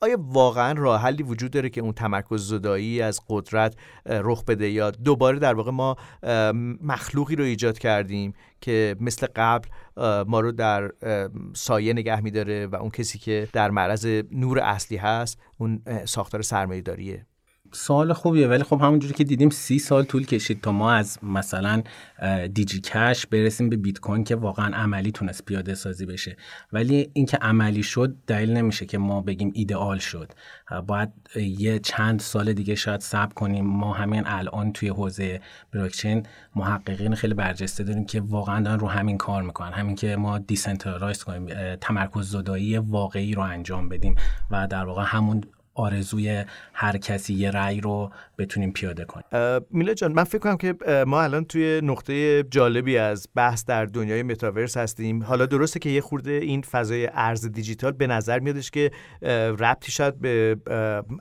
آیا 0.00 0.16
واقعا 0.20 0.72
راه 0.72 1.00
حلی 1.00 1.22
وجود 1.22 1.50
داره 1.50 1.70
که 1.70 1.80
اون 1.80 1.92
تمرکز 1.92 2.48
زدایی 2.48 3.02
از 3.02 3.20
قدرت 3.28 3.74
رخ 4.06 4.44
بده 4.44 4.70
یا 4.70 4.90
دوباره 4.90 5.38
در 5.38 5.54
واقع 5.54 5.70
ما 5.70 5.96
مخلوقی 6.82 7.36
رو 7.36 7.44
ایجاد 7.44 7.78
کردیم 7.78 8.34
که 8.60 8.96
مثل 9.00 9.26
قبل 9.36 9.68
ما 10.26 10.40
رو 10.40 10.52
در 10.52 10.92
سایه 11.54 11.92
نگه 11.92 12.20
میداره 12.20 12.66
و 12.66 12.76
اون 12.76 12.90
کسی 12.90 13.18
که 13.18 13.48
در 13.52 13.70
معرض 13.70 14.06
نور 14.32 14.58
اصلی 14.58 14.96
هست 14.96 15.40
اون 15.58 15.82
ساختار 16.04 16.42
سرمایه 16.42 16.80
داریه 16.80 17.26
سوال 17.74 18.12
خوبیه 18.12 18.48
ولی 18.48 18.62
خب 18.62 18.80
همونجوری 18.80 19.14
که 19.14 19.24
دیدیم 19.24 19.50
سی 19.50 19.78
سال 19.78 20.04
طول 20.04 20.26
کشید 20.26 20.60
تا 20.60 20.72
ما 20.72 20.92
از 20.92 21.18
مثلا 21.22 21.82
دیجی 22.54 22.80
کش 22.80 23.26
برسیم 23.26 23.68
به 23.68 23.76
بیت 23.76 23.98
کوین 23.98 24.24
که 24.24 24.36
واقعا 24.36 24.76
عملی 24.76 25.12
تونست 25.12 25.44
پیاده 25.44 25.74
سازی 25.74 26.06
بشه. 26.06 26.36
ولی 26.72 27.10
اینکه 27.12 27.36
عملی 27.36 27.82
شد 27.82 28.16
دلیل 28.26 28.52
نمیشه 28.52 28.86
که 28.86 28.98
ما 28.98 29.20
بگیم 29.20 29.50
ایدئال 29.54 29.98
شد. 29.98 30.32
باید 30.86 31.08
یه 31.36 31.78
چند 31.78 32.20
سال 32.20 32.52
دیگه 32.52 32.74
شاید 32.74 33.00
صبر 33.00 33.34
کنیم. 33.34 33.66
ما 33.66 33.92
همین 33.92 34.22
الان 34.26 34.72
توی 34.72 34.88
حوزه 34.88 35.40
بلاکچین 35.72 36.26
محققین 36.56 37.14
خیلی 37.14 37.34
برجسته 37.34 37.84
داریم 37.84 38.04
که 38.04 38.20
واقعا 38.20 38.60
دارن 38.60 38.78
رو 38.78 38.88
همین 38.88 39.18
کار 39.18 39.42
می‌کنن. 39.42 39.72
همین 39.72 39.96
که 39.96 40.16
ما 40.16 40.38
decentralize 40.38 41.24
کنیم. 41.24 41.74
تمرکز 41.74 42.30
زدایی 42.30 42.78
واقعی 42.78 43.34
رو 43.34 43.42
انجام 43.42 43.88
بدیم 43.88 44.14
و 44.50 44.66
در 44.66 44.84
واقع 44.84 45.02
همون 45.06 45.44
آرزوی 45.74 46.44
هر 46.72 46.96
کسی 46.96 47.34
یه 47.34 47.50
رأی 47.50 47.80
رو 47.80 48.10
بتونیم 48.38 48.72
پیاده 48.72 49.04
کنیم. 49.04 49.24
میلا 49.70 49.94
جان 49.94 50.12
من 50.12 50.24
فکر 50.24 50.38
کنم 50.38 50.56
که 50.56 50.74
ما 51.06 51.22
الان 51.22 51.44
توی 51.44 51.80
نقطه 51.82 52.42
جالبی 52.42 52.98
از 52.98 53.28
بحث 53.34 53.64
در 53.64 53.84
دنیای 53.84 54.22
متاورس 54.22 54.76
هستیم. 54.76 55.22
حالا 55.22 55.46
درسته 55.46 55.78
که 55.78 55.90
یه 55.90 56.00
خورده 56.00 56.30
این 56.30 56.62
فضای 56.62 57.08
ارز 57.12 57.46
دیجیتال 57.46 57.92
به 57.92 58.06
نظر 58.06 58.38
میادش 58.38 58.70
که 58.70 58.90
ربطی 59.58 59.92
شاید 59.92 60.20
به 60.20 60.56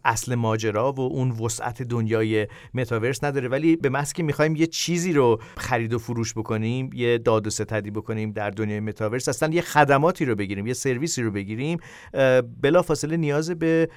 اصل 0.05 0.35
ماجرا 0.35 0.91
و 0.91 0.99
اون 0.99 1.31
وسعت 1.31 1.83
دنیای 1.83 2.47
متاورس 2.73 3.23
نداره. 3.23 3.47
ولی 3.47 3.75
به 3.75 3.89
محض 3.89 4.13
که 4.13 4.23
می‌خوایم 4.23 4.55
یه 4.55 4.67
چیزی 4.67 5.13
رو 5.13 5.41
خرید 5.57 5.93
و 5.93 5.99
فروش 5.99 6.33
بکنیم 6.33 6.89
یه 6.93 7.17
داد 7.17 7.47
و 7.47 7.49
ستدی 7.49 7.91
بکنیم 7.91 8.31
در 8.31 8.49
دنیای 8.49 8.79
متاورس 8.79 9.29
اصلا 9.29 9.53
یه 9.53 9.61
خدماتی 9.61 10.25
رو 10.25 10.35
بگیریم 10.35 10.67
یه 10.67 10.73
سرویسی 10.73 11.23
رو 11.23 11.31
بگیریم 11.31 11.79
بلافاصله 12.61 13.17
نیاز 13.17 13.51
به 13.51 13.89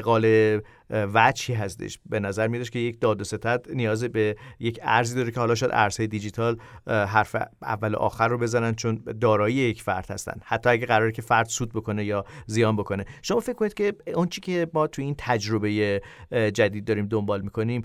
انتقال 0.00 0.62
وچی 0.90 1.54
هستش. 1.54 1.98
به 2.06 2.20
نظر 2.20 2.48
میادش 2.48 2.70
که 2.70 2.78
یک 2.78 3.00
داد 3.00 3.20
و 3.20 3.24
ستد 3.24 3.66
نیاز 3.74 4.04
به 4.04 4.36
یک 4.60 4.80
ارزی 4.82 5.14
داره 5.16 5.30
که 5.30 5.40
حالا 5.40 5.54
شاید 5.54 5.72
ارزهای 5.74 6.06
دیجیتال 6.06 6.56
حرف 6.86 7.36
اول 7.62 7.94
و 7.94 7.96
آخر 7.96 8.28
رو 8.28 8.38
بزنن 8.38 8.74
چون 8.74 9.02
دارایی 9.20 9.54
یک 9.54 9.82
فرد 9.82 10.10
هستن. 10.10 10.40
حتی 10.44 10.70
اگه 10.70 10.86
قراره 10.86 11.12
که 11.12 11.22
فرد 11.22 11.46
سود 11.46 11.72
بکنه 11.72 12.04
یا 12.04 12.24
زیان 12.46 12.76
بکنه. 12.76 13.04
شما 13.22 13.40
فکر 13.40 13.52
کنید 13.52 13.74
که 13.74 13.94
اون 14.14 14.28
چی 14.28 14.40
که 14.40 14.66
ما 14.74 14.86
تو 14.86 15.02
این 15.02 15.14
تجربه 15.18 16.00
جدید 16.30 16.84
داریم 16.84 17.06
دنبال 17.06 17.40
می‌کنیم 17.40 17.82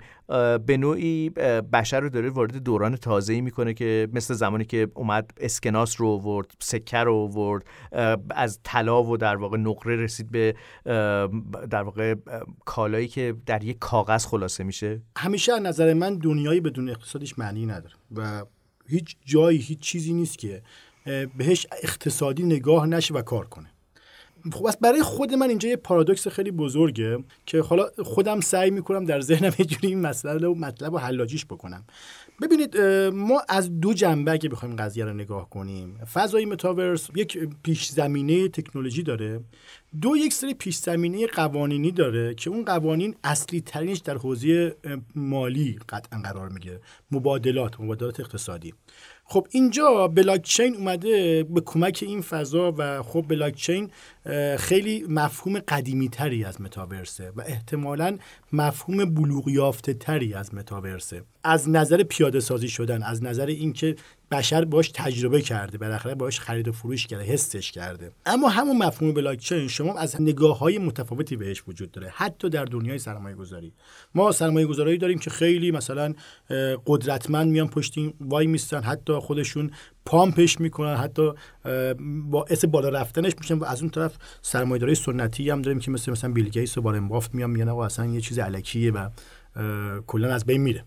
به 0.66 0.76
نوعی 0.78 1.30
بشر 1.72 2.00
رو 2.00 2.08
داره 2.08 2.30
وارد 2.30 2.56
دوران 2.56 2.96
تازه‌ای 2.96 3.40
می‌کنه 3.40 3.74
که 3.74 4.08
مثل 4.12 4.34
زمانی 4.34 4.64
که 4.64 4.88
اومد 4.94 5.30
اسکناس 5.40 6.00
رو 6.00 6.18
ورد 6.18 6.46
سکه 6.60 6.98
رو 6.98 7.28
ورد 7.28 7.66
از 8.30 8.60
طلا 8.64 9.02
و 9.02 9.16
در 9.16 9.36
واقع 9.36 9.58
نقره 9.58 9.96
رسید 9.96 10.30
به 10.30 10.54
در 11.70 11.82
واقع 11.82 12.14
که 13.04 13.34
در 13.46 13.64
یک 13.64 13.78
کاغذ 13.78 14.26
خلاصه 14.26 14.64
میشه؟ 14.64 15.00
همیشه 15.16 15.52
از 15.52 15.62
نظر 15.62 15.94
من 15.94 16.18
دنیایی 16.18 16.60
بدون 16.60 16.88
اقتصادش 16.88 17.38
معنی 17.38 17.66
نداره 17.66 17.94
و 18.16 18.44
هیچ 18.88 19.16
جایی 19.24 19.58
هیچ 19.58 19.78
چیزی 19.78 20.12
نیست 20.12 20.38
که 20.38 20.62
بهش 21.36 21.66
اقتصادی 21.82 22.42
نگاه 22.42 22.86
نشه 22.86 23.14
و 23.14 23.22
کار 23.22 23.46
کنه. 23.46 23.70
خب 24.52 24.70
برای 24.80 25.02
خود 25.02 25.34
من 25.34 25.48
اینجا 25.48 25.68
یه 25.68 25.76
پارادوکس 25.76 26.28
خیلی 26.28 26.50
بزرگه 26.50 27.24
که 27.46 27.60
حالا 27.60 27.86
خودم 28.04 28.40
سعی 28.40 28.70
می‌کنم 28.70 29.04
در 29.04 29.20
ذهنم 29.20 29.52
یه 29.58 29.64
جوری 29.64 29.88
این 29.88 30.00
مسئله 30.00 30.48
و 30.48 30.54
مطلب 30.54 30.94
و 30.94 30.98
حلاجیش 30.98 31.44
بکنم. 31.44 31.84
ببینید 32.42 32.78
ما 33.12 33.42
از 33.48 33.80
دو 33.80 33.94
جنبه 33.94 34.32
اگه 34.32 34.48
بخوایم 34.48 34.76
قضیه 34.76 35.04
رو 35.04 35.12
نگاه 35.12 35.50
کنیم 35.50 35.98
فضای 36.12 36.44
متاورس 36.44 37.10
یک 37.14 37.48
پیش 37.62 37.88
زمینه 37.88 38.48
تکنولوژی 38.48 39.02
داره 39.02 39.40
دو 40.00 40.16
یک 40.16 40.32
سری 40.32 40.54
پیش 40.54 40.76
زمینه 40.76 41.26
قوانینی 41.26 41.90
داره 41.90 42.34
که 42.34 42.50
اون 42.50 42.64
قوانین 42.64 43.14
اصلی 43.24 43.60
ترینش 43.60 43.98
در 43.98 44.16
حوزه 44.16 44.76
مالی 45.14 45.78
قطعا 45.88 46.20
قرار 46.20 46.48
می‌گیره 46.48 46.80
مبادلات 47.10 47.80
مبادلات 47.80 48.20
اقتصادی. 48.20 48.74
خب 49.28 49.46
اینجا 49.50 50.08
بلاکچین 50.08 50.74
اومده 50.74 51.42
به 51.42 51.60
کمک 51.60 52.04
این 52.06 52.20
فضا 52.20 52.74
و 52.78 53.02
خب 53.02 53.24
بلاکچین 53.28 53.90
خیلی 54.58 55.04
مفهوم 55.08 55.58
قدیمی 55.58 56.08
تری 56.08 56.44
از 56.44 56.60
متاورسه 56.60 57.32
و 57.36 57.40
احتمالا 57.46 58.18
مفهوم 58.52 59.04
بلوغ 59.04 59.48
یافته 59.48 59.94
تری 59.94 60.34
از 60.34 60.54
متاورسه. 60.54 61.22
از 61.44 61.68
نظر 61.68 62.02
پیاده 62.02 62.40
سازی 62.40 62.68
شدن 62.68 63.02
از 63.02 63.22
نظر 63.22 63.46
اینکه 63.46 63.96
بشر 64.30 64.64
باش 64.64 64.90
تجربه 64.94 65.40
کرده 65.40 65.78
بالاخره 65.78 66.14
باش 66.14 66.40
خرید 66.40 66.68
و 66.68 66.72
فروش 66.72 67.06
کرده 67.06 67.24
حسش 67.24 67.72
کرده. 67.72 68.12
اما 68.26 68.48
همون 68.48 68.78
مفهوم 68.78 69.14
بلاکچین 69.14 69.68
شما 69.68 69.98
از 69.98 70.20
نگاه 70.20 70.58
های 70.58 70.78
متفاوتی 70.78 71.36
بهش 71.36 71.62
وجود 71.68 71.90
داره 71.90 72.12
حتی 72.14 72.48
در 72.48 72.64
دنیای 72.64 72.98
سرمایه 72.98 73.36
گذاری 73.36 73.72
ما 74.14 74.32
سرمایه 74.32 74.66
گذاری 74.66 74.98
داریم 74.98 75.18
که 75.18 75.30
خیلی 75.30 75.70
مثلا 75.70 76.14
قدرتمند 76.86 77.50
میان 77.50 77.68
پشتین 77.68 78.14
وای 78.20 78.46
میستن 78.46 78.82
حتی 78.82 79.12
خودشون 79.12 79.70
پامپش 80.04 80.60
می‌کنن 80.60 80.96
حتی 80.96 81.32
باعث 82.30 82.64
بالا 82.64 82.88
رفتنش 82.88 83.32
میشن 83.40 83.54
و 83.54 83.64
از 83.64 83.80
اون 83.80 83.90
طرف 83.90 84.16
سرمایه‌داری 84.42 84.94
سنتی 84.94 85.50
هم 85.50 85.62
داریم 85.62 85.78
که 85.78 85.90
مثل 85.90 86.12
مثلا 86.12 86.32
بیل 86.32 86.48
گیتس 86.48 86.78
و 86.78 86.80
وارن 86.80 87.08
بافت 87.08 87.34
میان 87.34 87.50
میگن 87.50 87.68
اصلا 87.68 88.06
یه 88.06 88.20
چیز 88.20 88.38
الکیه 88.38 88.92
و 88.92 89.08
کلا 90.06 90.34
از 90.34 90.44
بین 90.44 90.60
میره. 90.60 90.84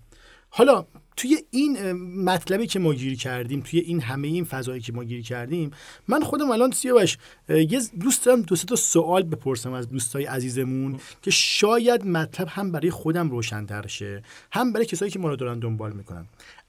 حالا 0.49 0.85
توی 1.19 1.37
این 1.49 1.91
مطلبی 2.23 2.67
که 2.67 2.79
ما 2.79 2.93
گیر 2.93 3.17
کردیم 3.17 3.61
توی 3.61 3.79
این 3.79 4.01
همه 4.01 4.27
این 4.27 4.43
فضایی 4.43 4.81
که 4.81 4.93
ما 4.93 5.03
گیر 5.03 5.21
کردیم 5.21 5.71
من 6.07 6.23
خودم 6.23 6.51
الان 6.51 6.71
سیاوش 6.71 7.17
یه 7.49 7.81
دوست 8.01 8.25
دارم 8.25 8.41
دو 8.41 8.55
تا 8.55 8.75
سوال 8.75 9.23
بپرسم 9.23 9.73
از 9.73 9.89
دوستای 9.89 10.25
عزیزمون 10.25 10.99
که 11.21 11.31
شاید 11.31 12.05
مطلب 12.07 12.47
هم 12.51 12.71
برای 12.71 12.89
خودم 12.89 13.29
روشن‌تر 13.29 13.87
شه. 13.87 14.23
هم 14.51 14.73
برای 14.73 14.85
کسایی 14.85 15.11
که 15.11 15.19
ما 15.19 15.29
رو 15.29 15.35
دارن 15.35 15.59
دنبال 15.59 15.91
می‌کنن. 15.91 16.25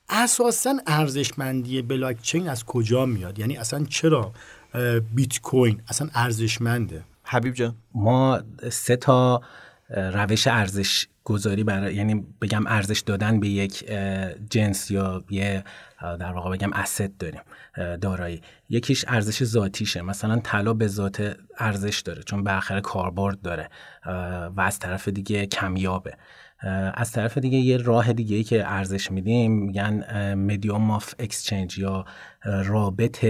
اساسا 0.09 0.75
ارزشمندی 0.87 1.83
بلاکچین 1.83 2.49
از 2.49 2.65
کجا 2.65 3.07
میاد؟ 3.07 3.39
یعنی 3.39 3.57
اصلا 3.57 3.85
چرا 3.85 4.33
بیت 5.15 5.41
کوین 5.41 5.83
اصلا 5.89 6.09
ارزشمنده؟ 6.15 7.05
حبیب 7.23 7.55
جان. 7.55 7.75
ما 7.95 8.41
سه 8.71 8.97
تا 8.97 9.43
روش 9.91 10.47
ارزش 10.47 11.07
گذاری 11.25 11.65
برای 11.65 11.95
یعنی 11.95 12.27
بگم 12.43 12.67
ارزش 12.67 13.01
دادن 13.01 13.41
به 13.41 13.49
یک 13.49 13.85
جنس 14.51 14.91
یا 14.91 15.25
یه 15.31 15.65
در 16.01 16.33
واقع 16.33 16.51
بگم 16.51 16.73
اسید 16.73 17.17
داریم 17.17 17.41
دارایی. 18.01 18.41
یکیش 18.69 19.05
ارزش 19.09 19.45
ذاتیشه. 19.45 20.03
مثلا 20.03 20.41
طلا 20.45 20.75
به 20.75 20.87
ذات 20.87 21.37
ارزش 21.59 22.01
داره 22.01 22.23
چون 22.23 22.45
به 22.45 22.53
آخر 22.53 22.81
کاربرد 22.81 23.43
داره 23.43 23.69
و 24.57 24.61
از 24.61 24.79
طرف 24.79 25.09
دیگه 25.09 25.47
کمیابه. 25.47 26.15
از 26.95 27.13
طرف 27.13 27.39
دیگه 27.39 27.59
یه 27.59 27.77
راه 27.77 28.13
دیگه 28.13 28.37
ای 28.37 28.45
که 28.45 28.67
ارزش 28.67 29.11
میدیم 29.11 29.53
میگن 29.53 30.35
medium 30.35 30.91
of 30.91 31.15
exchange 31.19 31.79
یا 31.79 32.05
رابط 32.45 33.27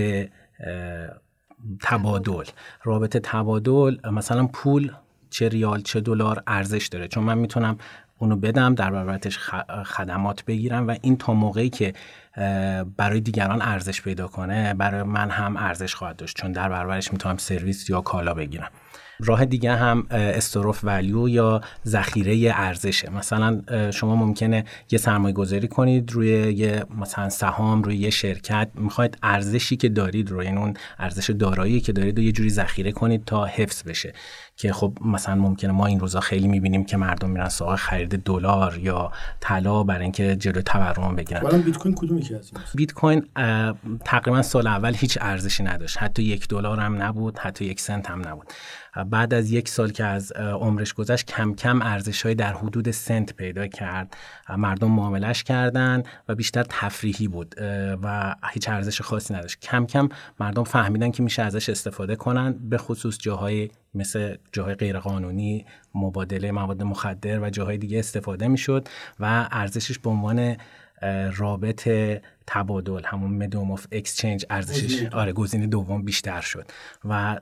تبادل. 1.82 2.44
رابط 2.84 3.16
تبادل 3.16 4.10
مثلا 4.10 4.46
پول 4.46 4.92
چه 5.30 5.48
ریال 5.48 5.82
چه 5.82 6.00
دلار 6.00 6.42
ارزش 6.46 6.86
داره. 6.86 7.08
چون 7.08 7.24
من 7.24 7.38
می‌تونم 7.38 7.78
اونو 8.18 8.36
بدم 8.36 8.74
در 8.74 8.90
برابرش 8.90 9.38
خدمات 9.84 10.44
بگیرم 10.44 10.88
و 10.88 10.96
این 11.02 11.16
تا 11.16 11.34
موقعی 11.34 11.70
که 11.70 11.92
برای 12.96 13.20
دیگران 13.20 13.62
ارزش 13.62 14.02
پیدا 14.02 14.28
کنه 14.28 14.74
برای 14.74 15.02
من 15.02 15.30
هم 15.30 15.56
ارزش 15.56 15.94
خواهد 15.94 16.16
داشت. 16.16 16.36
چون 16.36 16.52
در 16.52 16.68
برابرش 16.68 17.12
می‌تونم 17.12 17.36
سرویس 17.36 17.90
یا 17.90 18.00
کالا 18.00 18.34
بگیرم. 18.34 18.70
راه 19.24 19.44
دیگه 19.44 19.76
هم 19.76 20.06
استروف 20.10 20.80
ولیو 20.82 21.28
یا 21.28 21.60
ذخیره 21.86 22.52
ارزشه. 22.54 23.10
مثلا 23.10 23.60
شما 23.90 24.16
ممکنه 24.16 24.64
یه 24.90 24.98
سرمایه 24.98 25.34
گذاری 25.34 25.68
کنید 25.68 26.12
روی 26.12 26.28
یه 26.28 26.84
مثلا 26.98 27.28
سهام 27.28 27.82
روی 27.82 27.96
یه 27.96 28.10
شرکت. 28.10 28.70
می‌خواید 28.74 29.18
ارزشی 29.22 29.76
که 29.76 29.88
دارید 29.88 30.30
رو 30.30 30.44
یعنی 30.44 30.56
اون 30.56 30.74
ارزش 30.98 31.30
دارایی 31.30 31.80
که 31.80 31.92
دارید 31.92 32.18
رو 32.18 32.24
یه 32.24 32.32
جوری 32.32 32.50
ذخیره 32.50 32.92
کنید 32.92 33.24
تا 33.24 33.44
حفظ 33.44 33.82
بشه. 33.82 34.12
که 34.60 34.72
خب 34.72 34.92
مثلا 35.04 35.34
ممکنه 35.34 35.72
ما 35.72 35.86
این 35.86 36.00
روزا 36.00 36.20
خیلی 36.20 36.48
می‌بینیم 36.48 36.84
که 36.84 36.96
مردم 36.96 37.30
میرن 37.30 37.48
سراغ 37.48 37.74
خرید 37.74 38.22
دلار 38.22 38.78
یا 38.78 39.12
طلا 39.40 39.82
برای 39.82 40.02
اینکه 40.02 40.36
جلو 40.36 40.62
تورم 40.62 41.16
بگیرن. 41.16 41.46
الان 41.46 41.62
بیت 41.62 41.76
کوین 41.76 41.94
کدوم 41.94 42.18
یکی 42.18 42.36
بیت 42.74 42.92
کوین 42.92 43.26
تقریبا 44.04 44.42
سال 44.42 44.66
اول 44.66 44.94
هیچ 44.94 45.18
ارزشی 45.20 45.62
نداشت. 45.62 45.98
حتی 45.98 46.22
یک 46.22 46.48
دلار 46.48 46.80
هم 46.80 47.02
نبود 47.02 47.38
حتی 47.38 47.64
یک 47.64 47.80
سنت 47.80 48.10
هم 48.10 48.28
نبود. 48.28 48.52
بعد 49.10 49.34
از 49.34 49.50
یک 49.50 49.68
سال 49.68 49.90
که 49.90 50.04
از 50.04 50.32
عمرش 50.32 50.94
گذشت 50.94 51.26
کم 51.26 51.54
کم 51.54 51.82
ارزش 51.82 52.22
های 52.22 52.34
در 52.34 52.52
حدود 52.52 52.90
سنت 52.90 53.34
پیدا 53.34 53.66
کرد. 53.66 54.16
مردم 54.56 54.90
معاملش 54.90 55.44
کردن 55.44 56.02
و 56.28 56.34
بیشتر 56.34 56.62
تفریحی 56.68 57.28
بود 57.28 57.54
و 58.02 58.34
هیچ 58.52 58.68
ارزش 58.68 59.00
خاصی 59.00 59.34
نداشت. 59.34 59.60
کم 59.60 59.86
کم 59.86 60.08
مردم 60.40 60.64
فهمیدن 60.64 61.10
که 61.10 61.22
میشه 61.22 61.42
ازش 61.42 61.68
استفاده 61.68 62.16
کنن 62.16 62.52
به 62.52 62.78
خصوص 62.78 63.18
جاهای 63.18 63.70
مثل 63.94 64.36
جاهای 64.52 64.74
غیرقانونی 64.74 65.66
مبادله 65.94 66.52
مواد 66.52 66.82
مخدر 66.82 67.40
و 67.40 67.50
جاهای 67.50 67.78
دیگه 67.78 67.98
استفاده 67.98 68.48
می‌شد 68.48 68.88
و 69.20 69.48
ارزشش 69.50 69.98
به 69.98 70.10
عنوان 70.10 70.56
رابط 71.36 71.88
تبادل 72.46 73.02
همون 73.04 73.30
مدوم 73.30 73.70
اف 73.70 73.86
اکسچنج 73.92 74.44
ارزشش. 74.50 75.06
آره 75.12 75.32
گزینه 75.32 75.66
دوم 75.66 76.02
بیشتر 76.02 76.40
شد. 76.40 76.66
و 77.04 77.40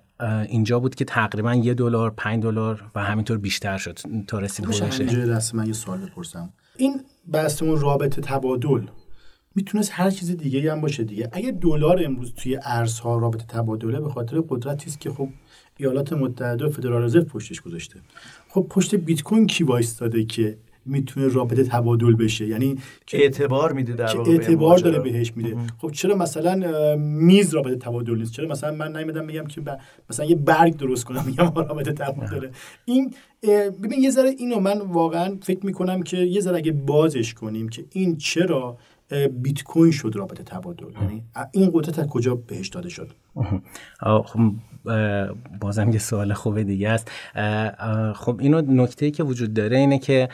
اینجا 0.48 0.80
بود 0.80 0.94
که 0.94 1.04
تقریبا 1.04 1.54
یه 1.54 1.74
دلار 1.74 2.10
پنج 2.10 2.42
دلار 2.42 2.84
و 2.94 3.04
همینطور 3.04 3.38
بیشتر 3.38 3.78
شد 3.78 3.98
تا 4.26 4.38
رسید 4.38 4.64
هولوش 4.64 5.54
من 5.54 5.66
یه 5.66 5.72
سوال 5.72 5.98
بپرسم. 5.98 6.52
این 6.76 7.00
بحثمون 7.32 7.80
رابط 7.80 8.20
تبادل 8.20 8.86
می‌تونست 9.54 9.90
هر 9.94 10.10
چیز 10.10 10.36
دیگه 10.36 10.72
هم 10.72 10.80
باشه 10.80 11.04
دیگه. 11.04 11.28
اگه 11.32 11.50
دلار 11.50 12.04
امروز 12.04 12.34
توی 12.34 12.58
ارزها 12.62 13.18
رابط 13.18 13.42
تبادله 13.42 14.00
به 14.00 14.08
خاطر 14.08 14.40
قدرتی 14.48 14.86
است 14.86 15.00
که 15.00 15.10
خب 15.10 15.28
ایالات 15.76 16.12
متحده 16.12 16.66
و 16.66 16.70
فدرال 16.70 17.04
رزرو 17.04 17.24
پشتش 17.24 17.60
گذاشته. 17.60 18.00
خب 18.48 18.66
پشت 18.70 18.94
بیت 18.94 19.22
کوین 19.22 19.46
کی 19.46 19.64
وایستاده 19.64 20.24
که 20.24 20.58
می‌تونه 20.88 21.28
رابطه 21.28 21.64
تبادل 21.64 22.14
بشه. 22.14 22.46
یعنی 22.46 22.76
اعتبار 23.12 23.72
میده 23.72 23.92
در 23.92 24.06
که 24.06 24.18
اعتبار 24.18 24.78
داره 24.78 24.98
بهش 24.98 25.32
میده. 25.36 25.56
خب 25.78 25.90
چرا 25.90 26.16
مثلا 26.16 26.96
میز 26.96 27.54
رابطه 27.54 27.76
تبادل 27.76 28.14
نیست؟ 28.14 28.32
چرا 28.32 28.48
مثلا 28.48 28.74
من 28.74 28.92
نمیدم 28.92 29.24
میگم 29.24 29.44
که 29.44 29.62
مثلا 30.10 30.26
یه 30.26 30.36
برگ 30.36 30.76
درست 30.76 31.04
کنم 31.04 31.24
میگم 31.26 31.52
رابطه 31.54 31.92
تبادله. 31.92 32.50
این 32.84 33.14
ببین 33.82 34.02
یه 34.02 34.10
ذره 34.10 34.28
اینو 34.38 34.60
من 34.60 34.80
واقعا 34.80 35.36
فکر 35.42 35.66
می‌کنم 35.66 36.02
که 36.02 36.16
یه 36.16 36.40
ذره 36.40 36.56
اگه 36.56 36.72
بازش 36.72 37.34
کنیم 37.34 37.68
که 37.68 37.84
این 37.92 38.16
چرا 38.16 38.78
بیت 39.42 39.62
کوین 39.62 39.92
شد 39.92 40.12
رابطه 40.14 40.42
تبادل؟ 40.42 40.86
یعنی 41.02 41.22
این 41.52 41.70
قدرت 41.74 41.98
از 41.98 42.06
کجا 42.06 42.34
بهش 42.34 42.68
داده 42.68 42.88
شد؟ 42.88 43.08
خب 44.00 44.40
بازم 45.60 45.90
یه 45.90 45.98
سوال 45.98 46.32
خوبه 46.32 46.64
دیگه 46.64 46.90
است. 46.90 47.10
خب 48.14 48.36
اینو 48.40 48.62
نکته 48.82 49.10
که 49.10 49.22
وجود 49.22 49.54
داره 49.54 49.76
اینه 49.76 49.98
که 49.98 50.28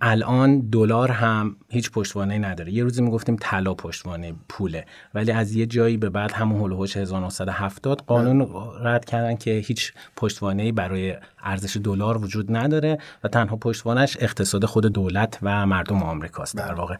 الان 0.00 0.60
دلار 0.60 1.10
هم 1.10 1.56
هیچ 1.68 1.90
پشتوانه 1.90 2.38
نداره. 2.38 2.72
یه 2.72 2.82
روزی 2.82 3.02
می‌گفتیم 3.02 3.36
طلا 3.40 3.74
پشتوانه 3.74 4.32
پوله. 4.48 4.84
ولی 5.14 5.32
از 5.32 5.54
یه 5.54 5.66
جایی 5.66 5.96
به 5.96 6.10
بعد 6.10 6.32
همون 6.32 6.60
هولوش 6.60 6.96
1970 6.96 8.02
قانون 8.06 8.48
رد 8.80 9.04
کردن 9.04 9.36
که 9.36 9.50
هیچ 9.50 9.92
پشتوانه 10.16 10.72
برای 10.72 11.14
ارزش 11.44 11.76
دلار 11.76 12.18
وجود 12.18 12.56
نداره 12.56 12.98
و 13.24 13.28
تنها 13.28 13.56
پشتوانش 13.56 14.16
اقتصاد 14.20 14.64
خود 14.64 14.86
دولت 14.86 15.38
و 15.42 15.66
مردم 15.66 16.02
آمریکاست. 16.02 16.56
در 16.56 16.64
بله. 16.64 16.74
واقع 16.74 16.96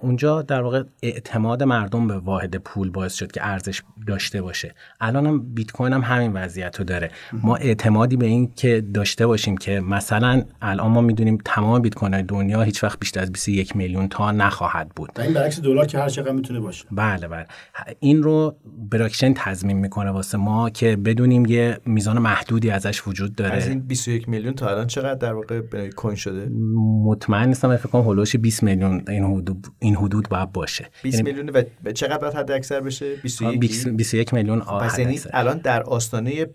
اونجا 0.00 0.42
در 0.42 0.62
واقع 0.62 0.82
اعتماد 1.02 1.62
مردم 1.62 2.06
به 2.06 2.18
واحد 2.18 2.56
پول 2.56 2.90
باعث 2.90 3.14
شد 3.14 3.32
که 3.32 3.46
ارزش 3.46 3.82
داشته 4.06 4.42
باشه. 4.42 4.74
الان 5.00 5.26
هم 5.26 5.54
بیت 5.54 5.70
کوین 5.70 5.92
هم 5.92 6.00
همین 6.00 6.32
وضعیت 6.32 6.76
رو 6.78 6.84
داره 6.84 7.10
ما 7.32 7.56
اعتمادی 7.56 8.16
به 8.16 8.26
این 8.26 8.52
که 8.56 8.84
داشته 8.94 9.26
باشیم 9.26 9.56
که 9.56 9.80
مثلا 9.80 10.42
الان 10.62 10.90
ما 10.90 11.00
می‌دونیم 11.00 11.38
تمام 11.44 11.82
بیت 11.82 11.94
کوین 11.94 12.22
دنیا 12.22 12.62
هیچ 12.62 12.84
وقت 12.84 12.98
بیشتر 12.98 13.20
از 13.20 13.32
21 13.32 13.76
میلیون 13.76 14.08
تا 14.08 14.32
نخواهد 14.32 14.88
بود. 14.88 15.20
این 15.20 15.34
برعکس 15.34 15.60
دلار 15.60 15.86
که 15.86 15.98
هر 15.98 16.08
چقدر 16.08 16.32
می‌تونه 16.32 16.60
باشه. 16.60 16.84
بله 16.90 17.28
بله. 17.28 17.46
این 18.00 18.22
رو 18.22 18.56
بلاکچین 18.90 19.34
تضمین 19.34 19.76
می‌کنه 19.76 20.10
واسه 20.10 20.38
ما 20.38 20.70
که 20.70 20.96
بدونیم 20.96 21.46
یه 21.46 21.80
میزان 21.86 22.18
محدودی 22.18 22.70
ازش 22.70 23.06
وجود 23.06 23.34
داره. 23.34 23.57
از 23.58 23.68
این 23.68 23.80
21 23.80 24.28
میلیون 24.28 24.54
تا 24.54 24.68
الان 24.68 24.86
چقدر 24.86 25.14
در 25.14 25.34
واقع 25.34 25.60
کوین 25.96 26.16
شده؟ 26.16 26.48
مطمئن 27.04 27.48
نیستم 27.48 27.76
فکر 27.76 27.88
کنم 27.88 28.02
هولوش 28.02 28.36
20 28.36 28.62
میلیون 28.62 29.04
این 29.08 29.24
حدود 29.24 29.66
این 29.78 29.96
حدود 29.96 30.28
باید 30.28 30.52
باشه. 30.52 30.90
20 31.02 31.18
یعنی 31.18 31.32
میلیون 31.32 31.64
و 31.84 31.92
چقدر 31.92 32.18
باید 32.18 32.34
حد 32.34 32.50
اکثر 32.50 32.80
بشه؟ 32.80 33.14
21 33.22 33.60
21 33.88 34.34
میلیون؟ 34.34 34.60
پس 34.60 34.98
یعنی 34.98 35.20
الان 35.32 35.58
در 35.58 35.82
آستانه 35.82 36.46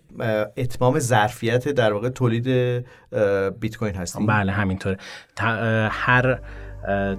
اتمام 0.56 0.98
ظرفیت 0.98 1.68
در 1.68 1.92
واقع 1.92 2.08
تولید 2.08 2.48
بیت 3.60 3.76
کوین 3.76 3.94
هستیم. 3.94 4.26
بله 4.26 4.52
همینطوره. 4.52 4.96
هر 5.90 6.40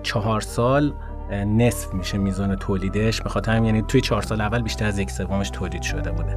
چهار 0.04 0.41
سال 0.41 0.93
نصف 1.32 1.93
میشه 1.93 2.17
میزان 2.17 2.56
تولیدش. 2.56 3.21
به 3.21 3.30
خاطر 3.30 3.63
یعنی 3.63 3.82
توی 3.82 4.02
چهار 4.02 4.21
سال 4.21 4.41
اول 4.41 4.62
بیشتر 4.62 4.86
از 4.86 5.00
یک 5.00 5.12
سومش 5.12 5.50
تولید 5.50 5.82
شده 5.82 6.12
بوده. 6.12 6.36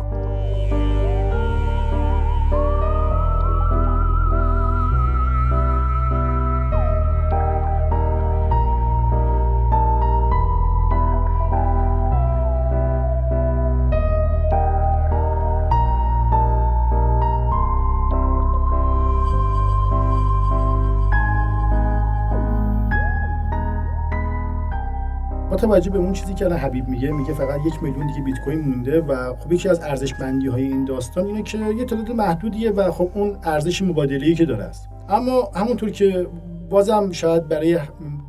توجه 25.59 25.91
به 25.91 25.99
اون 25.99 26.13
چیزی 26.13 26.35
که 26.35 26.45
الان 26.45 26.59
حبیب 26.59 26.89
میگه 26.89 27.11
میگه 27.11 27.35
فقط 27.35 27.61
یک 27.67 27.83
میلیون 27.83 28.07
دیگه 28.07 28.21
بیت 28.21 28.37
کوین 28.45 28.61
مونده 28.61 29.01
و 29.01 29.37
خب 29.37 29.53
یکی 29.53 29.69
از 29.69 29.81
ارزشمندی 29.81 30.47
های 30.47 30.63
این 30.63 30.85
داستان 30.85 31.27
اینه 31.27 31.43
که 31.43 31.59
یه 31.59 31.85
تعداد 31.85 32.11
محدودیه 32.11 32.71
و 32.71 32.91
خب 32.91 33.11
اون 33.15 33.39
ارزش 33.43 33.83
مبادله 33.83 34.35
که 34.35 34.45
داره 34.45 34.65
است. 34.65 34.89
اما 35.09 35.51
همونطور 35.55 35.91
که 35.91 36.29
بازم 36.71 37.13
شاید 37.13 37.49
برای 37.49 37.79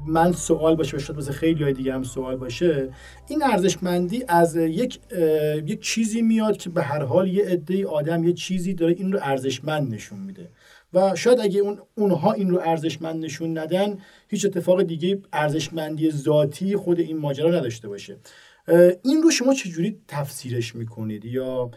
من 0.07 0.31
سوال 0.31 0.75
باشه 0.75 0.97
و 0.97 0.99
شاید 0.99 1.17
واسه 1.17 1.31
خیلی 1.31 1.63
های 1.63 1.73
دیگه 1.73 1.93
هم 1.93 2.03
سوال 2.03 2.35
باشه 2.35 2.89
این 3.27 3.43
ارزشمندی 3.43 4.23
از 4.27 4.55
یک 4.55 4.99
یک 5.65 5.81
چیزی 5.81 6.21
میاد 6.21 6.57
که 6.57 6.69
به 6.69 6.81
هر 6.83 7.03
حال 7.03 7.27
یه 7.27 7.45
عده 7.45 7.87
آدم 7.87 8.23
یه 8.23 8.33
چیزی 8.33 8.73
داره 8.73 8.93
این 8.93 9.11
رو 9.11 9.19
ارزشمند 9.21 9.93
نشون 9.93 10.19
میده. 10.19 10.49
و 10.93 11.15
شاید 11.15 11.39
اگه 11.39 11.59
اون 11.59 11.79
اونها 11.95 12.31
این 12.31 12.49
رو 12.49 12.59
ارزشمند 12.59 13.25
نشون 13.25 13.57
ندن 13.57 13.97
هیچ 14.27 14.45
اتفاق 14.45 14.83
دیگه 14.83 15.21
ارزشمندی 15.33 16.11
ذاتی 16.11 16.75
خود 16.75 16.99
این 16.99 17.17
ماجرا 17.17 17.51
نداشته 17.51 17.87
باشه. 17.87 18.17
این 19.03 19.21
رو 19.23 19.31
شما 19.31 19.53
چجوری 19.53 19.97
تفسیرش 20.07 20.75
می‌کنید؟ 20.75 21.25
یا 21.25 21.71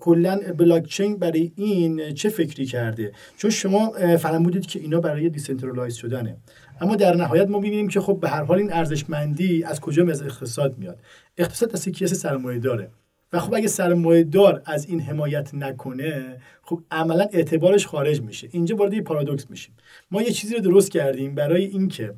کلا 0.00 0.40
بلاکچین 0.58 1.16
برای 1.16 1.52
این 1.56 2.14
چه 2.14 2.28
فکری 2.28 2.66
کرده؟ 2.66 3.12
چون 3.36 3.50
شما 3.50 3.90
فرمودید 4.16 4.66
که 4.66 4.80
اینا 4.80 5.00
برای 5.00 5.28
decentralize 5.28 5.94
شدنه. 5.94 6.36
اما 6.80 6.96
در 6.96 7.16
نهایت 7.16 7.48
ما 7.48 7.58
می‌بینیم 7.58 7.88
که 7.88 8.00
خب 8.00 8.18
به 8.20 8.28
هر 8.28 8.42
حال 8.42 8.58
این 8.58 8.72
ارزشمندی 8.72 9.64
از 9.64 9.80
کجا 9.80 10.06
از 10.10 10.22
اقتصاد 10.22 10.78
میاد؟ 10.78 10.98
اقتصاد 11.38 11.72
از 11.72 11.88
کیسه 11.88 12.14
سرمایه 12.14 12.58
داره 12.58 12.90
و 13.32 13.38
خب 13.38 13.54
اگه 13.54 13.68
سرمایه 13.68 14.24
دار 14.24 14.62
از 14.64 14.86
این 14.86 15.00
حمایت 15.00 15.54
نکنه 15.54 16.40
خب 16.62 16.82
عملا 16.90 17.26
اعتبارش 17.32 17.86
خارج 17.86 18.20
میشه. 18.20 18.48
اینجا 18.50 18.76
وارد 18.76 18.94
یه 18.94 19.02
پارادوکس 19.02 19.50
میشیم. 19.50 19.74
ما 20.10 20.22
یه 20.22 20.30
چیزی 20.30 20.54
رو 20.54 20.60
درست 20.60 20.90
کردیم 20.90 21.34
برای 21.34 21.64
اینکه 21.64 22.14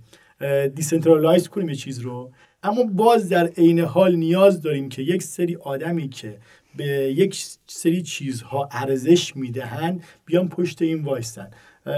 decentralize 0.75 1.49
کنیم 1.49 1.69
یه 1.69 1.75
چیز 1.75 1.99
رو 1.99 2.33
اما 2.63 2.83
باز 2.83 3.29
در 3.29 3.47
عین 3.47 3.79
حال 3.79 4.17
نیاز 4.17 4.63
داریم 4.63 4.89
که 4.89 5.03
یک 5.03 5.23
سری 5.23 5.57
آدمی 5.57 6.09
که 6.09 6.39
به 6.77 6.87
یک 7.17 7.47
سری 7.67 8.03
چیزها 8.03 8.69
ارزش 8.73 9.37
می‌دهند 9.37 10.05
بیان 10.25 10.49
پشت 10.49 10.83
این 10.83 11.03
وایستن. 11.03 11.51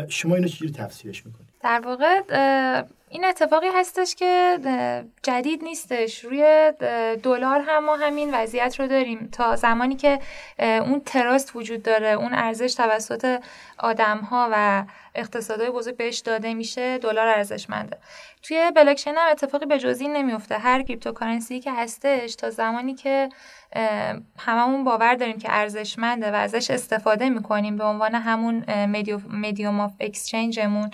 شما 0.09 0.35
اینو 0.35 0.48
چجوری 0.48 0.72
تفسیرش 0.72 1.27
می‌کنید؟ 1.27 1.48
در 1.62 1.83
واقع 1.85 2.20
این 3.12 3.25
اتفاقی 3.25 3.66
هستش 3.75 4.14
که 4.14 4.59
جدید 5.22 5.64
نیستش. 5.64 6.25
روی 6.25 6.72
دلار 7.22 7.62
هم 7.66 7.85
ما 7.85 7.96
همین 7.96 8.35
وضعیت 8.35 8.81
رو 8.81 8.87
داریم. 8.87 9.29
تا 9.33 9.57
زمانی 9.57 9.96
که 9.96 10.18
اون 10.59 11.03
trust 11.07 11.57
وجود 11.57 11.83
داره 11.83 12.09
اون 12.09 12.35
ارزش 12.35 12.75
توسط 12.75 13.40
آدم 13.79 14.18
ها 14.18 14.48
و 14.53 14.85
اقتصادهای 15.14 15.70
بزرگ 15.70 15.96
بهش 15.96 16.18
داده 16.18 16.55
میشه 16.55 16.98
دلار 16.98 17.29
ارزشمنده. 17.29 17.98
توی 18.42 18.72
بلاکچین 18.77 19.14
هم 19.16 19.31
اتفاقی 19.31 19.66
به 19.66 19.79
جز 19.79 20.01
این 20.01 20.12
نمیفته 20.12 20.59
هر 20.59 20.83
cryptocurrency 20.83 21.61
که 21.61 21.72
هستش 21.72 22.35
تا 22.35 22.51
زمانی 22.51 22.94
که 22.94 23.29
هممون 24.38 24.85
باور 24.85 25.14
داریم 25.14 25.38
که 25.38 25.48
ارزشمنده 25.51 26.31
و 26.31 26.35
ازش 26.35 26.70
استفاده 26.70 27.29
می‌کنیم 27.29 27.77
به 27.77 27.85
عنوان 27.85 28.14
همون 28.14 28.64
medium 29.31 29.81
of 29.81 29.93
exchange 30.01 30.66
مون 30.66 30.91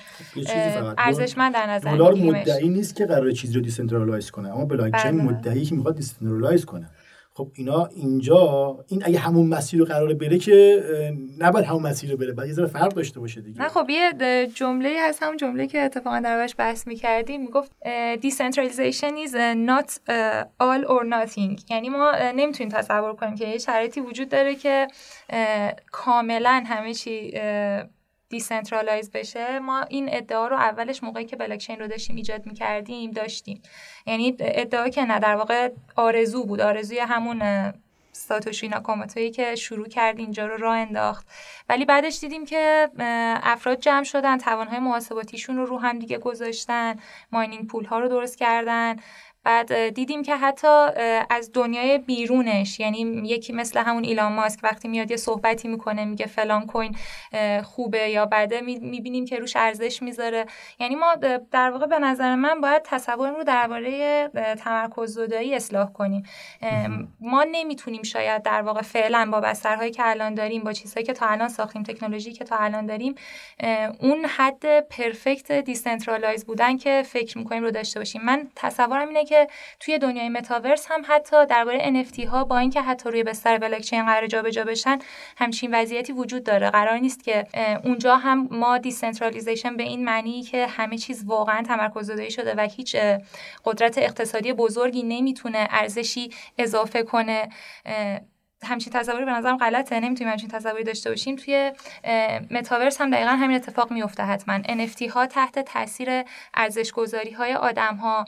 ارزشمند 0.98 1.54
در 1.54 1.66
نظر 1.66 1.90
دلار 2.14 2.40
مدعی 2.40 2.68
نیست 2.68 2.96
که 2.96 3.06
قرار 3.06 3.30
چیزی 3.30 3.54
رو 3.54 3.60
decentralize 3.60 4.30
کنه 4.30 4.48
اما 4.48 4.64
بلاکچین 4.64 5.10
بله. 5.10 5.22
مدعی 5.22 5.64
که 5.64 5.74
می‌خواد 5.74 5.96
decentralize 5.96 6.64
کنه. 6.64 6.90
خب 7.34 7.50
اینا 7.54 7.86
اینجا 7.86 8.76
این 8.88 9.02
اگه 9.04 9.18
همون 9.18 9.46
مسیر 9.46 9.80
رو 9.80 9.86
قراره 9.86 10.14
بره 10.14 10.38
که 10.38 10.82
نباید 11.38 11.66
همون 11.66 11.82
مسیر 11.82 12.10
رو 12.10 12.16
بره 12.16 12.32
باید 12.32 12.48
یه 12.48 12.54
ذره 12.54 12.66
فرق 12.66 12.94
داشته 12.94 13.20
باشه 13.20 13.40
دیگه. 13.40 13.62
نه 13.62 13.68
خب 13.68 13.90
یه 13.90 14.12
جمله 14.54 14.96
هست 15.08 15.22
همون 15.22 15.36
جمله 15.36 15.66
که 15.66 15.80
اتفاقا 15.80 16.20
در 16.20 16.48
بحث 16.58 16.86
می‌کردیم 16.86 17.40
می‌گفت 17.40 17.72
decentralization 18.14 19.12
is 19.26 19.34
not 19.68 19.90
all 20.60 20.84
or 20.84 21.04
nothing. 21.10 21.70
یعنی 21.70 21.88
ما 21.88 22.12
نمی‌تونیم 22.36 22.72
تصور 22.72 23.14
کنیم 23.14 23.34
که 23.34 23.48
یه 23.48 23.58
شرایطی 23.58 24.00
وجود 24.00 24.28
داره 24.28 24.54
که 24.54 24.88
کاملا 25.92 26.62
همه 26.66 26.94
چی 26.94 27.32
decentralize 28.28 29.10
بشه 29.10 29.58
ما 29.58 29.82
این 29.82 30.08
ادعا 30.12 30.46
رو 30.46 30.56
اولش 30.56 31.02
موقعی 31.02 31.24
که 31.24 31.36
بلاکچین 31.36 31.78
رو 31.78 31.86
داشتیم 31.86 32.16
ایجاد 32.16 32.46
می‌کردیم 32.46 33.10
داشتیم. 33.10 33.62
یعنی 34.06 34.36
ادعا 34.40 34.88
که 34.88 35.04
نه 35.04 35.18
در 35.18 35.36
واقع 35.36 35.70
آرزو 35.96 36.44
بود. 36.44 36.60
آرزوی 36.60 36.98
همون 36.98 37.72
ساتوشی 38.12 38.68
ناکاموتویی 38.68 39.30
که 39.30 39.54
شروع 39.54 39.88
کرد 39.88 40.18
اینجا 40.18 40.46
رو 40.46 40.56
راه 40.56 40.76
انداخت. 40.76 41.26
ولی 41.68 41.84
بعدش 41.84 42.20
دیدیم 42.20 42.44
که 42.44 42.88
افراد 43.42 43.80
جمع 43.80 44.04
شدن 44.04 44.38
توانهای 44.38 44.78
محاسباتیشون 44.78 45.56
رو 45.56 45.66
رو 45.66 45.78
هم 45.78 45.98
دیگه 45.98 46.18
گذاشتن 46.18 46.96
ماینینگ 47.32 47.66
پول 47.66 47.84
ها 47.84 47.98
رو 47.98 48.08
درست 48.08 48.38
کردن. 48.38 48.96
بعد 49.48 49.88
دیدیم 49.88 50.22
که 50.22 50.36
حتی 50.36 50.86
از 51.30 51.50
دنیای 51.54 51.98
بیرونش 51.98 52.80
یعنی 52.80 52.98
یکی 53.24 53.52
مثل 53.52 53.80
همون 53.80 54.04
ایلان 54.04 54.32
ماسک 54.32 54.60
وقتی 54.62 54.88
میاد 54.88 55.10
یه 55.10 55.16
صحبتی 55.16 55.68
می‌کنه 55.68 56.04
میگه 56.04 56.26
فلان 56.26 56.66
کوین 56.66 56.96
خوبه 57.62 58.08
یا 58.10 58.26
بده 58.26 58.60
می‌بینیم 58.60 59.24
که 59.24 59.38
روش 59.38 59.56
ارزش 59.56 60.02
می‌ذاره. 60.02 60.46
یعنی 60.80 60.94
ما 60.94 61.14
در 61.50 61.70
واقع 61.70 61.86
به 61.86 61.98
نظر 61.98 62.34
من 62.34 62.60
باید 62.60 62.82
تصورم 62.84 63.34
رو 63.34 63.44
درباره 63.44 64.28
تمرکز 64.64 65.14
زدایی 65.14 65.54
اصلاح 65.54 65.92
کنیم. 65.92 66.22
ما 67.20 67.46
نمی‌تونیم 67.52 68.02
شاید 68.02 68.42
در 68.42 68.62
واقع 68.62 68.82
فعلا 68.82 69.28
با 69.32 69.40
بسترهایی 69.40 69.90
که 69.90 70.02
الان 70.06 70.34
داریم 70.34 70.64
با 70.64 70.72
چیزهایی 70.72 71.06
که 71.06 71.12
تا 71.12 71.26
الان 71.26 71.48
ساختیم 71.48 71.82
تکنولوژی 71.82 72.32
که 72.32 72.44
تا 72.44 72.56
الان 72.56 72.86
داریم 72.86 73.14
اون 74.00 74.24
حد 74.24 74.88
perfect 74.88 75.52
decentralize 75.52 76.46
بودن 76.46 76.76
که 76.76 77.02
فکر 77.06 77.38
می‌کنیم 77.38 77.62
رو 77.62 77.70
داشته 77.70 78.00
باشیم. 78.00 78.22
من 78.24 78.48
تصورم 78.56 79.08
اینه 79.08 79.24
که 79.24 79.37
توی 79.80 79.98
دنیای 79.98 80.28
متاورس 80.28 80.86
هم 80.90 81.02
حتی 81.08 81.46
درباره 81.46 82.04
NFT 82.04 82.20
ها 82.26 82.44
با 82.44 82.58
اینکه 82.58 82.82
حتی 82.82 83.10
روی 83.10 83.22
بستر 83.22 83.58
بلاکچین 83.58 84.06
قرار 84.06 84.26
جابجا 84.26 84.64
بشن 84.64 84.98
همچین 85.36 85.74
وضعیتی 85.74 86.12
وجود 86.12 86.44
داره. 86.44 86.70
قرار 86.70 86.98
نیست 86.98 87.24
که 87.24 87.46
اونجا 87.84 88.16
هم 88.16 88.48
ما 88.50 88.78
decentralization 88.78 89.76
به 89.76 89.82
این 89.82 90.04
معنی 90.04 90.42
که 90.42 90.66
همه 90.66 90.98
چیز 90.98 91.24
واقعا 91.24 91.62
تمرکز 91.62 92.20
شده 92.20 92.54
و 92.54 92.68
هیچ 92.76 92.96
قدرت 93.64 93.98
اقتصادی 93.98 94.52
بزرگی 94.52 95.02
نمی‌تونه 95.02 95.68
ارزشی 95.70 96.30
اضافه 96.58 97.02
کنه. 97.02 97.48
همچین 98.64 98.92
تصوری 98.92 99.24
به 99.24 99.30
نظرم 99.30 99.56
غلطه. 99.56 100.00
نمی‌تونیم 100.00 100.30
همچین 100.30 100.48
تصوری 100.48 100.84
داشته 100.84 101.10
باشیم. 101.10 101.36
توی 101.36 101.72
متاورس 102.50 103.00
هم 103.00 103.10
دقیقا 103.10 103.30
همین 103.30 103.56
اتفاق 103.56 103.92
میفته 103.92 104.22
حتما. 104.22 104.58
NFT 104.58 105.02
ها 105.10 105.26
تحت 105.26 105.58
تاثیر 105.58 106.08
ارزش 106.54 106.92
گذاری 106.92 107.30
های 107.30 107.54
آدم 107.54 107.96
ها 107.96 108.24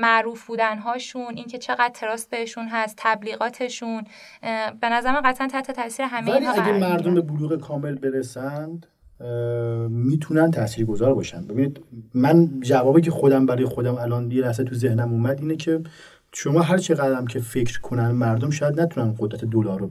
معروف 0.00 0.46
بودن 0.46 0.78
هاشون 0.78 1.36
اینکه 1.36 1.58
چقدر 1.58 1.92
تراست 1.94 2.30
بهشون 2.30 2.68
هست 2.68 2.94
تبلیغاتشون 2.98 4.04
به 4.80 4.88
نظرم 4.88 5.20
قطعا 5.24 5.46
تحت 5.46 5.70
تاثیر 5.70 6.06
همه 6.06 6.32
ولی 6.32 6.46
اگه 6.46 6.72
مردم 6.72 7.14
به 7.14 7.20
بلوغ 7.20 7.60
کامل 7.60 7.94
برسند 7.94 8.86
می‌تونن 9.88 10.50
گذار 10.88 11.14
باشن. 11.14 11.46
ببینید 11.46 11.80
من 12.14 12.60
جوابی 12.60 13.00
که 13.00 13.10
خودم 13.10 13.46
برای 13.46 13.64
خودم 13.64 13.94
الان 13.94 14.30
یه 14.30 14.42
لحظه 14.42 14.64
تو 14.64 14.74
ذهنم 14.74 15.12
اومد 15.12 15.40
اینه 15.40 15.56
که 15.56 15.80
شما 16.34 16.62
هر 16.62 16.78
چقدر 16.78 17.24
که 17.24 17.40
فکر 17.40 17.80
کنن 17.80 18.10
مردم 18.10 18.50
شاید 18.50 18.80
نتونن 18.80 19.14
قدرت 19.18 19.44
دلار 19.44 19.80
رو 19.80 19.90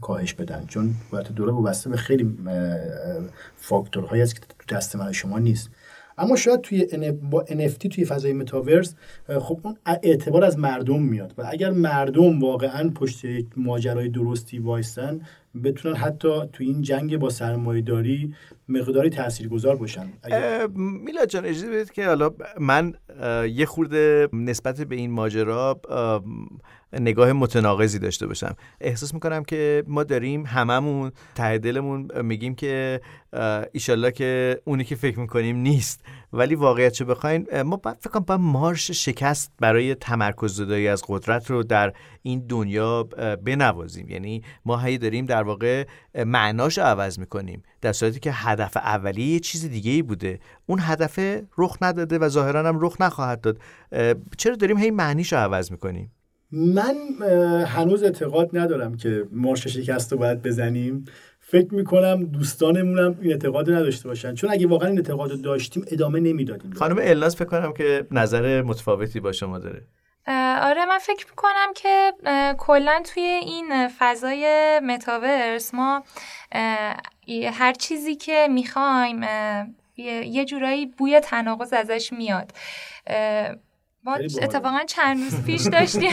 کاهش 0.00 0.34
بدن 0.34 0.64
چون 0.68 0.94
قدرت 1.12 1.32
دلار 1.32 1.50
وابسته 1.50 1.90
به 1.90 1.96
خیلی 1.96 2.36
فاکتورهایی 3.56 4.22
است 4.22 4.34
که 4.34 4.40
تو 4.40 4.76
دست 4.76 4.96
من 4.96 5.12
شما 5.12 5.38
نیست. 5.38 5.70
اما 6.18 6.36
شاید 6.36 6.60
توی 6.60 7.12
با 7.12 7.44
NFT 7.44 7.88
توی 7.94 8.04
فضای 8.04 8.32
متاورس 8.32 8.94
خب 9.40 9.60
اون 9.62 9.76
اعتبار 9.86 10.44
از 10.44 10.58
مردم 10.58 11.02
میاد 11.02 11.34
و 11.38 11.44
اگر 11.50 11.70
مردم 11.70 12.40
واقعا 12.40 12.90
پشت 12.90 13.24
ماجرای 13.56 14.08
درستی 14.08 14.58
وایستن 14.58 15.20
بتونن 15.64 15.96
حتی 15.96 16.28
تو 16.52 16.64
این 16.64 16.82
جنگ 16.82 17.16
با 17.16 17.30
سرمایه 17.30 17.82
داری 17.82 18.34
مقداری 18.68 19.10
تاثیرگذار 19.10 19.76
باشن. 19.76 20.12
میلاد 20.78 21.28
جان 21.28 21.44
اجازه 21.44 21.70
بدید 21.70 21.90
که 21.90 22.06
حالا 22.06 22.30
من 22.60 22.94
یه 23.48 23.66
خورده 23.66 24.28
نسبت 24.32 24.80
به 24.80 24.96
این 24.96 25.10
ماجرا 25.10 25.80
نگاه 27.00 27.32
متناقضی 27.32 27.98
داشته 27.98 28.26
باشم. 28.26 28.56
احساس 28.80 29.14
می‌کنم 29.14 29.44
که 29.44 29.84
ما 29.86 30.04
داریم 30.04 30.46
هممون 30.46 31.12
ته 31.34 31.58
دلمون 31.58 32.22
میگیم 32.22 32.54
که 32.54 33.00
ایشالله 33.72 34.10
که 34.10 34.60
اونی 34.64 34.84
که 34.84 34.94
فکر 34.94 35.20
می‌کنیم 35.20 35.56
نیست. 35.56 36.04
ولی 36.32 36.54
واقعیت 36.54 36.92
چه 36.92 37.04
بخواین 37.04 37.62
ما 37.62 37.76
باید 37.76 37.96
فکر 38.00 38.10
کنم 38.10 38.40
مارش 38.40 38.90
شکست 38.90 39.52
برای 39.60 39.94
تمرکز 39.94 40.54
زدایی 40.54 40.88
از 40.88 41.02
قدرت 41.08 41.50
رو 41.50 41.62
در 41.62 41.92
این 42.22 42.46
دنیا 42.48 43.02
بنوازیم. 43.44 44.08
یعنی 44.08 44.42
ما 44.64 44.78
هی 44.78 44.98
داریم 44.98 45.26
در 45.26 45.42
واقع 45.42 45.84
معناش 46.26 46.78
عوض 46.78 47.18
می‌کنیم 47.18 47.62
در 47.80 47.92
صورتی 47.92 48.20
که 48.20 48.30
هدف 48.32 48.76
اولیه 48.76 49.26
یه 49.26 49.40
چیز 49.40 49.70
دیگه 49.70 49.90
ای 49.90 50.02
بوده. 50.02 50.40
اون 50.66 50.78
هدف 50.82 51.18
رخ 51.58 51.76
نداده 51.82 52.18
و 52.18 52.28
ظاهرا 52.28 52.68
هم 52.68 52.78
رخ 52.80 52.96
نخواهد 53.00 53.40
داد. 53.40 53.58
چرا 54.38 54.56
داریم 54.56 54.78
هی 54.78 54.90
معنیش 54.90 55.32
رو 55.32 55.38
عوض 55.38 55.70
می‌کنیم؟ 55.70 56.12
من 56.52 56.96
هنوز 57.66 58.02
اعتقاد 58.02 58.58
ندارم 58.58 58.96
که 58.96 59.24
مارش 59.32 59.66
شکست 59.66 60.12
رو 60.12 60.18
باید 60.18 60.42
بزنیم. 60.42 61.04
فکر 61.52 61.74
می‌کنم 61.74 62.24
دوستانمونم 62.24 63.18
این 63.20 63.32
اعتقاد 63.32 63.70
نداشته 63.70 64.08
باشن. 64.08 64.34
چون 64.34 64.50
اگه 64.50 64.66
واقعا 64.66 64.88
این 64.88 64.98
اعتقاد 64.98 65.30
رو 65.30 65.36
داشتیم 65.36 65.84
ادامه 65.90 66.20
نمی‌دادیم. 66.20 66.72
خانم 66.72 66.96
الناس 67.00 67.36
فکر 67.36 67.44
کنم 67.44 67.72
که 67.72 68.06
نظر 68.10 68.62
متفاوتی 68.62 69.20
با 69.20 69.32
شما 69.32 69.58
داره. 69.58 69.82
آره 70.62 70.84
من 70.84 70.98
فکر 70.98 71.26
می‌کنم 71.30 71.72
که 71.74 72.12
کلا 72.58 73.02
توی 73.14 73.22
این 73.22 73.88
فضای 73.98 74.80
متاورس 74.84 75.74
ما 75.74 76.04
هر 77.52 77.72
چیزی 77.72 78.14
که 78.14 78.48
می‌خوایم 78.50 79.22
یه 79.96 80.44
جورایی 80.44 80.86
بوی 80.86 81.20
تناقض 81.20 81.72
ازش 81.72 82.12
میاد. 82.12 82.52
ما 84.04 84.14
اتفاقا 84.14 84.80
چند 84.86 85.22
روز 85.22 85.44
پیش 85.44 85.62
داشتیم. 85.62 86.10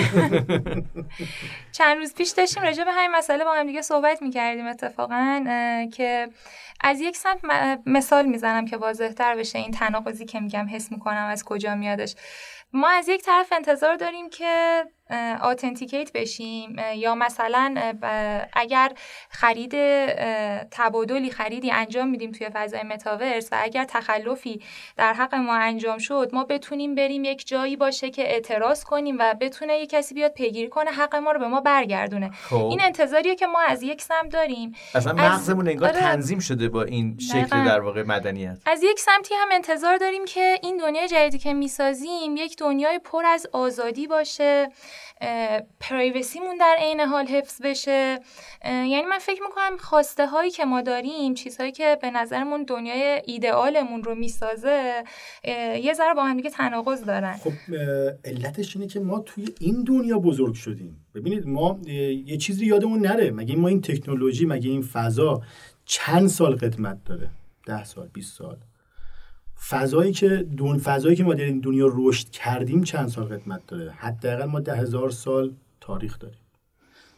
چند 1.78 1.98
روز 1.98 2.14
پیش 2.14 2.30
داشتیم 2.30 2.64
راجع 2.64 2.84
به 2.84 2.92
همین 2.92 3.12
مسئله 3.12 3.44
با 3.44 3.54
هم 3.54 3.68
دیگه 3.68 3.82
صحبت 3.82 4.22
می‌کردیم 4.22 4.68
اتفاقا 4.68 5.46
که 5.94 6.30
از 6.82 7.02
یک 7.02 7.18
سمت 7.18 7.40
مثال 7.86 8.26
می‌زنم 8.26 8.66
که 8.66 8.78
واضحتر 8.78 9.36
بشه 9.36 9.60
این 9.60 9.72
تناقضی 9.72 10.26
که 10.26 10.40
میگم 10.40 10.68
حس 10.70 10.92
می‌کنم 10.92 11.28
از 11.32 11.44
کجا 11.44 11.76
میادش. 11.76 12.16
ما 12.74 12.90
از 12.90 13.10
یک 13.10 13.22
طرف 13.22 13.54
انتظار 13.54 13.96
داریم 13.96 14.30
که 14.30 14.84
آتنتیکیت 15.42 16.12
بشیم. 16.14 16.76
یا 16.96 17.16
مثلا 17.16 17.94
اگر 18.54 18.92
خرید 19.30 19.76
تبادلی 20.72 21.30
خریدی 21.30 21.72
انجام 21.72 22.08
میدیم 22.08 22.32
توی 22.32 22.50
فضای 22.54 22.84
متاورس 22.84 23.50
و 23.52 23.58
اگر 23.62 23.86
تخلفی 23.86 24.62
در 24.98 25.14
حق 25.14 25.36
ما 25.36 25.56
انجام 25.56 25.98
شد 25.98 26.30
ما 26.34 26.44
بتونیم 26.44 26.96
بریم 26.96 27.24
یک 27.24 27.48
جایی 27.48 27.76
باشه 27.76 28.10
که 28.10 28.22
اعتراض 28.22 28.84
کنیم 28.84 29.16
و 29.20 29.34
بتونه 29.42 29.80
یک 29.80 29.90
کسی 29.90 30.14
بیاد 30.16 30.32
پیگیری 30.32 30.70
کنه 30.70 30.92
حق 30.92 31.16
ما 31.16 31.32
رو 31.32 31.40
به 31.40 31.48
ما 31.48 31.62
برگردونه. 31.62 32.32
خب. 32.50 32.56
این 32.56 32.82
انتظاریه 32.82 33.36
که 33.36 33.48
ما 33.48 33.62
از 33.62 33.84
یک 33.84 34.02
سمت 34.02 34.32
داریم. 34.32 34.76
اصلا 34.96 35.14
مغزمون 35.14 35.68
انگار 35.68 35.90
آره. 35.90 36.00
تنظیم 36.00 36.40
شده 36.40 36.70
با 36.70 36.84
این 36.84 37.18
شکل 37.20 37.66
در 37.66 37.80
واقع 37.80 38.04
مدنیت. 38.04 38.58
از 38.66 38.84
یک 38.84 39.00
سمتی 39.00 39.36
هم 39.36 39.48
انتظار 39.52 39.98
داریم 39.98 40.26
که 40.26 40.60
این 40.64 40.78
دنیای 40.78 41.08
جدیدی 41.08 41.38
که 41.38 41.54
می‌سازیم 41.54 42.38
یک 42.38 42.58
دنیای 42.58 43.00
پر 43.00 43.26
از 43.26 43.48
آزادی 43.54 44.08
باشه. 44.08 44.70
پرایوسیمون 45.80 46.58
در 46.58 46.76
عین 46.80 47.00
حال 47.00 47.28
حفظ 47.28 47.62
بشه. 47.62 48.20
یعنی 48.66 49.06
من 49.10 49.18
فکر 49.20 49.42
می‌کنم 49.42 49.78
خواسته 49.78 50.28
هایی 50.28 50.52
که 50.52 50.66
ما 50.66 50.82
داریم 50.82 51.34
چیزهایی 51.34 51.72
که 51.72 51.98
به 52.02 52.12
نظرمون 52.12 52.64
دنیای 52.64 53.22
ایدئالمون 53.26 54.04
رو 54.04 54.16
می‌سازه 54.16 55.04
یه 55.84 55.94
ذره 55.94 56.14
با 56.14 56.24
هم 56.24 56.38
دیگه 56.38 56.50
تناقض 56.50 57.06
دارن. 57.06 57.34
خب 57.34 57.52
علتش 58.26 58.76
اینه 58.76 58.88
که 58.88 59.00
ما 59.00 59.20
توی 59.20 59.48
این 59.60 59.84
دنیا 59.84 60.20
بزرگ 60.20 60.54
شدیم. 60.54 61.06
ببینید 61.16 61.48
ما 61.48 61.80
یه 62.26 62.38
چیزی 62.38 62.66
یادمون 62.66 63.00
نره. 63.00 63.32
مگه 63.32 63.56
ما 63.56 63.68
این 63.68 63.82
تکنولوژی 63.82 64.46
مگه 64.46 64.70
این 64.70 64.82
فضا 64.82 65.42
چند 65.86 66.28
سال 66.28 66.56
قدمت 66.56 67.04
داره؟ 67.06 67.30
ده 67.66 67.84
سال 67.84 68.10
20 68.14 68.38
سال. 68.38 68.58
فضایی 69.68 70.14
که 70.14 70.30
دون 70.58 70.78
فضایی 70.78 71.16
که 71.16 71.24
ما 71.24 71.34
در 71.34 71.44
این 71.44 71.60
دنیا 71.60 71.92
رشد 71.94 72.30
کردیم 72.30 72.84
چند 72.84 73.08
سال 73.08 73.26
قدمت 73.26 73.68
داره؟ 73.68 73.92
حداقل 73.92 74.46
ما 74.46 74.60
ده 74.60 74.76
هزار 74.76 75.10
سال 75.10 75.54
تاریخ 75.82 76.20
داریم. 76.20 76.40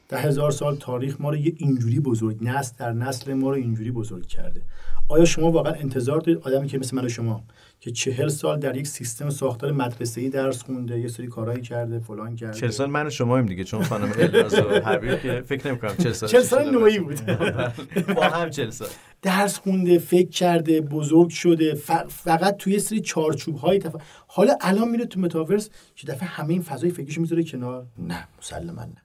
ده 0.10 0.18
هزار 0.18 0.52
سال 0.52 0.76
تاریخ 0.76 1.22
ما 1.22 1.30
رو 1.30 1.36
یه 1.36 1.54
اینجوری 1.58 2.00
بزرگ 2.00 2.38
نسل 2.42 2.76
در 2.78 2.94
نسل 2.94 3.34
ما 3.34 3.50
رو 3.50 3.56
اینجوری 3.56 3.92
بزرگ 3.92 4.28
کرده. 4.28 4.62
آیا 5.08 5.26
شما 5.26 5.52
واقعا 5.52 5.74
انتظار 5.74 6.20
دارید؟ 6.20 6.42
آدمی 6.44 6.68
که 6.68 6.78
مثل 6.78 6.96
من 6.96 7.06
و 7.06 7.10
شما 7.10 7.44
که 7.82 7.92
چهل 7.92 8.28
سال 8.28 8.60
در 8.60 8.78
یک 8.78 8.88
سیستم 8.88 9.30
ساختار 9.30 9.72
مدرسه 9.72 10.22
ای 10.22 10.30
درس 10.30 10.64
خونده 10.64 11.00
یه 11.00 11.08
سری 11.08 11.28
کارهایی 11.28 11.62
کرده 11.62 12.00
فلان 12.00 12.36
کرده. 12.36 12.60
چهل 12.60 12.70
سال 12.70 12.90
من 12.90 13.08
و 13.08 13.10
شما 13.10 13.38
هم 13.38 13.46
دیگه 13.46 13.64
چون 13.64 13.84
خانم 13.84 14.12
الناز 14.18 14.54
و 14.54 15.18
که 15.24 15.44
فکر 15.46 15.68
نمی 15.68 15.80
کنم 15.80 15.96
چهل 15.98 16.12
سال 16.12 16.30
چهل 16.30 16.42
سال 16.42 16.72
نوعی 16.72 17.00
بود. 17.00 17.22
با 18.16 18.24
هم 18.24 18.50
چهل 18.50 18.70
سال. 18.70 18.88
درس 19.22 19.58
خونده 19.58 19.98
فکر 19.98 20.30
کرده 20.30 20.82
بزرگ 20.82 21.30
شده 21.30 21.74
فقط 22.08 22.58
توی 22.58 22.80
سری 22.80 23.02
چارچوب 23.02 23.56
های 23.56 23.80
تف... 23.80 23.96
حالا 24.28 24.56
الان 24.62 24.90
میره 24.90 25.06
تو 25.06 25.20
متاورس 25.20 25.70
که 25.96 26.08
دفعه 26.08 26.28
همه 26.28 26.50
این 26.50 26.62
فضای 26.62 26.90
فکریشو 26.90 27.22
می‌ذاره 27.22 27.44
کنار. 27.44 27.86
نه 27.98 28.28
مسلما 28.40 28.82
نه. 28.82 29.02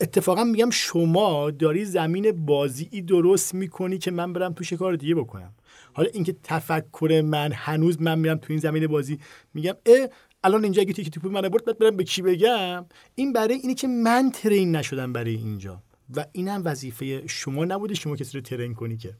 اتفاقا 0.00 0.44
میگم 0.44 0.70
شما 0.70 1.50
داری 1.50 1.84
زمین 1.84 2.46
بازی 2.46 3.02
درست 3.02 3.54
می‌کنی 3.54 3.98
که 3.98 4.10
من 4.10 4.32
برم 4.32 4.52
تو 4.52 4.76
کار 4.76 4.96
دیگه 4.96 5.14
بکنم. 5.14 5.52
حالا 5.98 6.10
اینکه 6.14 6.36
تفکر 6.42 7.22
من 7.24 7.52
هنوز 7.52 8.00
من 8.00 8.18
میرم 8.18 8.36
تو 8.36 8.46
این 8.50 8.58
زمین 8.58 8.86
بازی 8.86 9.18
میگم 9.54 9.74
اه 9.86 10.08
الان 10.44 10.64
اینجا 10.64 10.82
اگه 10.82 10.92
تیک 10.92 11.10
توپ 11.10 11.26
من 11.26 11.40
برد 11.40 11.64
بعد 11.64 11.78
برم 11.78 11.96
به 11.96 12.04
کی 12.04 12.22
بگم؟ 12.22 12.86
این 13.14 13.32
برای 13.32 13.54
اینه 13.54 13.74
که 13.74 13.88
من 13.88 14.30
ترین 14.30 14.76
نشدم 14.76 15.12
برای 15.12 15.34
اینجا. 15.34 15.82
و 16.16 16.24
اینم 16.32 16.62
وظیفه 16.64 17.26
شما 17.26 17.64
نبوده 17.64 17.94
شما 17.94 18.16
کسی 18.16 18.38
رو 18.38 18.40
ترین 18.40 18.74
کنی 18.74 18.96
که. 18.96 19.14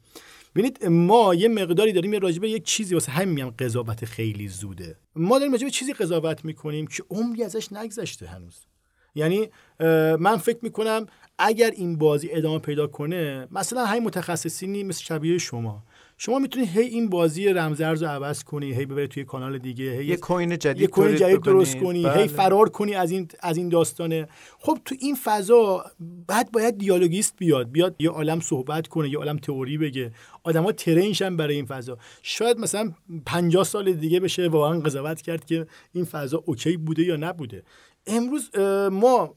ببینید 0.55 0.87
ما 0.87 1.35
یه 1.35 1.49
مقداری 1.49 1.93
داریم 1.93 2.13
یه 2.13 2.19
راجبه 2.19 2.51
یک 2.51 2.65
چیزی 2.65 2.95
واسه 2.95 3.13
همین 3.13 3.35
میگم 3.35 3.51
قضاوت 3.51 4.05
خیلی 4.05 4.49
زوده. 4.49 4.97
ما 5.17 5.39
داریم 5.39 5.53
راجبه 5.53 5.71
چیزی 5.71 5.93
قضاوت 5.93 6.45
می‌کنیم 6.45 6.87
که 6.87 7.05
عمری 7.11 7.45
ازش 7.45 7.73
نگذشته 7.73 8.27
هنوز. 8.27 8.57
یعنی 9.15 9.49
من 10.19 10.37
فکر 10.37 10.59
می‌کنم 10.63 11.07
اگر 11.39 11.71
این 11.71 11.99
بازی 11.99 12.29
ادامه 12.33 12.59
پیدا 12.59 12.87
کنه 12.87 13.49
مثلا 13.51 13.87
همین 13.87 14.03
متخصصینی 14.03 14.85
مثل 14.85 15.03
شبیه 15.03 15.39
شما 15.39 15.85
شما 16.21 16.39
می‌تونید 16.39 16.69
هی 16.69 16.85
این 16.85 17.09
بازی 17.09 17.49
رمزرز 17.49 18.03
رو 18.03 18.09
عوض 18.09 18.45
کنی 18.45 18.75
هی 18.75 18.87
ببری 18.87 19.09
توی 19.09 19.25
کانال 19.25 19.59
دیگه 19.59 19.93
هی 19.93 20.07
یه 20.07 20.17
کوین 20.17 20.59
جدید, 20.59 20.81
یه 20.81 20.87
کوین 20.87 21.17
جدید 21.17 21.43
درست 21.43 21.77
کنی 21.77 22.03
بله. 22.03 22.23
هی 22.23 22.29
فرار 22.29 22.69
کنی 22.69 22.95
از 22.95 23.11
این 23.11 23.29
از 23.41 23.57
این 23.57 23.69
داستانه. 23.69 24.29
خب 24.59 24.79
تو 24.85 24.95
این 25.01 25.17
فضا 25.25 25.85
بعد 26.27 26.53
باید 26.53 26.79
دیالوگیست 26.79 27.35
بیاد 27.37 27.71
بیاد 27.71 27.97
یه 27.99 28.11
عالم 28.11 28.41
صحبت 28.41 28.87
کنه 28.87 29.09
یه 29.11 29.19
عالم 29.19 29.37
تئوری 29.37 29.79
بگه. 29.79 30.13
آدما 30.45 30.73
ترینشن 30.73 31.37
برای 31.37 31.55
این 31.55 31.67
فضا. 31.67 31.99
شاید 32.23 32.59
مثلا 32.59 32.93
50 33.27 33.65
سال 33.65 33.93
دیگه 33.93 34.21
بشه 34.21 34.49
واقعا 34.49 34.81
قضاوت 34.81 35.23
کرد 35.23 35.45
که 35.45 35.67
این 35.93 36.05
فضا 36.05 36.43
اوکی 36.47 36.77
بوده 36.77 37.03
یا 37.03 37.17
نبوده. 37.17 37.63
امروز 38.09 38.51
ما 38.93 39.35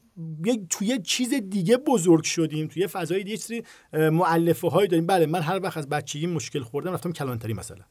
توی 0.70 0.98
چیز 1.04 1.34
دیگه 1.34 1.76
بزرگ 1.76 2.24
شدیم 2.24 2.66
توی 2.66 2.86
فضای 2.86 3.24
دیگه 3.24 3.36
چیزی 3.36 3.62
مؤلفه 3.92 4.68
هایی 4.68 4.88
داریم. 4.88 5.06
بله 5.06 5.26
من 5.26 5.40
هر 5.40 5.60
وقت 5.62 5.76
از 5.76 5.88
بچگی 5.88 6.26
مشکل 6.26 6.60
خوردم 6.60 6.92
رفتم 6.92 7.12
کلانتری 7.12 7.52
مثلا. 7.52 7.84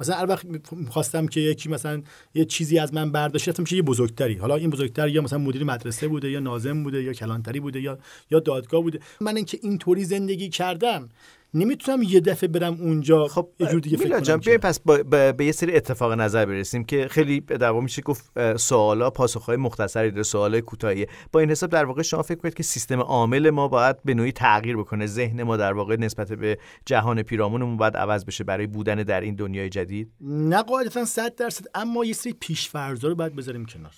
مثلا 0.00 0.16
هر 0.16 0.26
وقت 0.26 0.46
خواستم 0.90 1.26
که 1.26 1.40
یکی 1.40 1.68
مثلا 1.68 2.02
یه 2.34 2.44
چیزی 2.44 2.78
از 2.78 2.94
من 2.94 3.12
برداشت 3.12 3.48
رفتم 3.48 3.64
یه 3.76 3.82
بزرگتری. 3.82 4.34
حالا 4.34 4.56
این 4.56 4.70
بزرگتر 4.70 5.08
یا 5.08 5.22
مثلا 5.22 5.38
مدیر 5.38 5.64
مدرسه 5.64 6.08
بوده 6.08 6.30
یا 6.30 6.40
ناظم 6.40 6.82
بوده 6.82 7.02
یا 7.02 7.12
کلانتری 7.12 7.60
بوده 7.60 7.80
یا 7.80 7.98
یا 8.30 8.40
دادگاه 8.40 8.82
بوده. 8.82 9.00
من 9.20 9.36
اینکه 9.36 9.58
اینطوری 9.62 10.04
زندگی 10.04 10.48
کردم 10.48 11.08
نمی‌تونم 11.54 12.02
یه 12.02 12.20
دفعه 12.20 12.48
برم 12.48 12.76
اونجا 12.80 13.26
خب 13.26 13.48
یه 13.58 13.66
جور 13.66 13.80
دیگه 13.80 13.96
فکر 13.96 14.20
کنم 14.20 14.36
بیایم 14.36 14.60
پس 14.60 14.80
با, 14.80 15.02
با, 15.02 15.32
به 15.32 15.44
یه 15.44 15.52
سری 15.52 15.76
اتفاق 15.76 16.12
نظر 16.12 16.46
برسیم 16.46 16.84
که 16.84 17.08
خیلی 17.08 17.40
در 17.40 17.70
واقع 17.70 17.82
میشه 17.82 18.02
گفت 18.02 18.56
سوالا 18.56 19.10
پاسخهای 19.10 19.56
مختصری 19.56 20.10
داره 20.10 20.22
سوالای 20.22 20.60
کوتاهی 20.60 21.06
با 21.32 21.40
این 21.40 21.50
حساب 21.50 21.70
در 21.70 21.84
واقع 21.84 22.02
شما 22.02 22.22
فکر 22.22 22.38
کنید 22.38 22.54
که 22.54 22.62
سیستم 22.62 23.00
عامل 23.00 23.50
ما 23.50 23.68
باید 23.68 24.02
به 24.04 24.14
نوعی 24.14 24.32
تغییر 24.32 24.76
بکنه. 24.76 25.06
ذهن 25.06 25.42
ما 25.42 25.56
در 25.56 25.72
واقع 25.72 25.96
نسبت 25.96 26.32
به 26.32 26.58
جهان 26.86 27.22
پیرامونمون 27.22 27.76
باید 27.76 27.96
عوض 27.96 28.24
بشه 28.24 28.44
برای 28.44 28.66
بودن 28.66 28.94
در 28.94 29.20
این 29.20 29.34
دنیای 29.34 29.68
جدید؟ 29.68 30.12
نه 30.20 30.62
قاعدتا 30.62 31.04
100 31.04 31.34
درصد 31.34 31.64
اما 31.74 32.04
یه 32.04 32.12
سری 32.12 32.32
پیش‌فرضا 32.32 33.08
رو 33.08 33.14
باید 33.14 33.36
بذاریم 33.36 33.66
کنار. 33.66 33.92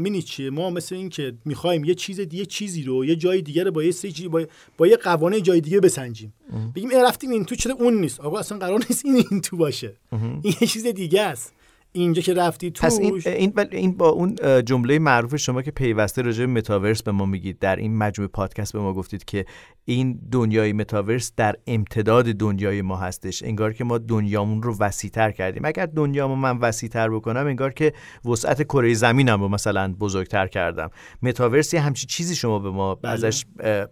مینی 0.00 0.22
چیه؟ 0.22 0.50
ما 0.50 0.70
مثل 0.70 0.94
این 0.94 1.08
که 1.08 1.34
می‌خوایم 1.44 1.84
یه 1.84 1.94
چیز 1.94 2.20
دیگه 2.20 2.46
چیزی 2.46 2.82
رو 2.82 3.04
یه 3.04 3.16
جای 3.16 3.42
دیگه 3.42 3.64
رو 3.64 3.70
با 3.70 3.82
یه 3.82 3.90
سری 3.90 4.28
با, 4.28 4.44
با 4.76 4.86
یه 4.86 4.96
قوانین 4.96 5.42
جای 5.42 5.60
دیگه 5.60 5.80
بسنجیم. 5.80 6.34
بگیم 6.74 6.90
این 6.90 7.00
رفتیم 7.00 7.30
این 7.30 7.44
تو 7.44 7.54
چرا 7.54 7.74
اون 7.74 8.00
نیست. 8.00 8.20
آقا 8.20 8.38
اصلا 8.38 8.58
قرار 8.58 8.84
نیست 8.90 9.04
این 9.06 9.24
این 9.30 9.40
تو 9.40 9.56
باشه. 9.56 9.96
این 10.42 10.54
یه 10.60 10.66
چیز 10.66 10.86
دیگه 10.86 11.22
است. 11.22 11.52
اینجا 11.92 12.22
که 12.22 12.34
رفتی 12.34 12.70
توش 12.70 12.84
پس 12.84 12.98
این, 12.98 13.22
این, 13.26 13.52
این 13.72 13.96
با 13.96 14.08
اون 14.08 14.36
جمله 14.64 14.98
معروف 14.98 15.36
شما 15.36 15.62
که 15.62 15.70
پیوسته 15.70 16.22
راجع 16.22 16.46
به 16.46 16.52
متاورس 16.52 17.02
به 17.02 17.12
ما 17.12 17.26
میگید. 17.26 17.58
در 17.58 17.76
این 17.76 17.96
مجموعه 17.96 18.28
پادکست 18.28 18.72
به 18.72 18.78
ما 18.78 18.94
گفتید 18.94 19.24
که 19.24 19.46
این 19.84 20.20
دنیای 20.32 20.72
متاورس 20.72 21.32
در 21.36 21.56
امتداد 21.66 22.24
دنیای 22.24 22.82
ما 22.82 22.96
هستش. 22.96 23.42
انگار 23.42 23.72
که 23.72 23.84
ما 23.84 23.98
دنیامون 23.98 24.62
رو 24.62 24.76
وسیعتر 24.78 25.30
کردیم. 25.30 25.64
اگر 25.64 25.86
دنیامو 25.86 26.36
من 26.36 26.58
وسیعتر 26.58 27.10
بکنم 27.10 27.46
انگار 27.46 27.72
که 27.72 27.92
وسعت 28.24 28.62
کره 28.62 28.94
زمینم 28.94 29.40
رو 29.40 29.48
مثلا 29.48 29.94
بزرگتر 30.00 30.46
کردم. 30.46 30.90
متاورس 31.22 31.74
یه 31.74 31.80
همچی 31.80 32.06
چیزی 32.06 32.36
شما 32.36 32.58
به 32.58 32.70
ما 32.70 32.94
بله. 32.94 33.12
ازش 33.12 33.44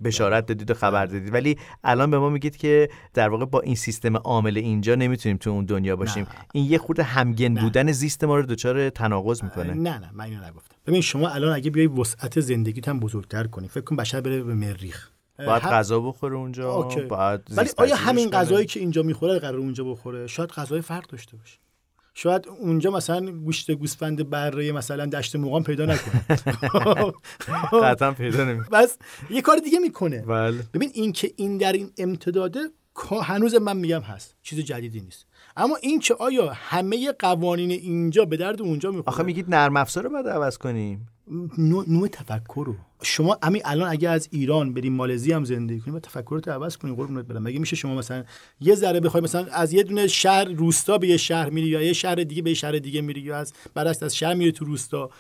بشارت 0.05 0.47
دادید 0.47 0.71
و 0.71 0.75
خبر 0.75 1.07
دادید. 1.07 1.35
ولی 1.35 1.57
الان 1.85 2.11
به 2.11 2.19
ما 2.19 2.31
میگید 2.31 2.57
که 2.57 2.89
در 3.15 3.29
واقع 3.29 3.45
با 3.45 3.61
این 3.61 3.75
سیستم 3.75 4.17
عامل 4.17 4.57
اینجا 4.57 4.95
نمی‌تونیم 4.95 5.37
تو 5.37 5.51
اون 5.51 5.65
دنیا 5.65 5.97
باشیم. 5.97 6.23
نه. 6.23 6.29
این 6.55 6.71
یه 6.71 6.79
خورده 6.79 7.03
همگن 7.03 7.55
بودن 7.55 7.93
زیست 7.97 8.25
ما 8.25 8.37
رو 8.37 8.43
دچار 8.43 8.91
تناقض 8.91 9.43
می‌کنه. 9.45 9.75
نه 9.75 9.99
نه 9.99 10.11
من 10.13 10.25
اینو 10.25 10.45
نگفتم. 10.45 10.77
ببین 10.87 11.01
شما 11.01 11.29
الان 11.29 11.53
اگه 11.53 11.71
بیای 11.71 11.87
وسعت 11.87 12.41
زندگیت 12.41 12.89
هم 12.89 13.01
بزرگتر 13.01 13.47
کنی 13.47 13.69
فکر 13.69 13.81
کن 13.85 13.97
بشر 13.97 14.21
بره 14.21 14.43
به 14.43 14.55
مریخ. 14.55 15.09
باید 15.39 15.63
هم- 15.63 15.71
غذا 15.71 16.01
بخوره 16.01 16.37
اونجا 16.37 16.73
اوکی. 16.73 17.01
باید 17.01 17.41
ولی 17.51 17.69
آیا 17.77 17.97
همین. 17.97 18.31
غذایی 18.31 18.67
که 18.67 18.81
اینجا 18.81 19.03
می‌خوره 19.03 19.39
قرار 19.39 19.57
اونجا 19.59 19.85
بخوره؟ 19.85 20.27
شاید 20.27 20.51
غذای 20.51 20.81
فرق 20.81 21.07
داشته 21.07 21.37
باشه. 21.37 21.59
شاید 22.15 22.49
اونجا 22.61 22.91
مثلا 22.91 23.33
گوشت 23.33 23.71
گوسفند 23.71 24.31
بره 24.31 24.73
مثلا 24.73 25.07
دشت 25.07 25.37
مقام 25.37 25.63
پیدا 25.65 25.87
نکنه. 25.87 26.25
قطعا 27.83 28.13
پیدا 28.13 28.45
نمی‌کنه 28.45 28.83
بس 28.83 28.99
یه 29.31 29.43
کار 29.43 29.57
دیگه 29.57 29.79
می‌کنه. 29.79 30.23
بله. 30.23 30.63
ببین 30.75 30.91
این 30.95 31.13
که 31.13 31.33
این 31.37 31.59
در 31.59 31.73
این 31.73 31.91
امتداده 31.99 32.61
هنوز 33.23 33.55
من 33.55 33.77
میگم 33.77 34.01
هست 34.01 34.35
چیز 34.43 34.59
جدیدی 34.59 35.01
نیست. 35.01 35.27
اما 35.57 35.77
این 35.77 36.01
که 36.01 36.15
آیا 36.15 36.53
همه 36.55 37.13
قوانین 37.19 37.71
اینجا 37.71 38.25
به 38.25 38.37
درد 38.37 38.63
اونجا 38.63 38.91
می‌خوره؟ 38.91 39.09
آخه 39.09 39.23
میگید 39.23 39.51
نرم 39.51 39.77
افزار 39.77 40.05
رو 40.05 40.11
باید 40.11 40.29
عوض 40.29 40.59
کنیم. 40.59 41.09
نوع, 41.59 41.85
نوع 41.89 42.09
تفکر 42.09 42.65
رو. 42.67 42.75
شما 43.03 43.39
همین 43.43 43.63
الان 43.65 43.91
اگه 43.91 44.09
از 44.09 44.29
ایران 44.31 44.75
بریم 44.75 44.93
مالزی 44.93 45.33
هم 45.33 45.45
زندگی 45.45 45.81
کنیم 45.81 45.95
و 45.95 46.01
تفکرات 46.01 46.49
عوض 46.49 46.77
کنیم 46.77 46.95
قربونت 46.95 47.27
برم. 47.27 47.43
مگه 47.43 47.59
میشه 47.59 47.77
شما 47.77 47.95
مثلا 47.95 48.25
یه 48.61 48.75
ذره 48.75 49.01
بخوای 49.01 49.23
مثلا 49.23 49.47
از 49.53 49.73
یه 49.73 49.83
دونه 49.83 50.07
شهر 50.07 50.45
روستا 50.45 50.99
به 50.99 51.09
یه 51.09 51.17
شهر 51.17 51.51
میری 51.51 51.69
یا 51.69 51.83
یه 51.83 51.93
شهر 51.93 52.15
دیگه 52.15 52.43
به 52.43 52.51
یه 52.51 52.55
شهر 52.55 52.73
دیگه 52.73 53.01
میری 53.01 53.21
یا 53.21 53.37
از 53.37 53.53
برعکس 53.75 54.03
از 54.03 54.17
شهر 54.17 54.35
میری 54.35 54.53
تو 54.53 54.65
روستا؟ 54.65 55.11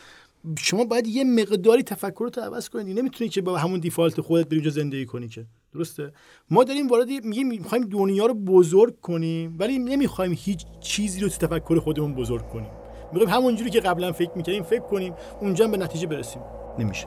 شما 0.58 0.84
باید 0.84 1.06
یه 1.06 1.24
مقداری 1.24 1.82
تفکرات 1.82 2.38
عوض 2.38 2.68
کنید. 2.68 2.98
نمی‌تونی 2.98 3.30
که 3.30 3.42
با 3.42 3.58
همون 3.58 3.80
دیفالت 3.80 4.20
خودت 4.20 4.46
بری 4.46 4.56
اونجا 4.56 4.70
زندگی 4.70 5.06
کنی 5.06 5.28
که. 5.28 5.46
درسته؟ 5.76 6.12
ما 6.50 6.64
داریم 6.64 6.88
وارد 6.88 7.08
میگیم 7.08 7.48
می‌خوایم 7.48 7.84
دنیا 7.84 8.26
رو 8.26 8.34
بزرگ 8.34 9.00
کنیم 9.00 9.56
ولی 9.58 9.78
نمی‌خوایم 9.78 10.34
هیچ 10.38 10.64
چیزی 10.80 11.20
رو 11.20 11.28
تو 11.28 11.46
تفکر 11.46 11.78
خودمون 11.78 12.14
بزرگ 12.14 12.48
کنیم. 12.48 12.70
می‌خوایم 13.12 13.34
همونجوری 13.34 13.70
که 13.70 13.80
قبلا 13.80 14.12
فکر 14.12 14.30
می‌کردیم 14.36 14.62
فکر 14.62 14.80
کنیم 14.80 15.14
اونجا 15.40 15.68
به 15.68 15.76
نتیجه 15.76 16.06
برسیم. 16.06 16.42
نمیشه. 16.78 17.06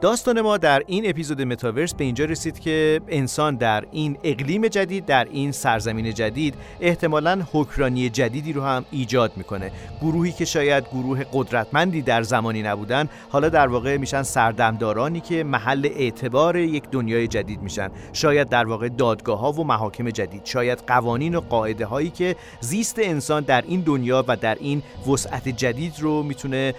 داستان 0.00 0.40
ما 0.40 0.56
در 0.56 0.82
این 0.86 1.08
اپیزود 1.08 1.42
متاورس 1.42 1.94
به 1.94 2.04
اینجا 2.04 2.24
رسید 2.24 2.58
که 2.58 3.00
انسان 3.08 3.56
در 3.56 3.84
این 3.92 4.18
اقلیم 4.24 4.68
جدید 4.68 5.06
در 5.06 5.24
این 5.24 5.52
سرزمین 5.52 6.14
جدید 6.14 6.54
احتمالا 6.80 7.42
حکرانی 7.52 8.10
جدیدی 8.10 8.52
رو 8.52 8.62
هم 8.62 8.84
ایجاد 8.90 9.32
می‌کنه. 9.36 9.72
گروهی 10.00 10.32
که 10.32 10.44
شاید 10.44 10.84
گروه 10.88 11.24
قدرتمندی 11.32 12.02
در 12.02 12.22
زمانی 12.22 12.62
نبودن 12.62 13.08
حالا 13.28 13.48
در 13.48 13.66
واقع 13.66 13.96
میشن 13.96 14.22
سردمدارانی 14.22 15.20
که 15.20 15.44
محل 15.44 15.86
اعتبار 15.86 16.56
یک 16.56 16.84
دنیای 16.90 17.28
جدید 17.28 17.62
میشن. 17.62 17.90
شاید 18.12 18.48
در 18.48 18.66
واقع 18.66 18.88
دادگاه 18.88 19.38
ها 19.38 19.52
و 19.52 19.64
محاکم 19.64 20.10
جدید 20.10 20.44
شاید 20.44 20.78
قوانین 20.86 21.34
و 21.34 21.40
قاعده 21.40 21.86
هایی 21.86 22.10
که 22.10 22.36
زیست 22.60 22.98
انسان 22.98 23.42
در 23.42 23.64
این 23.66 23.80
دنیا 23.80 24.24
و 24.28 24.36
در 24.36 24.54
این 24.60 24.82
وسعت 25.12 25.48
جدید 25.48 25.94
رو 25.98 26.22
می‌تونه 26.22 26.74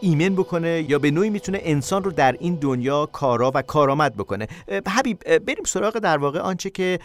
ایمن 0.00 0.34
بکنه 0.34 0.84
یا 0.88 0.98
به 0.98 1.10
نوعی 1.10 1.30
می‌تونه 1.30 1.60
انسان 1.62 2.04
رو 2.04 2.10
در 2.10 2.36
این 2.40 2.57
دنیا 2.60 3.06
کارا 3.06 3.52
و 3.54 3.62
کارآمد 3.62 4.16
بکنه. 4.16 4.46
حبیب 4.88 5.38
بریم 5.38 5.64
سراغ 5.64 5.98
در 5.98 6.18
واقع 6.18 6.40
آنچه 6.40 6.70
که 6.70 6.98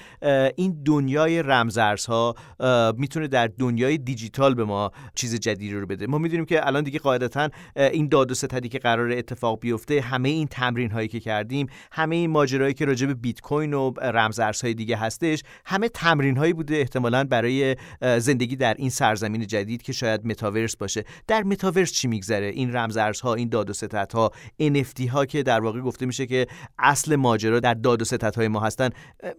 این 0.55 0.83
دنیای 0.85 1.43
رمزارزها 1.43 2.35
می‌تونه 2.97 3.27
در 3.27 3.49
دنیای 3.59 3.97
دیجیتال 3.97 4.53
به 4.53 4.63
ما 4.63 4.91
چیز 5.15 5.35
جدیدی 5.35 5.73
رو 5.73 5.85
بده. 5.85 6.07
ما 6.07 6.17
می‌دونیم 6.17 6.45
که 6.45 6.67
الان 6.67 6.83
دیگه 6.83 6.99
قاعدتا 6.99 7.49
این 7.75 8.07
داد 8.07 8.31
و 8.31 8.33
ستدی 8.33 8.69
که 8.69 8.79
قرار 8.79 9.11
اتفاق 9.11 9.59
بیفته 9.59 10.01
همه 10.01 10.29
این 10.29 10.47
تمرین 10.47 10.91
هایی 10.91 11.07
که 11.07 11.19
کردیم 11.19 11.67
همه 11.91 12.15
این 12.15 12.29
ماجرایی 12.29 12.73
که 12.73 12.85
راجع 12.85 13.07
به 13.07 13.13
بیت 13.13 13.41
کوین 13.41 13.73
و 13.73 13.93
رمزارزهای 14.01 14.73
دیگه 14.73 14.97
هستش 14.97 15.43
همه 15.65 15.89
تمرین 15.89 16.37
هایی 16.37 16.53
بوده 16.53 16.75
احتمالاً 16.75 17.23
برای 17.23 17.75
زندگی 18.17 18.55
در 18.55 18.73
این 18.73 18.89
سرزمین 18.89 19.47
جدید 19.47 19.81
که 19.81 19.93
شاید 19.93 20.25
متاورس 20.25 20.75
باشه. 20.75 21.03
در 21.27 21.43
متاورس 21.43 21.91
چی 21.91 22.07
میگذره؟ 22.07 22.47
این 22.47 22.75
رمزارزها 22.75 23.33
این 23.33 23.49
داد 23.49 23.69
و 23.69 23.73
ستدها 23.73 24.31
NFT 24.61 25.07
ها 25.09 25.25
که 25.25 25.42
که 25.43 25.51
در 25.51 25.59
واقع 25.59 25.81
گفته 25.81 26.05
میشه 26.05 26.25
که 26.25 26.47
اصل 26.79 27.15
ماجرا 27.15 27.59
در 27.59 27.73
داد 27.73 28.01
و 28.01 28.05
ستدهای 28.05 28.47
ما 28.47 28.59
هستن. 28.59 28.89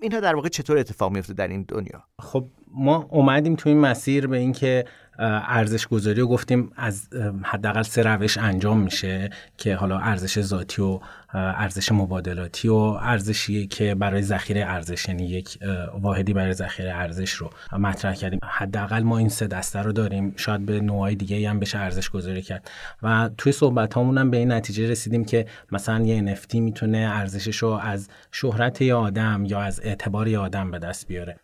اینها 0.03 0.21
در 0.21 0.35
واقع 0.35 0.49
چطور 0.49 0.79
اتفاق 0.79 1.13
میفته 1.13 1.33
در 1.35 1.49
این 1.49 1.65
دنیا؟ 1.69 2.05
خب 2.21 2.49
ما 2.75 3.09
اومدیم 3.11 3.57
تو 3.57 3.69
این 3.69 3.81
مسیر 3.81 4.27
به 4.27 4.39
اینکه 4.39 4.85
ارزش 5.19 5.87
گذاری 5.87 6.21
رو 6.21 6.29
گفتیم 6.29 6.71
از 6.77 7.09
حداقل 7.43 7.83
سه 7.83 8.03
روش 8.03 8.39
انجام 8.39 8.81
میشه 8.81 9.31
که 9.57 9.75
حالا 9.75 9.99
ارزش 9.99 10.41
ذاتی 10.41 10.83
و 10.83 11.01
ارزش 11.35 11.93
مبادلاتی 11.93 12.69
و 12.69 12.75
ارزشی 12.75 13.67
که 13.67 13.95
برای 13.95 14.23
ذخیره 14.23 14.65
ارزش 14.67 15.09
یعنی 15.09 15.27
یک 15.27 15.59
واحدی 16.01 16.33
برای 16.33 16.53
ذخیره 16.53 16.95
ارزش 16.95 17.33
رو 17.33 17.51
مطرح 17.79 18.15
کردیم. 18.15 18.41
حداقل 18.57 19.03
ما 19.03 19.19
این 19.19 19.29
سه 19.29 19.47
دسته 19.47 19.79
رو 19.79 19.93
داریم. 19.93 20.33
شاید 20.37 20.67
به 20.67 20.81
نوعای 20.81 21.15
دیگه 21.15 21.51
هم 21.51 21.61
بشه 21.61 21.79
ارزش 21.79 22.11
گذاری 22.11 22.43
کرد. 22.43 22.71
و 23.03 23.31
توی 23.39 23.53
صحبت 23.53 23.97
هم 23.97 24.31
به 24.31 24.37
این 24.37 24.53
نتیجه 24.53 24.89
رسیدیم 24.89 25.25
که 25.25 25.47
مثلا 25.73 26.05
یه 26.05 26.35
NFT 26.35 26.55
می‌تونه 26.55 26.99
ارزشش 26.99 27.57
رو 27.57 27.69
از 27.69 28.09
شهرت 28.33 28.83
یه 28.83 28.95
آدم 28.95 29.45
یا 29.45 29.61
از 29.61 29.81
اعتبار 29.85 30.29
یه 30.29 30.39
آدم 30.39 30.71
به 30.71 30.79
دست 30.79 31.09
بیاره. 31.09 31.37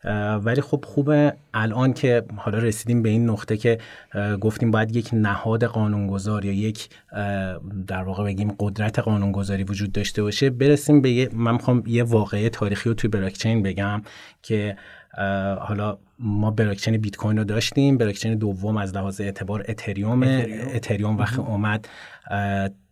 ولی 0.45 0.61
خب 0.61 0.85
خوبه 0.87 1.35
الان 1.55 1.93
که 1.93 2.25
حالا 2.37 2.59
رسیدیم 2.59 3.03
به 3.03 3.09
این 3.09 3.31
نقطه 3.31 3.57
که 3.57 3.79
گفتیم 4.41 4.71
باید 4.71 4.97
یک 4.97 5.11
نهاد 5.13 5.65
قانونگذار 5.65 6.45
یا 6.45 6.53
یک 6.53 6.89
در 7.87 8.03
واقع 8.03 8.25
بگیم 8.25 8.55
قدرت 8.59 8.99
قانونگذاری 8.99 9.65
وجود 9.65 9.93
داشته 9.93 10.23
باشه. 10.23 10.51
برسیم 10.51 11.01
به 11.01 11.11
یه 11.11 11.29
من 11.33 11.53
می‌خوام 11.53 11.83
یه 11.87 12.03
واقعه 12.03 12.49
تاریخی 12.49 12.89
رو 12.89 12.95
توی 12.95 13.11
بلاکچین 13.11 13.63
بگم 13.63 14.03
که 14.43 14.77
حالا 15.61 15.99
ما 16.19 16.51
بلاکچین 16.51 16.97
بیت 16.97 17.17
کوین 17.17 17.39
رو 17.39 17.45
داشتیم. 17.45 17.99
بلاکچین 17.99 18.35
دوم 18.35 18.77
از 18.77 18.97
لحاظ 18.97 19.21
اعتبار 19.21 19.65
اتریوم 19.69 20.23
اتریوم 20.75 21.17
وقت 21.17 21.39
اومد. 21.39 21.89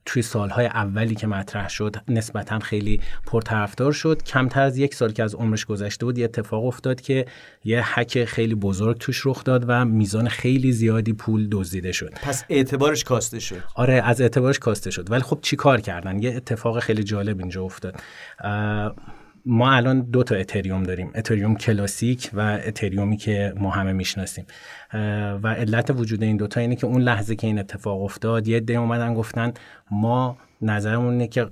توی 0.05 0.23
سالهای 0.23 0.67
اولی 0.67 1.15
که 1.15 1.27
مطرح 1.27 1.69
شد 1.69 1.97
نسبتا 2.09 2.59
خیلی 2.59 3.01
پرطرفدار 3.27 3.93
شد. 3.93 4.23
کمتر 4.23 4.61
از 4.63 4.79
یک 4.79 4.95
سال 4.95 5.13
که 5.13 5.23
از 5.23 5.35
عمرش 5.35 5.65
گذشته 5.65 6.05
بود 6.05 6.19
یه 6.19 6.25
اتفاق 6.25 6.65
افتاد 6.65 7.01
که 7.01 7.27
یه 7.65 7.95
حک 7.95 8.25
خیلی 8.25 8.55
بزرگ 8.55 8.99
توش 8.99 9.27
رخ 9.27 9.45
داد 9.45 9.65
و 9.69 9.85
میزان 9.85 10.29
خیلی 10.29 10.73
زیادی 10.73 11.13
پول 11.13 11.49
دزدیده 11.53 11.93
شد. 11.93 12.15
پس 12.23 12.45
اعتبارش 12.49 13.05
کاسته 13.05 13.39
شد. 13.39 13.63
آره 13.75 13.95
از 13.95 14.21
اعتبارش 14.21 14.59
کاسته 14.59 14.91
شد. 14.91 15.11
ولی 15.11 15.23
خب 15.23 15.39
چی 15.43 15.57
کار 15.57 15.81
کردن؟ 15.81 16.23
یه 16.23 16.37
اتفاق 16.37 16.81
خیلی 16.81 17.05
جالب 17.05 17.39
اینجا 17.39 17.63
افتاد. 17.63 17.95
ما 19.51 19.73
الان 19.73 20.01
دو 20.01 20.23
تا 20.23 20.35
اتریوم 20.35 20.83
داریم 20.83 21.11
اتریوم 21.15 21.57
کلاسیک 21.57 22.31
و 22.33 22.61
اتریومی 22.65 23.17
که 23.17 23.55
ما 23.57 23.71
همه 23.71 23.93
می‌شناسیم. 23.93 24.47
و 25.43 25.49
علت 25.49 25.91
وجود 25.91 26.23
این 26.23 26.37
دوتا 26.37 26.61
اینه 26.61 26.77
که 26.77 26.87
اون 26.87 27.03
لحظه 27.03 27.37
که 27.37 27.47
این 27.47 27.59
اتفاق 27.59 28.03
افتاد 28.03 28.49
یه 28.49 28.61
عده 28.61 28.75
اومدن 28.75 29.15
گفتن 29.15 29.53
ما 29.91 30.37
نظرمون 30.63 31.13
اینه 31.13 31.27
که 31.27 31.47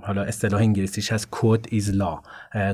حالا 0.00 0.22
اصطلاح 0.22 0.60
انگلیسیش 0.60 1.12
هست 1.12 1.28
code 1.30 1.66
is 1.68 1.94
law 1.94 2.20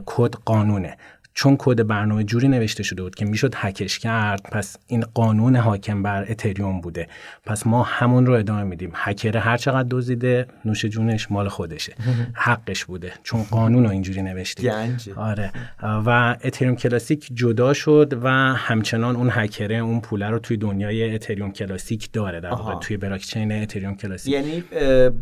کد 0.07 0.35
قانونه. 0.45 0.97
چون 1.39 1.57
کد 1.59 1.87
برنامه 1.87 2.25
جوری 2.25 2.49
نوشته 2.49 2.83
شده 2.83 3.03
بود 3.03 3.15
که 3.15 3.25
می‌شد 3.25 3.55
هکش 3.57 3.99
کرد 3.99 4.43
پس 4.53 4.77
این 4.87 5.05
قانون 5.15 5.57
حاکم 5.57 6.03
بر 6.03 6.27
اتریوم 6.29 6.81
بوده. 6.81 7.09
پس 7.47 7.67
ما 7.67 7.83
همون 7.83 8.27
رو 8.27 8.33
ادامه 8.33 8.63
میدیم. 8.63 8.93
هکر 8.95 9.37
هر 9.37 9.57
چقدر 9.57 9.89
دزدیده 9.91 10.47
نوش 10.65 10.85
جونش 10.85 11.31
مال 11.31 11.49
خودشه. 11.49 11.95
حقش 12.47 12.85
بوده. 12.85 13.13
چون 13.23 13.43
قانون 13.43 13.85
رو 13.85 13.91
اینجوری 13.91 14.23
نوشتیم 14.23 14.73
آره. 15.17 15.53
و 15.83 16.37
اتریوم 16.45 16.77
کلاسیک 16.77 17.29
جدا 17.35 17.73
شد 17.73 18.19
و 18.23 18.29
همچنان 18.55 19.17
اون 19.17 19.31
هکره 19.33 19.77
اون 19.77 20.01
پوله 20.01 20.31
رو 20.31 20.39
توی 20.39 20.57
دنیای 20.57 21.15
اتریوم 21.15 21.53
کلاسیک 21.53 22.13
داره. 22.13 22.41
در 22.41 22.51
واقع 22.51 22.79
توی 22.79 22.97
بلاکچین 22.97 23.53
اتریوم 23.53 23.95
کلاسیک. 23.95 24.35
یعنی 24.35 24.65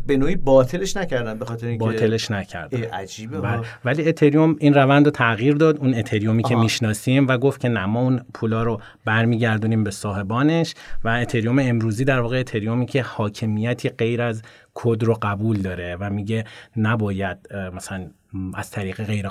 به 0.07 0.17
نوعی 0.17 0.35
باطلش 0.35 0.97
نکردن 0.97 1.39
به 1.39 1.45
خاطر 1.45 1.67
اینکه 1.67 1.85
باطلش 1.85 2.31
نکردن. 2.31 2.83
عجیبه. 2.83 3.61
ولی 3.85 4.09
اتریوم 4.09 4.55
این 4.59 4.73
روند 4.73 5.05
رو 5.05 5.11
تغییر 5.11 5.55
داد. 5.55 5.77
اون 5.77 6.06
اتریومی 6.07 6.43
که 6.43 6.55
می‌شناسیم 6.55 7.27
و 7.27 7.37
گفت 7.37 7.61
که 7.61 7.69
نما 7.69 8.01
اون 8.01 8.21
پولا 8.33 8.63
رو 8.63 8.81
برمیگردونیم 9.05 9.83
به 9.83 9.91
صاحبانش 9.91 10.73
و 11.03 11.09
اتریوم 11.09 11.59
امروزی 11.59 12.05
در 12.05 12.19
واقع 12.19 12.39
اتریومی 12.39 12.85
که 12.85 13.01
حاکمیتی 13.01 13.89
غیر 13.89 14.21
از 14.21 14.41
کد 14.73 15.03
رو 15.03 15.17
قبول 15.21 15.57
داره 15.57 15.97
و 15.99 16.09
میگه 16.09 16.45
نباید 16.77 17.37
مثلا 17.73 18.07
از 18.53 18.71
طریق 18.71 19.03
غیر 19.03 19.27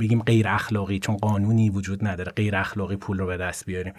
بگیم 0.00 0.22
غیر 0.22 0.48
اخلاقی 0.48 0.98
چون 0.98 1.16
قانونی 1.16 1.70
وجود 1.70 2.06
نداره 2.06 2.32
غیر 2.32 2.56
اخلاقی 2.56 2.96
پول 2.96 3.18
رو 3.18 3.26
به 3.26 3.36
دست 3.36 3.66
بیاریم. 3.66 3.92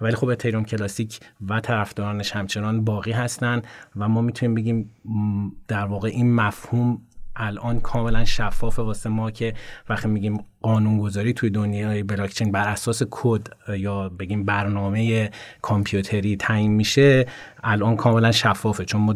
ولی 0.00 0.14
خب 0.14 0.28
اتریوم 0.28 0.64
کلاسیک 0.64 1.20
و 1.48 1.60
طرفدارانش 1.60 2.32
همچنان 2.32 2.84
باقی 2.84 3.12
هستن 3.12 3.62
و 3.96 4.08
ما 4.08 4.20
می‌تونیم 4.20 4.54
بگیم 4.54 4.90
در 5.68 5.84
واقع 5.84 6.08
این 6.08 6.34
مفهوم 6.34 7.02
الان 7.36 7.80
کاملا 7.80 8.24
شفافه 8.24 8.82
واسه 8.82 9.10
ما 9.10 9.30
که 9.30 9.54
وقتی 9.88 10.08
میگیم 10.08 10.44
قانونگذاری 10.62 11.32
توی 11.32 11.50
دنیای 11.50 12.02
بلاکچین 12.02 12.52
بر 12.52 12.68
اساس 12.68 13.02
کد 13.10 13.46
یا 13.68 14.08
بگیم 14.08 14.44
برنامه 14.44 15.30
کامپیوتری 15.62 16.36
تعیین 16.36 16.72
میشه 16.72 17.26
الان 17.64 17.96
کاملا 17.96 18.32
شفافه. 18.32 18.84
چون 18.84 19.00
ما 19.00 19.14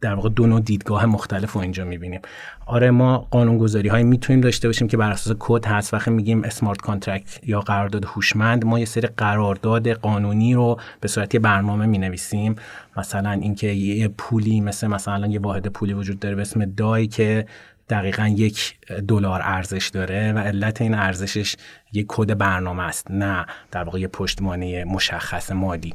در 0.00 0.14
واقع 0.14 0.28
دو 0.28 0.46
نوع 0.46 0.60
دیدگاه 0.60 1.06
مختلف 1.06 1.52
رو 1.52 1.60
اینجا 1.60 1.84
می‌بینیم. 1.84 2.20
آره 2.66 2.90
ما 2.90 3.18
قانونگذاری 3.18 3.88
هایی 3.88 4.04
می‌تونیم 4.04 4.40
داشته 4.40 4.68
باشیم 4.68 4.88
که 4.88 4.96
بر 4.96 5.10
اساس 5.10 5.36
کد 5.38 5.66
هست. 5.66 5.94
وقتی 5.94 6.10
میگیم 6.10 6.44
smart 6.44 6.80
contract 6.80 7.48
یا 7.48 7.60
قرارداد 7.60 8.04
هوشمند 8.04 8.64
ما 8.64 8.78
یه 8.78 8.84
سری 8.84 9.08
قرارداد 9.16 9.88
قانونی 9.88 10.54
رو 10.54 10.80
به 11.00 11.08
صورت 11.08 11.36
برنامه 11.36 11.86
می‌نویسیم. 11.86 12.56
مثلا 12.96 13.30
اینکه 13.30 13.66
یه 13.66 14.08
پولی 14.08 14.60
مثل 14.60 14.86
مثلا 14.86 15.26
یه 15.26 15.40
واحد 15.40 15.66
پولی 15.66 15.92
وجود 15.92 16.18
داره 16.18 16.34
به 16.34 16.42
اسم 16.42 16.64
دای 16.64 17.06
که 17.06 17.46
دقیقا 17.88 18.26
یک 18.26 18.74
دلار 19.08 19.40
ارزش 19.44 19.88
داره 19.88 20.32
و 20.32 20.38
علت 20.38 20.80
این 20.80 20.94
ارزشش 20.94 21.56
یک 21.92 22.06
کد 22.08 22.38
برنامه 22.38 22.82
است 22.82 23.10
نه 23.10 23.46
در 23.70 23.84
واقع 23.84 24.00
یه 24.00 24.08
پشتوانه 24.08 24.84
مشخص 24.84 25.52
مادی 25.52 25.94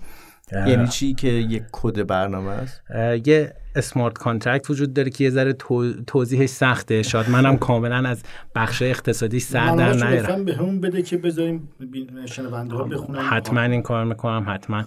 یعنی 0.52 0.88
چی 0.88 1.14
که 1.14 1.28
یک 1.28 1.64
کد 1.72 2.08
برنامه 2.08 2.50
است؟ 2.50 2.82
یه 3.26 3.54
smart 3.76 4.18
contract 4.18 4.70
وجود 4.70 4.94
داره 4.94 5.10
که 5.10 5.24
یه 5.24 5.30
ذره 5.30 5.54
توضیحش 6.08 6.50
سخته. 6.50 7.04
شاید 7.04 7.30
منم 7.30 7.58
کاملا 7.68 8.10
از 8.10 8.24
بخش 8.56 8.82
اقتصادی 8.82 9.40
سر 9.40 9.76
در 9.76 9.94
نیارم. 9.94 10.46
بهمون 10.46 10.82
بده 10.82 11.02
که 11.02 11.18
بذاریم 11.18 11.70
شنونده 12.26 12.76
ها 12.76 12.84
بخونن. 12.84 13.20
حتما 13.20 13.62
این 13.62 13.82
کار 13.82 14.06
می‌کنم 14.06 14.46
حتما. 14.48 14.84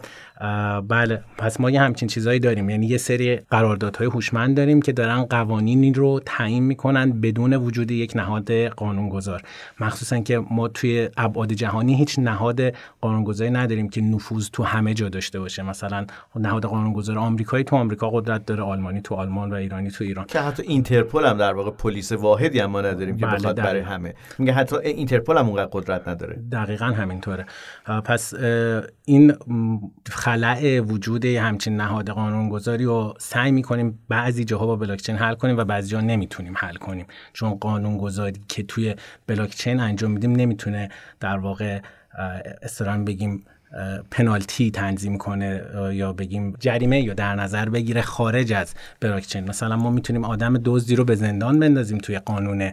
بله. 0.80 1.20
پس 1.38 1.60
ما 1.60 1.70
یه 1.70 1.80
همچین 1.80 2.08
چیزهایی 2.08 2.40
داریم. 2.40 2.70
یعنی 2.70 2.86
یه 2.86 2.98
سری 2.98 3.36
قراردادهای 3.36 4.06
هوشمند 4.06 4.56
داریم 4.56 4.82
که 4.82 4.92
دارن 4.92 5.22
قوانینی 5.22 5.92
رو 5.92 6.20
تعیین 6.26 6.62
می‌کنن 6.62 7.20
بدون 7.20 7.52
وجود 7.52 7.90
یک 7.90 8.16
نهاد 8.16 8.52
قانونگذار. 8.52 9.42
مخصوصا 9.80 10.20
که 10.20 10.38
ما 10.50 10.68
توی 10.68 11.08
ابعاد 11.16 11.52
جهانی 11.52 11.96
هیچ 11.96 12.18
نهاد 12.18 12.60
قانونگذاری 13.00 13.50
نداریم 13.50 13.88
که 13.88 14.00
نفوذ 14.00 14.48
تو 14.52 14.62
همه 14.62 14.94
جا 14.94 15.08
داشته 15.08 15.40
باشه. 15.40 15.62
مثلا 15.62 16.06
نهاد 16.36 16.64
قانونگذار 16.64 17.18
آمریکایی 17.18 17.64
تو 17.64 17.76
آمریکا 17.76 18.10
قدرت 18.10 18.46
داره 18.46 18.62
آلمانی 18.74 19.00
تو 19.00 19.14
آلمان 19.14 19.52
و 19.52 19.54
ایرانی 19.54 19.90
تو 19.90 20.04
ایران. 20.04 20.24
که 20.26 20.40
حتی 20.40 20.62
اینترپل 20.62 21.26
هم 21.26 21.38
در 21.38 21.52
واقع 21.52 21.70
پلیس 21.70 22.12
واحدی 22.12 22.58
هم 22.58 22.70
ما 22.70 22.80
نداریم 22.80 23.16
که 23.16 23.26
بله 23.26 23.36
بخواد 23.36 23.56
برای 23.56 23.80
همه. 23.80 24.14
میگه 24.38 24.52
حتی 24.52 24.76
اینترپل 24.76 25.38
هم 25.38 25.46
اونقدر 25.46 25.68
قدرت 25.72 26.08
نداره. 26.08 26.42
دقیقا 26.52 26.86
همینطوره. 26.86 27.46
پس 28.04 28.34
این 29.04 29.34
خلأ 30.10 30.80
وجود 30.80 31.24
همچین 31.24 31.76
نهاد 31.76 32.10
قانونگذاری 32.10 32.84
رو 32.84 33.14
سعی 33.18 33.52
می‌کنیم 33.52 33.98
بعضی 34.08 34.44
جاها 34.44 34.66
با 34.66 34.76
بلاکچین 34.76 35.16
حل 35.16 35.34
کنیم 35.34 35.56
و 35.56 35.64
بعضی 35.64 35.90
جا 35.90 36.00
نمی‌تونیم 36.00 36.54
حل 36.56 36.74
کنیم. 36.74 37.06
چون 37.32 37.54
قانونگذاری 37.54 38.40
که 38.48 38.62
توی 38.62 38.94
بلاکچین 39.26 39.80
انجام 39.80 40.10
میدیم 40.10 40.32
نمی‌تونه 40.32 40.88
در 41.20 41.38
واقع 41.38 41.80
استران 42.62 43.04
بگیم 43.04 43.44
پنالتی 44.10 44.70
تنظیم 44.70 45.18
کنه 45.18 45.62
یا 45.92 46.12
بگیم 46.12 46.56
جریمه 46.60 47.00
یا 47.00 47.14
در 47.14 47.34
نظر 47.34 47.68
بگیره 47.68 48.02
خارج 48.02 48.52
از 48.52 48.74
بلاکچین. 49.00 49.48
مثلا 49.48 49.76
ما 49.76 49.90
می‌تونیم 49.90 50.24
آدم 50.24 50.58
دزدی 50.64 50.96
رو 50.96 51.04
به 51.04 51.14
زندان 51.14 51.60
بندازیم 51.60 51.98
توی 51.98 52.18
قانون 52.18 52.72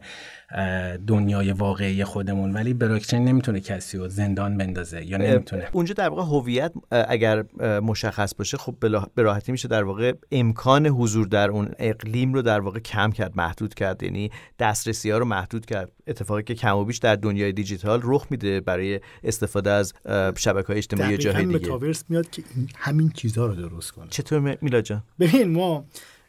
دنیای 1.08 1.52
واقعی 1.52 2.04
خودمون. 2.04 2.54
ولی 2.54 2.74
بلاکچین 2.74 3.26
نمی‌تونه 3.26 3.60
کسی 3.60 3.98
رو 3.98 4.08
زندان 4.08 4.58
بندازه 4.58 5.06
یا 5.06 5.18
نمی‌تونه. 5.18 5.70
اونجا 5.72 5.94
در 5.94 6.10
واقع 6.10 6.22
هویت 6.22 6.74
اگر 6.92 7.44
مشخص 7.80 8.36
باشه 8.36 8.58
خب 8.58 8.76
به 9.16 9.24
راحتی 9.24 9.52
میشه 9.52 9.68
در 9.68 9.84
واقع 9.84 10.14
امکان 10.32 10.88
حضور 10.88 11.28
در 11.28 11.50
اون 11.50 11.72
اقلیم 11.80 12.34
رو 12.34 12.42
در 12.42 12.60
واقع 12.60 12.80
کم 12.80 13.12
کرد 13.12 13.38
محدود 13.38 13.74
کرد. 13.74 14.04
یعنی 14.04 14.32
دسترسی 14.60 15.12
ها 15.12 15.18
رو 15.18 15.26
محدود 15.26 15.66
کرد. 15.66 15.92
اتفاقی 16.08 16.44
که 16.44 16.56
کم 16.56 16.78
و 16.78 16.86
بیش 16.86 16.98
در 16.98 17.16
دنیای 17.16 17.52
دیجیتال 17.52 18.00
رخ 18.04 18.28
میده 18.30 18.62
برای 18.62 19.00
استفاده 19.24 19.70
از 19.70 19.94
شبکه 20.38 20.68
های 20.68 20.78
اجتماعی 20.78 21.18
جاهای 21.18 21.46
دیگه. 21.46 21.60
متاورس 21.60 22.04
میاد 22.10 22.30
که 22.30 22.44
همین 22.76 23.10
چیزها 23.10 23.46
رو 23.46 23.56
درست 23.56 23.92
کنه. 23.92 24.08
چطور 24.10 24.58
میلا 24.62 24.82
جان؟ 24.82 25.04
ببین 25.20 25.52
ما 25.52 25.86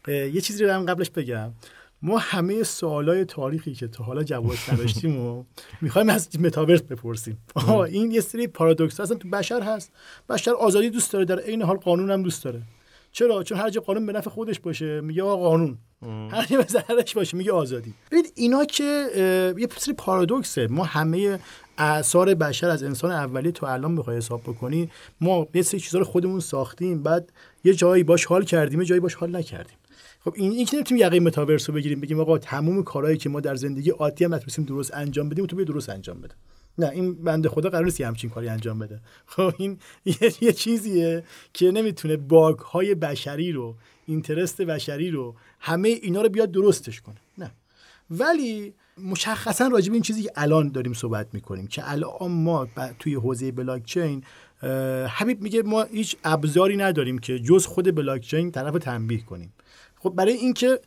یه 0.07 0.41
چیزی 0.41 0.63
رو 0.63 0.85
قبلش 0.85 1.09
بگم. 1.09 1.51
ما 2.05 2.17
همه 2.17 2.63
سوالای 2.63 3.25
تاریخی 3.25 3.73
که 3.73 3.87
تا 3.87 4.03
حالا 4.03 4.23
جواب 4.23 4.53
نداشتیم 4.73 5.19
و 5.19 5.43
می‌خوایم 5.81 6.09
از 6.09 6.39
متاورس 6.39 6.81
بپرسیم. 6.81 7.37
این 7.67 8.11
یه 8.11 8.21
سری 8.21 8.47
پارادوکس 8.47 8.99
هستن 8.99 9.15
تو 9.15 9.29
بشر 9.29 9.61
هست. 9.61 9.91
بشر 10.29 10.51
آزادی 10.51 10.89
دوست 10.89 11.13
داره 11.13 11.25
در 11.25 11.39
عین 11.39 11.61
حال 11.61 11.77
قانون 11.77 12.11
هم 12.11 12.23
دوست 12.23 12.43
داره. 12.43 12.61
چرا؟ 13.11 13.43
چون 13.43 13.57
هر 13.57 13.69
جا 13.69 13.81
قانون 13.81 14.05
به 14.05 14.13
نفع 14.13 14.29
خودش 14.29 14.59
باشه 14.59 15.01
میگه 15.01 15.23
قانون. 15.23 15.77
هر 16.31 16.45
جا 16.45 16.57
به 16.57 17.05
باشه 17.15 17.37
میگه 17.37 17.51
آزادی. 17.51 17.93
ببینید 18.11 18.33
اینا 18.35 18.65
که 18.65 19.07
یه 19.57 19.67
سری 19.77 19.93
پارادوکسه. 19.93 20.67
ما 20.67 20.83
همه 20.83 21.39
اثار 21.77 22.35
بشر 22.35 22.69
از 22.69 22.83
انسان 22.83 23.11
اولی 23.11 23.51
تو 23.51 23.65
الان 23.65 23.95
بخوای 23.95 24.17
حساب 24.17 24.41
بکنی 24.41 24.89
ما 25.21 25.47
یه 25.53 25.61
سری 25.61 25.79
چیزا 25.79 25.99
رو 25.99 26.05
خودمون 26.05 26.39
ساختیم 26.39 27.03
بعد 27.03 27.31
یه 27.63 27.73
جایی 27.73 28.03
باش 28.03 28.25
حال 28.25 28.43
کردیم 28.43 28.79
یه 28.79 28.85
جایی 28.85 29.01
باش 29.01 29.13
حال 29.13 29.35
نکردیم. 29.35 29.75
خب 30.23 30.33
این 30.35 30.51
این 30.51 30.65
که 30.65 30.75
نمی‌تونیم 30.75 31.05
یقه 31.05 31.19
متاورس 31.19 31.69
رو 31.69 31.75
بگیریم 31.75 31.99
بگیم 31.99 32.19
آقا 32.19 32.37
تمام 32.37 32.83
کارهایی 32.83 33.17
که 33.17 33.29
ما 33.29 33.39
در 33.39 33.55
زندگی 33.55 33.89
عادی 33.89 34.25
هم 34.25 34.33
نتونستیم 34.33 34.65
درست 34.65 34.93
انجام 34.93 35.29
بدیم 35.29 35.45
تو 35.45 35.63
درست 35.63 35.89
انجام 35.89 36.21
بده. 36.21 36.35
نه 36.77 36.89
این 36.89 37.13
بنده 37.13 37.49
خدا 37.49 37.69
قرار 37.69 37.85
نیست 37.85 38.01
همچین 38.01 38.29
کاری 38.29 38.47
انجام 38.47 38.79
بده. 38.79 39.01
خب 39.25 39.53
این 39.57 39.77
یه, 40.05 40.15
یه 40.41 40.53
چیزیه 40.53 41.23
که 41.53 41.71
نمی‌تونه 41.71 42.17
bug 42.17 42.59
های 42.59 42.95
بشری 42.95 43.51
رو 43.51 43.75
interest 44.05 44.61
بشری 44.61 45.11
رو 45.11 45.35
همه 45.59 45.89
اینا 45.89 46.21
رو 46.21 46.29
بیاد 46.29 46.51
درستش 46.51 47.01
کنه. 47.01 47.17
نه. 47.37 47.51
ولی 48.09 48.73
مشخصا 48.97 49.67
راجع 49.67 49.87
به 49.87 49.93
این 49.93 50.03
چیزی 50.03 50.23
که 50.23 50.31
الان 50.35 50.69
داریم 50.69 50.93
صحبت 50.93 51.27
می‌کنیم 51.33 51.67
که 51.67 51.91
الان 51.91 52.31
ما 52.31 52.67
توی 52.99 53.15
حوزه 53.15 53.51
بلاکچین 53.51 54.23
حبیب 55.07 55.41
میگه 55.41 55.61
ما 55.61 55.83
هیچ 55.83 56.15
ابزاری 56.23 56.77
نداریم 56.77 57.17
که 57.17 57.39
جز 57.39 57.65
خود 57.65 57.95
بلاکچین 57.95 58.51
طرف 58.51 58.73
تنبیه 58.73 59.21
کنیم. 59.21 59.53
خب 60.03 60.09
برای 60.09 60.33
اینکه 60.33 60.79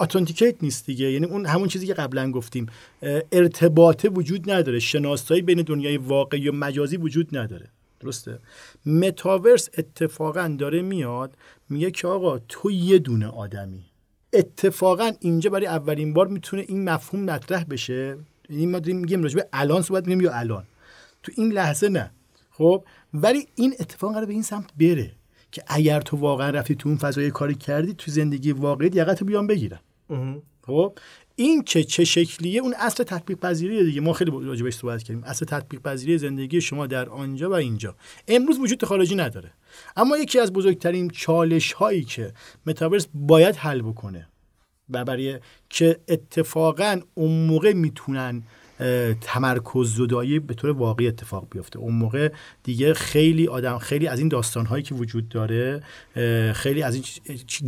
authenticate 0.00 0.62
نیست 0.62 0.86
دیگه 0.86 1.12
یعنی 1.12 1.26
اون 1.26 1.46
همون 1.46 1.68
چیزی 1.68 1.86
که 1.86 1.94
قبلا 1.94 2.30
گفتیم 2.30 2.66
ارتباطه 3.32 4.08
وجود 4.08 4.50
نداره 4.50 4.78
شناسایی 4.78 5.42
بین 5.42 5.62
دنیای 5.62 5.96
واقعی 5.96 6.48
و 6.48 6.52
مجازی 6.52 6.96
وجود 6.96 7.36
نداره 7.36 7.68
درسته؟ 8.00 8.38
متاورس 8.86 9.68
اتفاقا 9.78 10.56
داره 10.58 10.82
میاد 10.82 11.36
میگه 11.68 11.90
که 11.90 12.08
آقا 12.08 12.38
تو 12.38 12.70
یه 12.70 12.98
دونه 12.98 13.26
آدمی. 13.26 13.84
اتفاقا 14.32 15.12
اینجا 15.20 15.50
برای 15.50 15.66
اولین 15.66 16.12
بار 16.12 16.26
می‌تونه 16.26 16.64
این 16.68 16.90
مفهوم 16.90 17.24
مطرح 17.24 17.64
بشه. 17.64 18.16
یعنی 18.50 18.66
ما 18.66 18.78
داریم 18.78 18.96
میگیم 18.96 19.22
راجبه 19.22 19.48
الان 19.52 19.82
صحبت 19.82 20.06
میگیم 20.06 20.20
یا 20.20 20.32
الان. 20.32 20.64
تو 21.22 21.32
این 21.36 21.52
لحظه 21.52 21.88
نه. 21.88 22.10
خب؟ 22.50 22.84
ولی 23.14 23.46
این 23.54 23.74
اتفاق 23.80 24.12
قرار 24.12 24.26
به 24.26 24.32
این 24.32 24.42
سمت 24.42 24.70
بره. 24.80 25.12
که 25.52 25.62
اگر 25.66 26.00
تو 26.00 26.16
واقعا 26.16 26.50
رفتی 26.50 26.74
تو 26.74 26.88
اون 26.88 26.98
فضای 26.98 27.30
کاری 27.30 27.54
کردی 27.54 27.94
تو 27.94 28.10
زندگی 28.10 28.52
واقعی 28.52 28.90
یقت 28.94 29.24
بیان 29.24 29.46
بگیرن 29.46 29.80
خب؟ 30.66 30.98
این 31.36 31.62
که 31.62 31.84
چه 31.84 32.04
شکلیه 32.04 32.60
اون 32.60 32.74
اصل 32.78 33.04
تطبیق 33.04 33.38
پذیری 33.38 33.84
دیگه. 33.84 34.00
ما 34.00 34.12
خیلی 34.12 34.30
راجع 34.30 34.64
بهش 34.64 34.74
صحبت 34.74 35.02
کردیم. 35.02 35.24
اصل 35.24 35.46
تطبیق 35.46 35.80
پذیری 35.80 36.18
زندگی 36.18 36.60
شما 36.60 36.86
در 36.86 37.08
آنجا 37.08 37.50
و 37.50 37.52
اینجا. 37.52 37.96
امروز 38.28 38.58
وجود 38.58 38.84
خارجی 38.84 39.14
نداره. 39.14 39.52
اما 39.96 40.16
یکی 40.16 40.38
از 40.38 40.52
بزرگترین 40.52 41.10
چالش 41.10 41.72
هایی 41.72 42.04
که 42.04 42.32
متاورس 42.66 43.06
باید 43.14 43.56
حل 43.56 43.82
بکنه 43.82 44.28
و 44.90 45.04
برای 45.04 45.40
که 45.70 46.00
اتفاقا 46.08 47.00
اون 47.14 47.46
موقع 47.46 47.72
می‌تونن 47.72 48.42
تمرکز 49.20 49.94
زدایی 49.94 50.38
به 50.38 50.54
طور 50.54 50.70
واقعی 50.70 51.08
اتفاق 51.08 51.46
بیفته. 51.50 51.78
اون 51.78 51.94
موقع 51.94 52.32
دیگه 52.62 52.94
خیلی 52.94 53.48
آدم 53.48 53.78
خیلی 53.78 54.06
از 54.06 54.18
این 54.18 54.28
داستان 54.28 54.66
هایی 54.66 54.82
که 54.82 54.94
وجود 54.94 55.28
داره 55.28 55.82
خیلی 56.52 56.82
از 56.82 56.94
این 56.94 57.04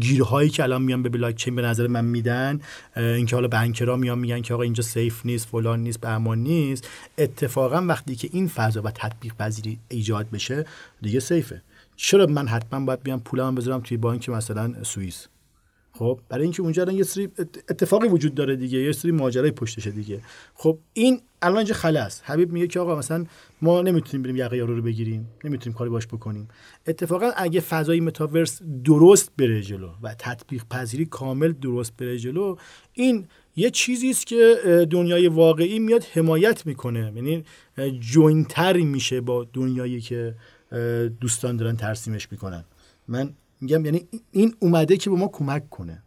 گیرهایی 0.00 0.50
که 0.50 0.62
الان 0.62 0.82
میان 0.82 1.02
به 1.02 1.08
بلاک 1.08 1.36
چین 1.36 1.56
به 1.56 1.62
نظر 1.62 1.86
من 1.86 2.04
میدن 2.04 2.60
اینکه 2.96 3.36
حالا 3.36 3.48
بنکرا 3.48 3.96
میان 3.96 4.18
میگن 4.18 4.40
که 4.40 4.54
آقا 4.54 4.62
اینجا 4.62 4.82
سیف 4.82 5.26
نیست 5.26 5.48
فلان 5.48 5.80
نیست 5.80 6.00
به 6.00 6.08
امان 6.08 6.38
نیست 6.38 6.88
اتفاقا 7.18 7.82
وقتی 7.82 8.16
که 8.16 8.28
این 8.32 8.48
فضا 8.48 8.82
و 8.82 8.90
تطبیق 8.90 9.34
پذیری 9.34 9.78
ایجاد 9.88 10.30
بشه 10.30 10.64
دیگه 11.02 11.20
سیفه. 11.20 11.62
چرا 11.96 12.26
من 12.26 12.48
حتما 12.48 12.84
باید 12.86 13.02
بیام 13.02 13.20
پولم 13.20 13.54
بذارم 13.54 13.80
توی 13.80 13.96
بانک 13.96 14.28
مثلا 14.28 14.74
سوئیس؟ 14.82 15.28
خب 15.98 16.20
برای 16.28 16.42
اینکه 16.42 16.62
اونجا 16.62 16.92
یه 16.92 17.02
سری 17.02 17.28
اتفاقی 17.68 18.08
وجود 18.08 18.34
داره 18.34 18.56
دیگه 18.56 18.78
یه 18.78 18.92
سری 18.92 19.10
ماجرای 19.10 19.50
پشتشه 19.50 19.90
دیگه. 19.90 20.20
خب 20.54 20.78
این 20.92 21.20
الان 21.42 21.56
اینجا 21.56 21.74
خلاص. 21.74 22.20
حبیب 22.24 22.52
میگه 22.52 22.66
که 22.66 22.80
آقا 22.80 22.98
مثلا 22.98 23.26
ما 23.62 23.82
نمی‌تونیم 23.82 24.22
بریم 24.22 24.36
یقه 24.36 24.56
یارو 24.56 24.76
رو 24.76 24.82
بگیریم 24.82 25.28
نمی‌تونیم 25.44 25.78
کاری 25.78 25.90
باش 25.90 26.06
بکنیم. 26.06 26.48
اتفاقا 26.86 27.30
اگه 27.36 27.60
فضای 27.60 28.00
متاورس 28.00 28.62
درست 28.84 29.32
بره 29.38 29.62
جلو 29.62 29.90
و 30.02 30.14
تطبیق 30.18 30.64
پذیری 30.70 31.04
کامل 31.04 31.52
درست 31.52 31.96
بره 31.96 32.18
جلو 32.18 32.56
این 32.92 33.26
یه 33.56 33.70
چیزی 33.70 34.10
است 34.10 34.26
که 34.26 34.56
دنیای 34.90 35.28
واقعی 35.28 35.78
میاد 35.78 36.04
حمایت 36.04 36.66
می‌کنه. 36.66 37.12
یعنی 37.16 37.44
جوینتر 38.00 38.76
میشه 38.76 39.20
با 39.20 39.46
دنیایی 39.52 40.00
که 40.00 40.34
دوستان 41.20 41.56
دارن 41.56 41.76
ترسیمش 41.76 42.32
می‌کنن. 42.32 42.64
من 43.08 43.34
میگم 43.60 43.84
یعنی 43.84 44.08
این 44.30 44.54
اومده 44.58 44.96
که 44.96 45.10
به 45.10 45.16
ما 45.16 45.28
کمک 45.28 45.70
کنه. 45.70 46.02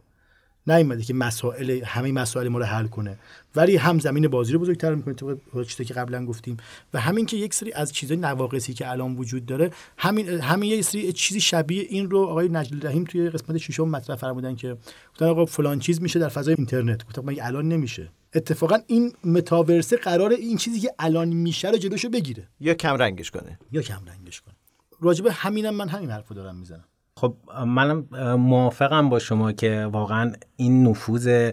نیومده 0.68 1.04
که 1.04 1.14
مسائل 1.14 1.82
همه 1.86 2.12
مسائل 2.12 2.48
ما 2.48 2.60
رو 2.60 2.66
حل 2.66 2.88
کنه. 2.88 3.18
ولی 3.56 3.76
هم 3.76 4.00
زمین 4.00 4.28
بازی 4.28 4.54
رو 4.54 4.60
بزرگتر 4.60 4.96
می‌کنه 4.96 5.14
تو 5.14 5.38
چیزی 5.64 5.86
که 5.86 5.94
قبلا 5.94 6.26
گفتیم. 6.26 6.58
و 6.94 7.00
همین 7.00 7.26
که 7.26 7.38
یک 7.38 7.54
سری 7.54 7.74
از 7.74 7.94
چیزای 7.94 8.18
نواقصی 8.18 8.74
که 8.74 8.92
الان 8.92 9.16
وجود 9.16 9.46
داره 9.46 9.72
همین 9.98 10.30
همین 10.30 10.72
یه 10.72 10.82
سری 10.82 11.14
چیزی 11.14 11.40
شبیه 11.40 11.86
این 11.90 12.10
رو 12.10 12.20
آقای 12.20 12.50
نجل 12.50 12.88
رحیم 12.88 13.04
توی 13.04 13.30
قسمت 13.30 13.58
ششم 13.58 13.90
مطرح 13.90 14.16
فرمودن 14.16 14.56
که 14.56 14.78
گفتن 15.12 15.26
آقا 15.26 15.46
فلان 15.46 15.80
چیز 15.80 16.02
میشه 16.02 16.20
در 16.20 16.30
فضای 16.30 16.56
اینترنت. 16.58 17.06
گفتم 17.06 17.22
مگه 17.26 17.46
الان 17.46 17.68
نمیشه. 17.68 18.10
اتفاقا 18.36 18.78
این 18.88 19.14
متاورسه 19.24 19.98
قرار 19.98 20.32
این 20.32 20.58
چیزی 20.58 20.80
که 20.80 20.94
الان 21.00 21.28
میشه 21.28 21.70
رو 21.70 21.78
جلوشو 21.78 22.10
بگیره. 22.10 22.48
یا 22.60 22.74
کم 22.74 22.96
رنگش 22.96 23.32
کنه. 23.32 23.60
یا 23.72 23.82
کم 23.82 24.02
رنگش 24.06 24.42
کنه. 24.42 24.56
راجبه 25.02 25.32
همینم 25.32 25.76
من 25.76 25.90
همین 25.90 26.10
حرفو 26.10 26.34
دارم 26.34 26.56
می‌زنم. 26.56 26.86
خب 27.18 27.36
منم 27.66 28.06
موافقم 28.36 29.10
با 29.10 29.20
شما 29.20 29.52
که 29.52 29.90
واقعا 29.92 30.34
این 30.56 30.88
نفوذ 30.88 31.52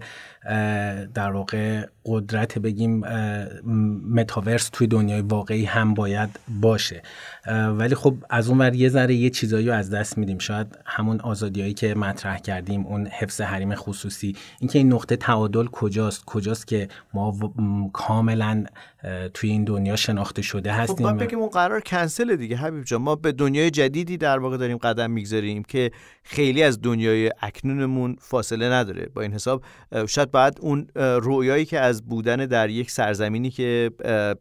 در 1.14 1.30
واقع 1.32 1.86
قدرت 2.06 2.58
بگیم 2.58 3.04
متاورس 4.14 4.68
توی 4.68 4.86
دنیای 4.86 5.20
واقعی 5.20 5.64
هم 5.64 5.94
باید 5.94 6.30
باشه. 6.60 7.02
ولی 7.78 7.94
خب 7.94 8.14
از 8.30 8.48
اون 8.48 8.58
ور 8.58 8.74
یه 8.74 8.88
ذره 8.88 9.14
یه 9.14 9.30
چیزایی 9.30 9.68
رو 9.68 9.74
از 9.74 9.90
دست 9.90 10.18
میدیم. 10.18 10.38
شاید 10.38 10.78
همون 10.86 11.20
آزادیایی 11.20 11.74
که 11.74 11.94
مطرح 11.94 12.38
کردیم 12.38 12.86
اون 12.86 13.06
حفظ 13.06 13.40
حریم 13.40 13.74
خصوصی. 13.74 14.36
اینکه 14.60 14.78
این 14.78 14.92
نقطه 14.92 15.16
تعادل 15.16 15.66
کجاست؟ 15.66 16.24
کجاست 16.24 16.66
که 16.66 16.88
ما 17.14 17.38
کاملا 17.92 18.64
توی 19.34 19.50
این 19.50 19.64
دنیا 19.64 19.96
شناخته 19.96 20.42
شده 20.42 20.72
خب، 20.72 20.80
هستیم 20.80 21.08
خب 21.08 21.24
بگیم 21.24 21.38
اون 21.38 21.48
قرار 21.48 21.80
کنسل 21.80 22.36
دیگه. 22.36 22.56
حبیب 22.56 22.84
جان 22.84 23.02
ما 23.02 23.16
به 23.16 23.32
دنیای 23.32 23.70
جدیدی 23.70 24.16
در 24.16 24.38
واقع 24.38 24.56
داریم 24.56 24.76
قدم 24.76 25.10
می‌گذاریم 25.10 25.62
که 25.62 25.90
خیلی 26.22 26.62
از 26.62 26.82
دنیای 26.82 27.30
اکنونمون 27.40 28.16
فاصله 28.20 28.72
نداره. 28.72 29.08
با 29.14 29.22
این 29.22 29.32
حساب 29.32 29.62
شاید 30.08 30.30
بعد 30.34 30.58
اون 30.60 30.86
رویایی 30.96 31.64
که 31.64 31.80
از 31.80 32.02
بودن 32.02 32.36
در 32.36 32.70
یک 32.70 32.90
سرزمینی 32.90 33.50
که 33.50 33.90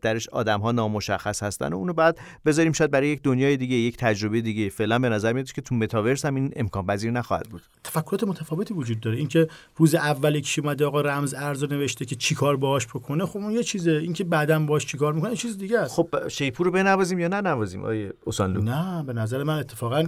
درش 0.02 0.30
آدم 0.30 0.60
ها 0.60 0.72
نامشخص 0.72 1.44
هستن 1.44 1.74
و 1.74 1.78
اونو 1.78 1.94
بعد 1.94 2.18
بذاریم 2.46 2.72
شاید 2.72 2.92
برای 2.92 3.08
یک 3.08 3.22
دنیای 3.24 3.58
دیگه 3.58 3.76
یک 3.76 3.98
تجربه 3.98 4.42
دیگه. 4.42 4.70
فعلا 4.70 5.00
به 5.00 5.10
نظر 5.10 5.34
میاد 5.34 5.52
که 5.52 5.62
تو 5.62 5.76
متاورس 5.76 6.26
هم 6.26 6.36
این 6.36 6.54
امکان 6.56 6.86
پذیر 6.86 7.12
نخواهد 7.12 7.50
بود. 7.50 7.62
تفکرات 7.84 8.24
متفاوتی 8.24 8.74
وجود 8.74 9.00
داره. 9.00 9.18
اینکه 9.18 9.48
روز 9.76 9.96
اول 9.96 10.40
کی 10.40 10.62
اومده 10.62 10.86
آقا 10.86 11.02
رمز 11.02 11.34
ارز 11.34 11.64
نوشته 11.64 12.06
که 12.06 12.16
چیکار 12.16 12.58
باهاش 12.58 12.88
بکنه 12.88 13.26
خب 13.26 13.38
اون 13.38 13.52
یه 13.52 13.64
چیزه. 13.64 13.92
اینکه 13.92 14.24
بعدا 14.24 14.60
باهاش 14.60 14.86
چیکار 14.86 15.14
می‌کنه 15.14 15.36
چیز 15.36 15.58
دیگه 15.58 15.80
است. 15.80 15.96
خب 15.96 16.28
شیپور 16.28 16.66
رو 16.66 16.72
بنوازیم 16.72 17.20
یا 17.20 17.28
نه 17.28 17.42
نوازیم 17.42 17.84
آیه 17.84 18.14
اوسانلو 18.26 18.62
نه 18.62 19.04
به 19.04 19.14
نظر 19.14 19.44
من 19.44 19.60
اتفاقا 19.60 20.04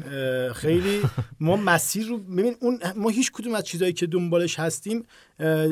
خیلی 0.54 1.02
ما 1.40 1.56
مسیر 1.56 2.08
رو 2.08 2.18
ببین 2.18 2.56
اون 2.62 2.80
ما 2.96 3.10
هیچ 3.10 3.32
کدوم 3.32 3.54
از 3.54 3.64
چیزایی 3.64 3.94
که 3.94 4.08
دنبالش 4.08 4.60
هستیم 4.60 5.04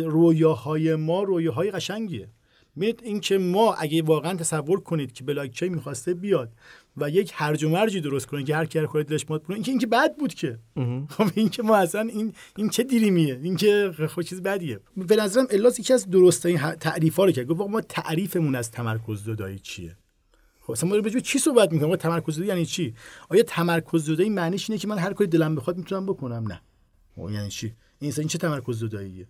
رویاهای 0.03 0.95
ما 0.95 1.23
رویاهای 1.23 1.71
قشنگیه. 1.71 2.29
می‌دید 2.75 3.01
اینکه 3.03 3.37
ما 3.37 3.73
اگه 3.73 4.01
واقعا 4.01 4.35
تصور 4.35 4.79
کنید 4.79 5.11
که 5.11 5.23
بلاک 5.23 5.51
چین 5.51 5.75
می‌خواسته 5.75 6.13
بیاد 6.13 6.51
و 6.97 7.09
یک 7.09 7.31
هرج 7.33 7.63
و 7.63 7.69
مرجی 7.69 8.01
درست 8.01 8.27
کنه 8.27 8.43
که 8.43 8.55
هر 8.55 8.65
کی 8.65 8.79
هر 8.79 8.85
دلش 8.85 9.25
مات 9.29 9.49
اینکه 9.49 9.71
اینکه 9.71 9.87
بد 9.87 10.15
بود 10.17 10.33
که. 10.33 10.59
خب 11.09 11.29
اینکه 11.35 11.63
ما 11.63 11.77
اصلا 11.77 12.01
این 12.01 12.33
این 12.57 12.69
چه 12.69 12.83
دیریمیه؟ 12.83 13.39
اینکه 13.43 13.91
خود 14.09 14.25
چیز 14.25 14.41
بدیه. 14.41 14.79
به 14.97 15.15
نظرم 15.15 15.47
الاس 15.51 15.79
یکی 15.79 15.93
از 15.93 16.09
درست 16.09 16.45
این 16.45 16.57
تعریفا 16.57 17.25
رو 17.25 17.31
که 17.31 17.43
گفت 17.43 17.69
ما 17.69 17.81
تعریفمون 17.81 18.55
از 18.55 18.71
تمرکز 18.71 19.23
زدایی 19.23 19.59
چیه؟ 19.59 19.95
خب 20.61 20.71
اصلا 20.71 20.89
ما 20.89 21.01
به 21.01 21.21
چی 21.21 21.39
صحبت 21.39 21.71
می‌کنیم؟ 21.71 21.89
ما 21.89 21.95
تمرکز 21.95 22.33
زدایی 22.33 22.49
یعنی 22.49 22.65
چی؟ 22.65 22.93
آیا 23.29 23.43
تمرکز 23.43 24.05
زدایی 24.05 24.29
معنیش 24.29 24.69
اینه 24.69 24.79
که 24.79 24.87
من 24.87 24.97
هر 24.97 25.13
کاری 25.13 25.29
دلم 25.29 25.55
بخواد 25.55 25.77
می‌تونم 25.77 26.05
بکنم؟ 26.05 26.47
نه. 26.47 26.61
خب 27.15 27.29
یعنی 27.29 27.49
چی؟ 27.49 27.73
این 28.03 28.27
چه 28.27 28.37
تمرکز 28.37 28.79
زداییه؟ 28.79 29.27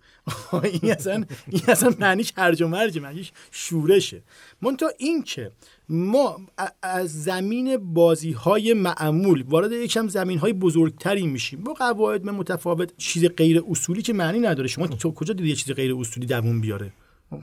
این 0.82 0.92
اصلا 0.92 1.24
این 1.48 1.62
اصلا 1.68 1.94
معنیش 2.00 2.34
هرج 2.38 2.62
و 2.62 2.68
مرج 2.68 3.00
معنیش 3.00 3.32
شورشه. 3.52 4.22
منتها 4.62 4.90
این 4.98 5.24
که 5.24 5.52
ما 5.90 6.42
از 6.82 7.24
زمین 7.24 7.94
بازی 7.94 8.32
های 8.32 8.74
معمول 8.74 9.44
وارد 9.48 9.72
یکم 9.72 10.08
زمین 10.08 10.40
های 10.40 10.54
بزرگتری 10.54 11.28
میشیم. 11.28 11.64
با 11.64 11.74
قواعد 11.74 12.26
متفاوت 12.26 12.98
چیز 12.98 13.26
غیر 13.26 13.64
اصولی 13.70 14.02
که 14.02 14.14
معنی 14.14 14.40
نداره. 14.40 14.68
شما 14.68 14.88
تو 14.88 15.14
کجا 15.14 15.34
دیدی 15.34 15.56
چیز 15.56 15.74
غیر 15.74 15.96
اصولی 15.96 16.26
دووم 16.26 16.62
بیاره؟ 16.62 16.94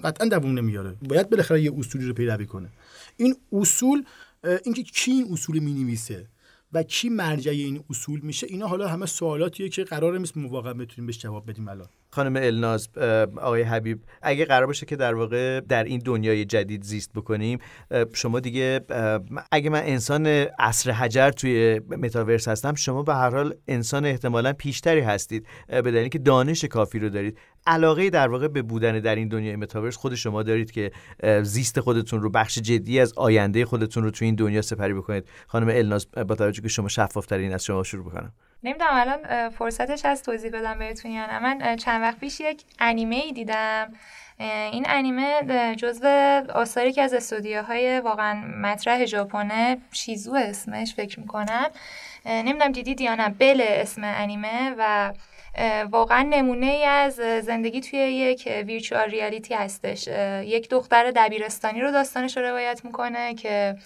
قطعا 0.05 0.29
دووم 0.29 0.59
نمیاره. 0.59 0.95
باید 1.09 1.31
بالاخره 1.31 1.63
یه 1.63 1.73
اصولی 1.79 2.07
رو 2.07 2.15
پیروی 2.15 2.47
کنه. 2.47 2.69
این 3.17 3.37
اصول 3.53 4.05
اینکه 4.65 4.83
کی 4.83 5.11
این 5.11 5.33
اصول 5.33 5.59
می 5.59 5.73
نویسه 5.73 6.27
و 6.73 6.83
کی 6.83 7.09
مرجع 7.09 7.51
این 7.51 7.85
اصول 7.91 8.21
میشه؟ 8.21 8.47
اینا 8.47 8.67
حالا 8.67 8.89
همه 8.89 9.07
سوالاتیه 9.07 9.69
که 9.69 9.85
قرار 9.85 10.19
نیست 10.19 10.37
واقعا 10.37 10.75
بتونیم 10.75 11.07
بهش 11.07 11.19
جواب 11.19 11.51
بدیم 11.51 11.69
الان. 11.69 11.89
خانم 12.13 12.37
الناز 12.37 12.89
آقای 13.37 13.63
حبیب 13.63 14.01
اگه 14.23 14.45
قرار 14.45 14.67
باشه 14.67 14.87
که 14.87 14.97
در 14.97 15.15
واقع 15.15 15.61
در 15.61 15.85
این 15.85 15.99
دنیای 15.99 16.45
جدید 16.45 16.83
زیست 16.83 17.13
بکنیم 17.15 17.59
شما 18.13 18.41
دیگه 18.41 18.81
اگه 19.53 19.71
من 19.71 19.83
انسان 19.83 20.27
عصر 20.59 20.91
حجر 20.91 21.31
توی 21.31 21.81
متاورس 21.89 22.49
هستم 22.49 22.75
شما 22.75 23.03
به 23.03 23.15
هر 23.15 23.31
حال 23.31 23.55
انسان 23.69 24.05
احتمالا 24.05 24.53
پیشتری 24.53 25.01
هستید 25.01 25.47
به 25.69 25.83
دلیل 25.83 26.09
که 26.09 26.19
دانش 26.19 26.65
کافی 26.65 26.99
رو 26.99 27.09
دارید. 27.09 27.39
علاقه 27.67 28.11
در 28.11 28.29
واقع 28.29 28.49
به 28.49 28.63
بودن 28.63 29.01
در 29.01 29.15
این 29.15 29.29
دنیای 29.29 29.57
متاورس 29.57 29.97
خود 29.97 30.15
شما 30.15 30.43
دارید 30.43 30.71
که 30.71 30.91
زیست 31.43 31.81
خودتون 31.81 32.23
رو 32.23 32.31
بخش 32.31 32.59
جدی 32.59 33.01
از 33.01 33.13
آینده 33.17 33.65
خودتون 33.65 34.03
رو 34.03 34.11
توی 34.11 34.27
این 34.27 34.35
دنیا 34.35 34.63
سپری 34.63 34.95
بکنید. 34.95 35.29
خانم 35.47 35.69
الناز 35.69 36.07
با 36.11 36.35
توجه 36.35 36.63
که 36.63 36.69
شما 36.69 36.89
شفافترین 36.89 37.55
از 37.55 37.65
شما 37.65 37.83
شروع 37.83 38.05
بکنم. 38.05 38.33
نمی‌دونم 38.65 38.91
الان 38.93 39.49
فرصتش 39.49 40.05
از 40.05 40.23
توضیح 40.23 40.51
بدم 40.51 40.79
بهتون 40.79 41.11
یا 41.11 41.27
نه. 41.27 41.39
من 41.39 41.77
چند 41.77 42.03
وقت 42.03 42.19
پیش 42.19 42.41
یک 42.41 42.63
انیمه 42.79 43.17
ای 43.17 43.33
دیدم 43.33 43.93
این 44.73 44.85
انیمه 44.89 45.43
جزو 45.77 46.07
آثاری 46.55 46.93
که 46.93 47.03
از 47.03 47.15
استودیوهای 47.15 48.01
واقعا 48.01 48.35
مطرح 48.63 49.05
ژاپنه 49.05 49.79
شیزو 49.93 50.35
اسمش 50.35 50.95
فکر 50.95 51.21
می‌کنم. 51.21 51.67
نمی‌دونم 52.27 52.73
دیدید 52.73 53.01
یا 53.01 53.15
نه. 53.15 53.29
بل 53.29 53.63
اسم 53.65 54.03
انیمه 54.05 54.75
و 54.79 55.13
واقعا 55.91 56.23
نمونه 56.23 56.67
ای 56.67 56.85
از 56.85 57.15
زندگی 57.45 57.81
توی 57.81 57.99
یک 57.99 58.49
ویرچوال 58.67 59.11
ریالیتی 59.11 59.55
هستش. 59.55 60.09
یک 60.45 60.69
دختر 60.71 61.11
دبیرستانی 61.11 61.81
رو 61.81 61.91
داستانش 61.91 62.37
رو 62.37 62.43
روایت 62.43 62.81
می‌کنه 62.85 63.35
که 63.35 63.77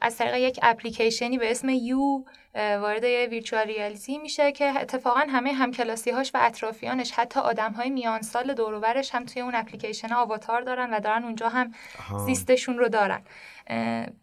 از 0.00 0.16
طریق 0.16 0.34
یک 0.34 0.60
اپلیکیشنی 0.62 1.38
به 1.38 1.50
اسم 1.50 1.68
یو 1.68 2.24
وارد 2.54 3.04
یه 3.04 3.26
ویرچوال 3.26 3.66
ریالیتی 3.66 4.18
میشه 4.18 4.52
که 4.52 4.80
اتفاقا 4.80 5.20
همه 5.20 5.52
همکلاسی 5.52 6.10
هاش 6.10 6.30
و 6.34 6.38
اطرافیانش 6.40 7.12
حتی 7.12 7.40
آدم 7.40 7.72
های 7.72 7.90
میان 7.90 8.22
سال 8.22 8.54
دوروبرش 8.54 9.14
هم 9.14 9.24
توی 9.24 9.42
اون 9.42 9.54
اپلیکیشن 9.54 10.12
آواتار 10.12 10.60
دارن 10.60 10.94
و 10.94 11.00
دارن 11.00 11.24
اونجا 11.24 11.48
هم 11.48 11.72
زیستشون 12.26 12.78
رو 12.78 12.88
دارن. 12.88 13.22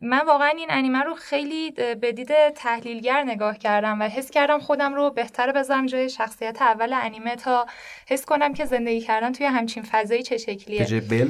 من 0.01 0.25
واقعا 0.27 0.49
این 0.49 0.67
انیمه 0.69 1.03
رو 1.03 1.15
خیلی 1.15 1.71
به 1.71 2.11
دید 2.11 2.49
تحلیلگر 2.49 3.23
نگاه 3.23 3.57
کردم 3.57 4.01
و 4.01 4.03
حس 4.03 4.31
کردم 4.31 4.59
خودم 4.59 4.95
رو 4.95 5.09
بهتر 5.09 5.51
بذارم 5.51 5.85
جای 5.85 6.09
شخصیت 6.09 6.61
اول 6.61 6.93
انیمه 6.93 7.35
تا 7.35 7.65
حس 8.07 8.25
کنم 8.25 8.53
که 8.53 8.65
زندگی 8.65 9.01
کردن 9.01 9.31
توی 9.31 9.45
همچین 9.45 9.83
فضایی 9.83 10.23
چه 10.23 10.37
شکلیه. 10.37 10.85
به 10.85 11.01
بل؟ 11.01 11.29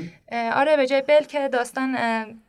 آره 0.53 0.77
به 0.77 0.87
جای 0.87 1.01
بل 1.01 1.23
که 1.23 1.47
داستان 1.47 1.91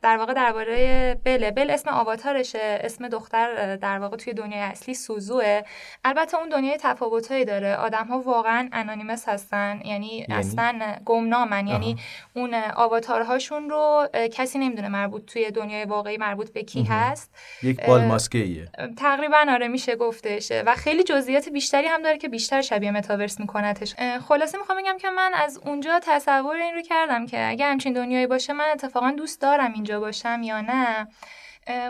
در 0.01 0.17
واقع 0.17 0.33
درباره 0.33 1.15
بله 1.23 1.51
بل 1.51 1.69
اسم 1.69 1.89
آواتارشه 1.89 2.79
اسم 2.83 3.07
دختر 3.07 3.75
در 3.75 3.99
واقع 3.99 4.17
توی 4.17 4.33
دنیای 4.41 4.61
اصلی 4.61 4.93
سوزوه. 4.93 5.61
البته 6.03 6.37
اون 6.37 6.49
دنیای 6.49 6.77
تفاوتایی 6.77 7.45
داره. 7.45 7.75
آدم 7.75 8.05
ها 8.05 8.19
واقعا 8.19 8.69
انانیمس 8.71 9.29
هستن. 9.29 9.81
یعنی, 9.85 10.07
یعنی؟ 10.07 10.33
اصلا 10.33 10.95
گمنامن. 11.05 11.67
یعنی 11.67 11.95
اون 12.35 12.53
آواتارهاشون 12.75 13.69
رو 13.69 14.07
کسی 14.33 14.59
نمی‌دونه 14.59 14.89
مربوط 14.89 15.25
توی 15.25 15.51
دنیای 15.51 15.85
واقعی 15.85 16.17
مربوط 16.17 16.53
به 16.53 16.63
کی 16.63 16.83
هست. 16.83 17.35
یک 17.63 17.85
بال 17.85 18.05
ماسکه 18.05 18.37
ایه 18.37 18.69
تقریبا 18.97 19.45
آره 19.49 19.67
میشه 19.67 19.95
گفتش. 19.95 20.51
و 20.65 20.75
خیلی 20.75 21.03
جزئیات 21.03 21.49
بیشتری 21.49 21.87
هم 21.87 22.01
داره 22.01 22.17
که 22.17 22.29
بیشتر 22.29 22.61
شبیه 22.61 22.91
متاورس 22.91 23.39
میکنتش 23.39 23.95
خلاصه 24.27 24.57
می‌خوام 24.57 24.77
بگم 24.77 24.97
که 24.97 25.09
من 25.09 25.31
از 25.35 25.59
اونجا 25.65 25.99
تصور 26.03 26.55
این 26.55 26.75
رو 26.75 26.81
کردم 26.81 27.25
که 27.25 27.49
اگه 27.49 27.65
همچین 27.65 27.93
دنیایی 27.93 28.27
باشه 28.27 28.53
من 28.53 28.65
اتفاقا 28.73 29.11
دوست 29.11 29.41
دارم 29.41 29.73
اینجا 29.73 29.99
باشم 29.99 30.41
یا 30.43 30.61
نه. 30.61 31.07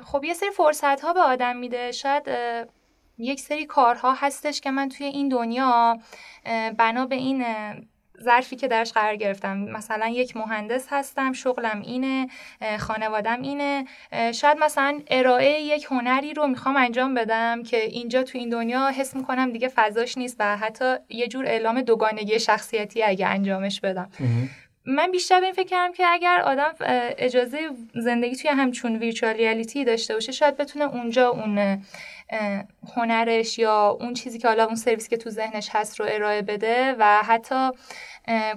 خب 0.03 0.23
یه 0.23 0.33
سری 0.33 0.49
فرصت 0.49 1.01
ها 1.01 1.13
به 1.13 1.19
آدم 1.19 1.57
میده. 1.57 1.91
شاید 1.91 2.23
یک 3.17 3.39
سری 3.39 3.65
کارها 3.65 4.13
هستش 4.13 4.61
که 4.61 4.71
من 4.71 4.89
توی 4.89 5.05
این 5.05 5.29
دنیا 5.29 5.99
بنا 6.77 7.05
به 7.05 7.15
این 7.15 7.45
ظرفی 8.23 8.55
که 8.55 8.67
درش 8.67 8.91
قرار 8.91 9.15
گرفتم. 9.15 9.57
مثلا 9.57 10.07
یک 10.07 10.37
مهندس 10.37 10.87
هستم 10.89 11.33
شغلم 11.33 11.81
اینه 11.81 12.27
خانوادم 12.79 13.41
اینه. 13.41 13.85
شاید 14.33 14.57
مثلا 14.57 14.99
ارائه 15.07 15.61
یک 15.61 15.87
هنری 15.89 16.33
رو 16.33 16.47
می‌خوام 16.47 16.77
انجام 16.77 17.13
بدم 17.13 17.63
که 17.63 17.85
اینجا 17.85 18.23
تو 18.23 18.37
این 18.37 18.49
دنیا 18.49 18.87
حس 18.87 19.15
می‌کنم 19.15 19.51
دیگه 19.51 19.67
فضاش 19.67 20.17
نیست 20.17 20.35
و 20.39 20.57
حتی 20.57 20.95
یه 21.09 21.27
جور 21.27 21.45
اعلام 21.45 21.81
دوگانگی 21.81 22.39
شخصیتی 22.39 23.03
اگه 23.03 23.27
انجامش 23.27 23.81
بدم. 23.81 24.09
من 24.85 25.11
بیشتر 25.11 25.39
به 25.39 25.45
این 25.45 25.55
فکر 25.55 25.67
کردم 25.67 25.93
که 25.93 26.03
اگر 26.07 26.41
آدم 26.45 26.73
اجازه 27.17 27.69
زندگی 27.95 28.35
توی 28.35 28.49
همچون 28.49 28.95
ویرچوال 28.95 29.33
ریالیتی 29.33 29.83
داشته 29.83 30.13
باشه 30.13 30.31
شاید 30.31 30.57
بتونه 30.57 30.85
اونجا 30.85 31.29
اون 31.29 31.81
هنرش 32.95 33.59
یا 33.59 33.97
اون 34.01 34.13
چیزی 34.13 34.39
که 34.39 34.47
حالا 34.47 34.65
اون 34.65 34.75
سرویس 34.75 35.07
که 35.09 35.17
تو 35.17 35.29
ذهنش 35.29 35.69
هست 35.71 35.99
رو 35.99 36.05
ارائه 36.09 36.41
بده 36.41 36.95
و 36.99 37.23
حتی 37.23 37.69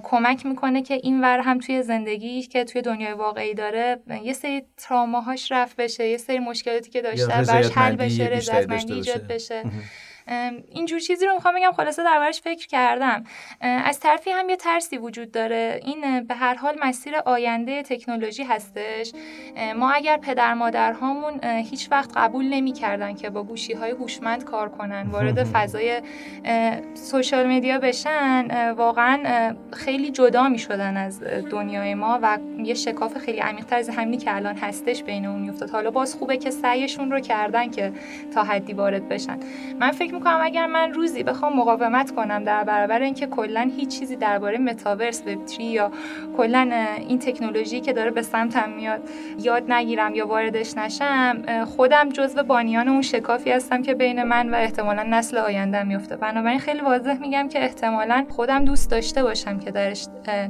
کمک 0.03 0.45
می‌کنه 0.45 0.81
که 0.81 0.93
این 0.93 1.21
ور 1.21 1.39
هم 1.39 1.59
توی 1.59 1.83
زندگی 1.83 2.41
که 2.41 2.63
توی 2.63 2.81
دنیای 2.81 3.13
واقعی 3.13 3.53
داره 3.53 3.99
یه 4.23 4.33
سری 4.33 4.63
تراماهاش 4.77 5.51
رفت 5.51 5.75
بشه 5.75 6.07
یه 6.07 6.17
سری 6.17 6.39
مشکلاتی 6.39 6.89
که 6.89 7.01
داشته 7.01 7.27
برش 7.27 7.71
حل 7.71 7.95
بشه 7.95 8.23
رضایتمندی 8.23 8.93
ایجاد 8.93 9.27
بشه. 9.27 9.63
اینجور 10.71 10.99
چیزی 10.99 11.25
رو 11.25 11.33
می‌خوام 11.33 11.55
بگم 11.55 11.71
خلاصه 11.71 12.03
دربارش 12.03 12.41
فکر 12.41 12.67
کردم. 12.67 13.23
از 13.61 13.99
طرفی 13.99 14.31
هم 14.31 14.49
یه 14.49 14.55
ترسی 14.55 14.97
وجود 14.97 15.31
داره. 15.31 15.79
این 15.85 16.23
به 16.23 16.35
هر 16.35 16.55
حال 16.55 16.75
مسیر 16.81 17.15
آینده 17.15 17.83
تکنولوژی 17.83 18.43
هستش. 18.43 19.11
ما 19.75 19.91
اگر 19.91 20.17
پدر 20.17 20.53
مادرهامون 20.53 21.43
هیچ 21.43 21.87
وقت 21.91 22.17
قبول 22.17 22.45
نمی‌کردن 22.45 23.15
که 23.15 23.29
با 23.29 23.43
گوشی 23.43 23.73
های 23.73 23.91
هوشمند 23.91 24.43
کار 24.43 24.69
کنن 24.69 25.07
وارد 25.11 25.43
فضای 25.53 26.01
سوشال 26.93 27.47
مدیا 27.47 27.79
بشن 27.79 28.71
واقعا 28.71 29.55
خیلی 29.73 30.11
جدا 30.11 30.49
می‌شدن 30.49 30.97
از 30.97 31.23
دنیای 31.51 31.93
ما 31.93 32.19
و 32.21 32.37
یه 32.63 32.73
شکاف 32.73 33.17
خیلی 33.17 33.39
عمیق‌تر 33.39 33.77
از 33.77 33.89
همینی 33.89 34.17
که 34.17 34.35
الان 34.35 34.57
هستش 34.57 35.03
بین 35.03 35.25
اون 35.25 35.39
میافتاد. 35.39 35.69
حالا 35.69 35.91
باز 35.91 36.15
خوبه 36.15 36.37
که 36.37 36.51
سعیشون 36.51 37.11
رو 37.11 37.19
کردن 37.19 37.69
که 37.69 37.93
تا 38.33 38.43
حدی 38.43 38.73
وارد 38.73 39.09
بشن. 39.09 39.39
من 39.79 39.91
فکر 39.91 40.14
می‌کنم 40.15 40.39
اگر 40.41 40.67
من 40.67 40.93
روزی 40.93 41.23
بخوام 41.23 41.57
مقاومت 41.57 42.15
کنم 42.15 42.43
در 42.43 42.63
برابر 42.63 43.01
اینکه 43.01 43.27
کلا 43.27 43.71
هیچ 43.77 43.99
چیزی 43.99 44.15
درباره 44.15 44.57
متاورس 44.57 45.23
وب 45.27 45.45
3 45.45 45.63
یا 45.63 45.91
کلا 46.37 46.71
این 47.07 47.19
تکنولوژی 47.19 47.81
که 47.81 47.93
داره 47.93 48.11
به 48.11 48.21
سمتم 48.21 48.69
میاد 48.69 49.01
یاد 49.39 49.71
نگیرم 49.71 50.15
یا 50.15 50.27
واردش 50.27 50.77
نشم 50.77 51.65
خودم 51.65 52.09
جزو 52.09 52.43
بانیان 52.43 52.87
اون 52.87 53.01
شکافی 53.01 53.51
هستم 53.51 53.81
که 53.81 53.93
بین 53.93 54.23
من 54.23 54.49
و 54.49 54.55
احتمالا 54.55 55.03
نسل 55.03 55.37
آینده 55.37 55.83
میفته 55.83 56.15
بنابراین 56.15 56.59
خیلی 56.59 56.81
واضح 56.81 57.17
میگم 57.21 57.47
که 57.47 57.63
احتمالا 57.63 58.25
خودم 58.29 58.65
دوست 58.65 58.91
داشته 58.91 59.23
باشم 59.23 59.59
که 59.59 59.71
درش 59.71 60.07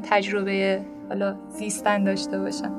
تجربه 0.09 0.82
حالا 1.09 1.36
زیستن 1.49 2.03
داشته 2.03 2.39
باشم. 2.39 2.72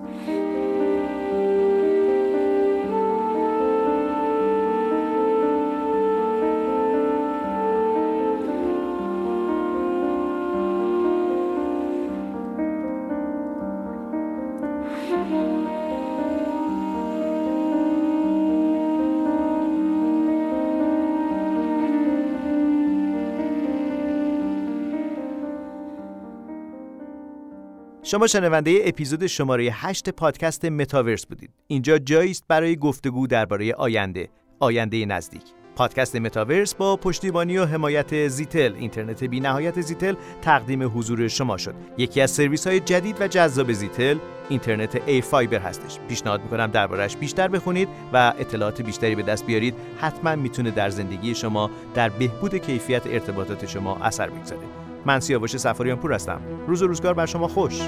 شما 28.09 28.27
شنونده 28.27 28.83
اپیزود 28.85 29.27
شماره 29.27 29.71
8 29.73 30.11
پادکست 30.11 30.65
متاورس 30.65 31.27
بودید. 31.27 31.51
اینجا 31.67 31.99
جایی 31.99 32.31
است 32.31 32.45
برای 32.49 32.77
گفتگو 32.77 33.27
درباره 33.27 33.75
آینده، 33.75 34.29
آینده 34.61 35.07
نزدیک. 35.07 35.43
پادکست 35.77 36.17
متاورس 36.17 36.75
با 36.75 36.97
پشتیبانی 36.97 37.59
و 37.59 37.65
حمایت 37.65 38.29
زی‌تل 38.29 38.75
اینترنت 38.75 39.25
بی 39.25 39.41
نهایت 39.41 39.81
زی‌تل 39.81 40.15
تقدیم 40.43 40.99
حضور 40.99 41.29
شما 41.29 41.57
شد. 41.57 41.75
یکی 41.99 42.21
از 42.21 42.31
سرویس 42.31 42.67
های 42.67 42.81
جدید 42.81 43.21
و 43.21 43.29
جذاب 43.29 43.73
زی‌تل 43.73 44.19
اینترنت 44.49 45.03
ای‌فایبر 45.07 45.59
هستش. 45.59 45.99
پیشنهاد 46.09 46.43
می‌کنم 46.43 46.67
دربارش 46.67 47.17
بیشتر 47.17 47.49
بخونید 47.49 47.89
و 48.13 48.33
اطلاعات 48.39 48.83
بیشتری 48.83 49.15
به 49.15 49.23
دست 49.23 49.47
بیارید. 49.47 49.75
حتما 50.01 50.37
می‌تونه 50.37 50.71
در 50.71 50.91
زندگی 50.91 51.35
شما 51.35 51.71
در 51.95 52.09
بهبود 52.09 52.55
کیفیت 52.55 53.07
ارتباطات 53.07 53.67
شما 53.67 53.97
اثر 53.97 54.31
بگذاره. 54.31 54.86
من 55.07 55.21
سیاوش 55.21 55.57
صفاریان‌پور 55.57 56.13
هستم. 56.13 56.41
روز 56.67 56.83
و 56.83 56.87
روزگار 56.87 57.15
بر 57.15 57.27
شما 57.27 57.49
خوش. 57.49 57.81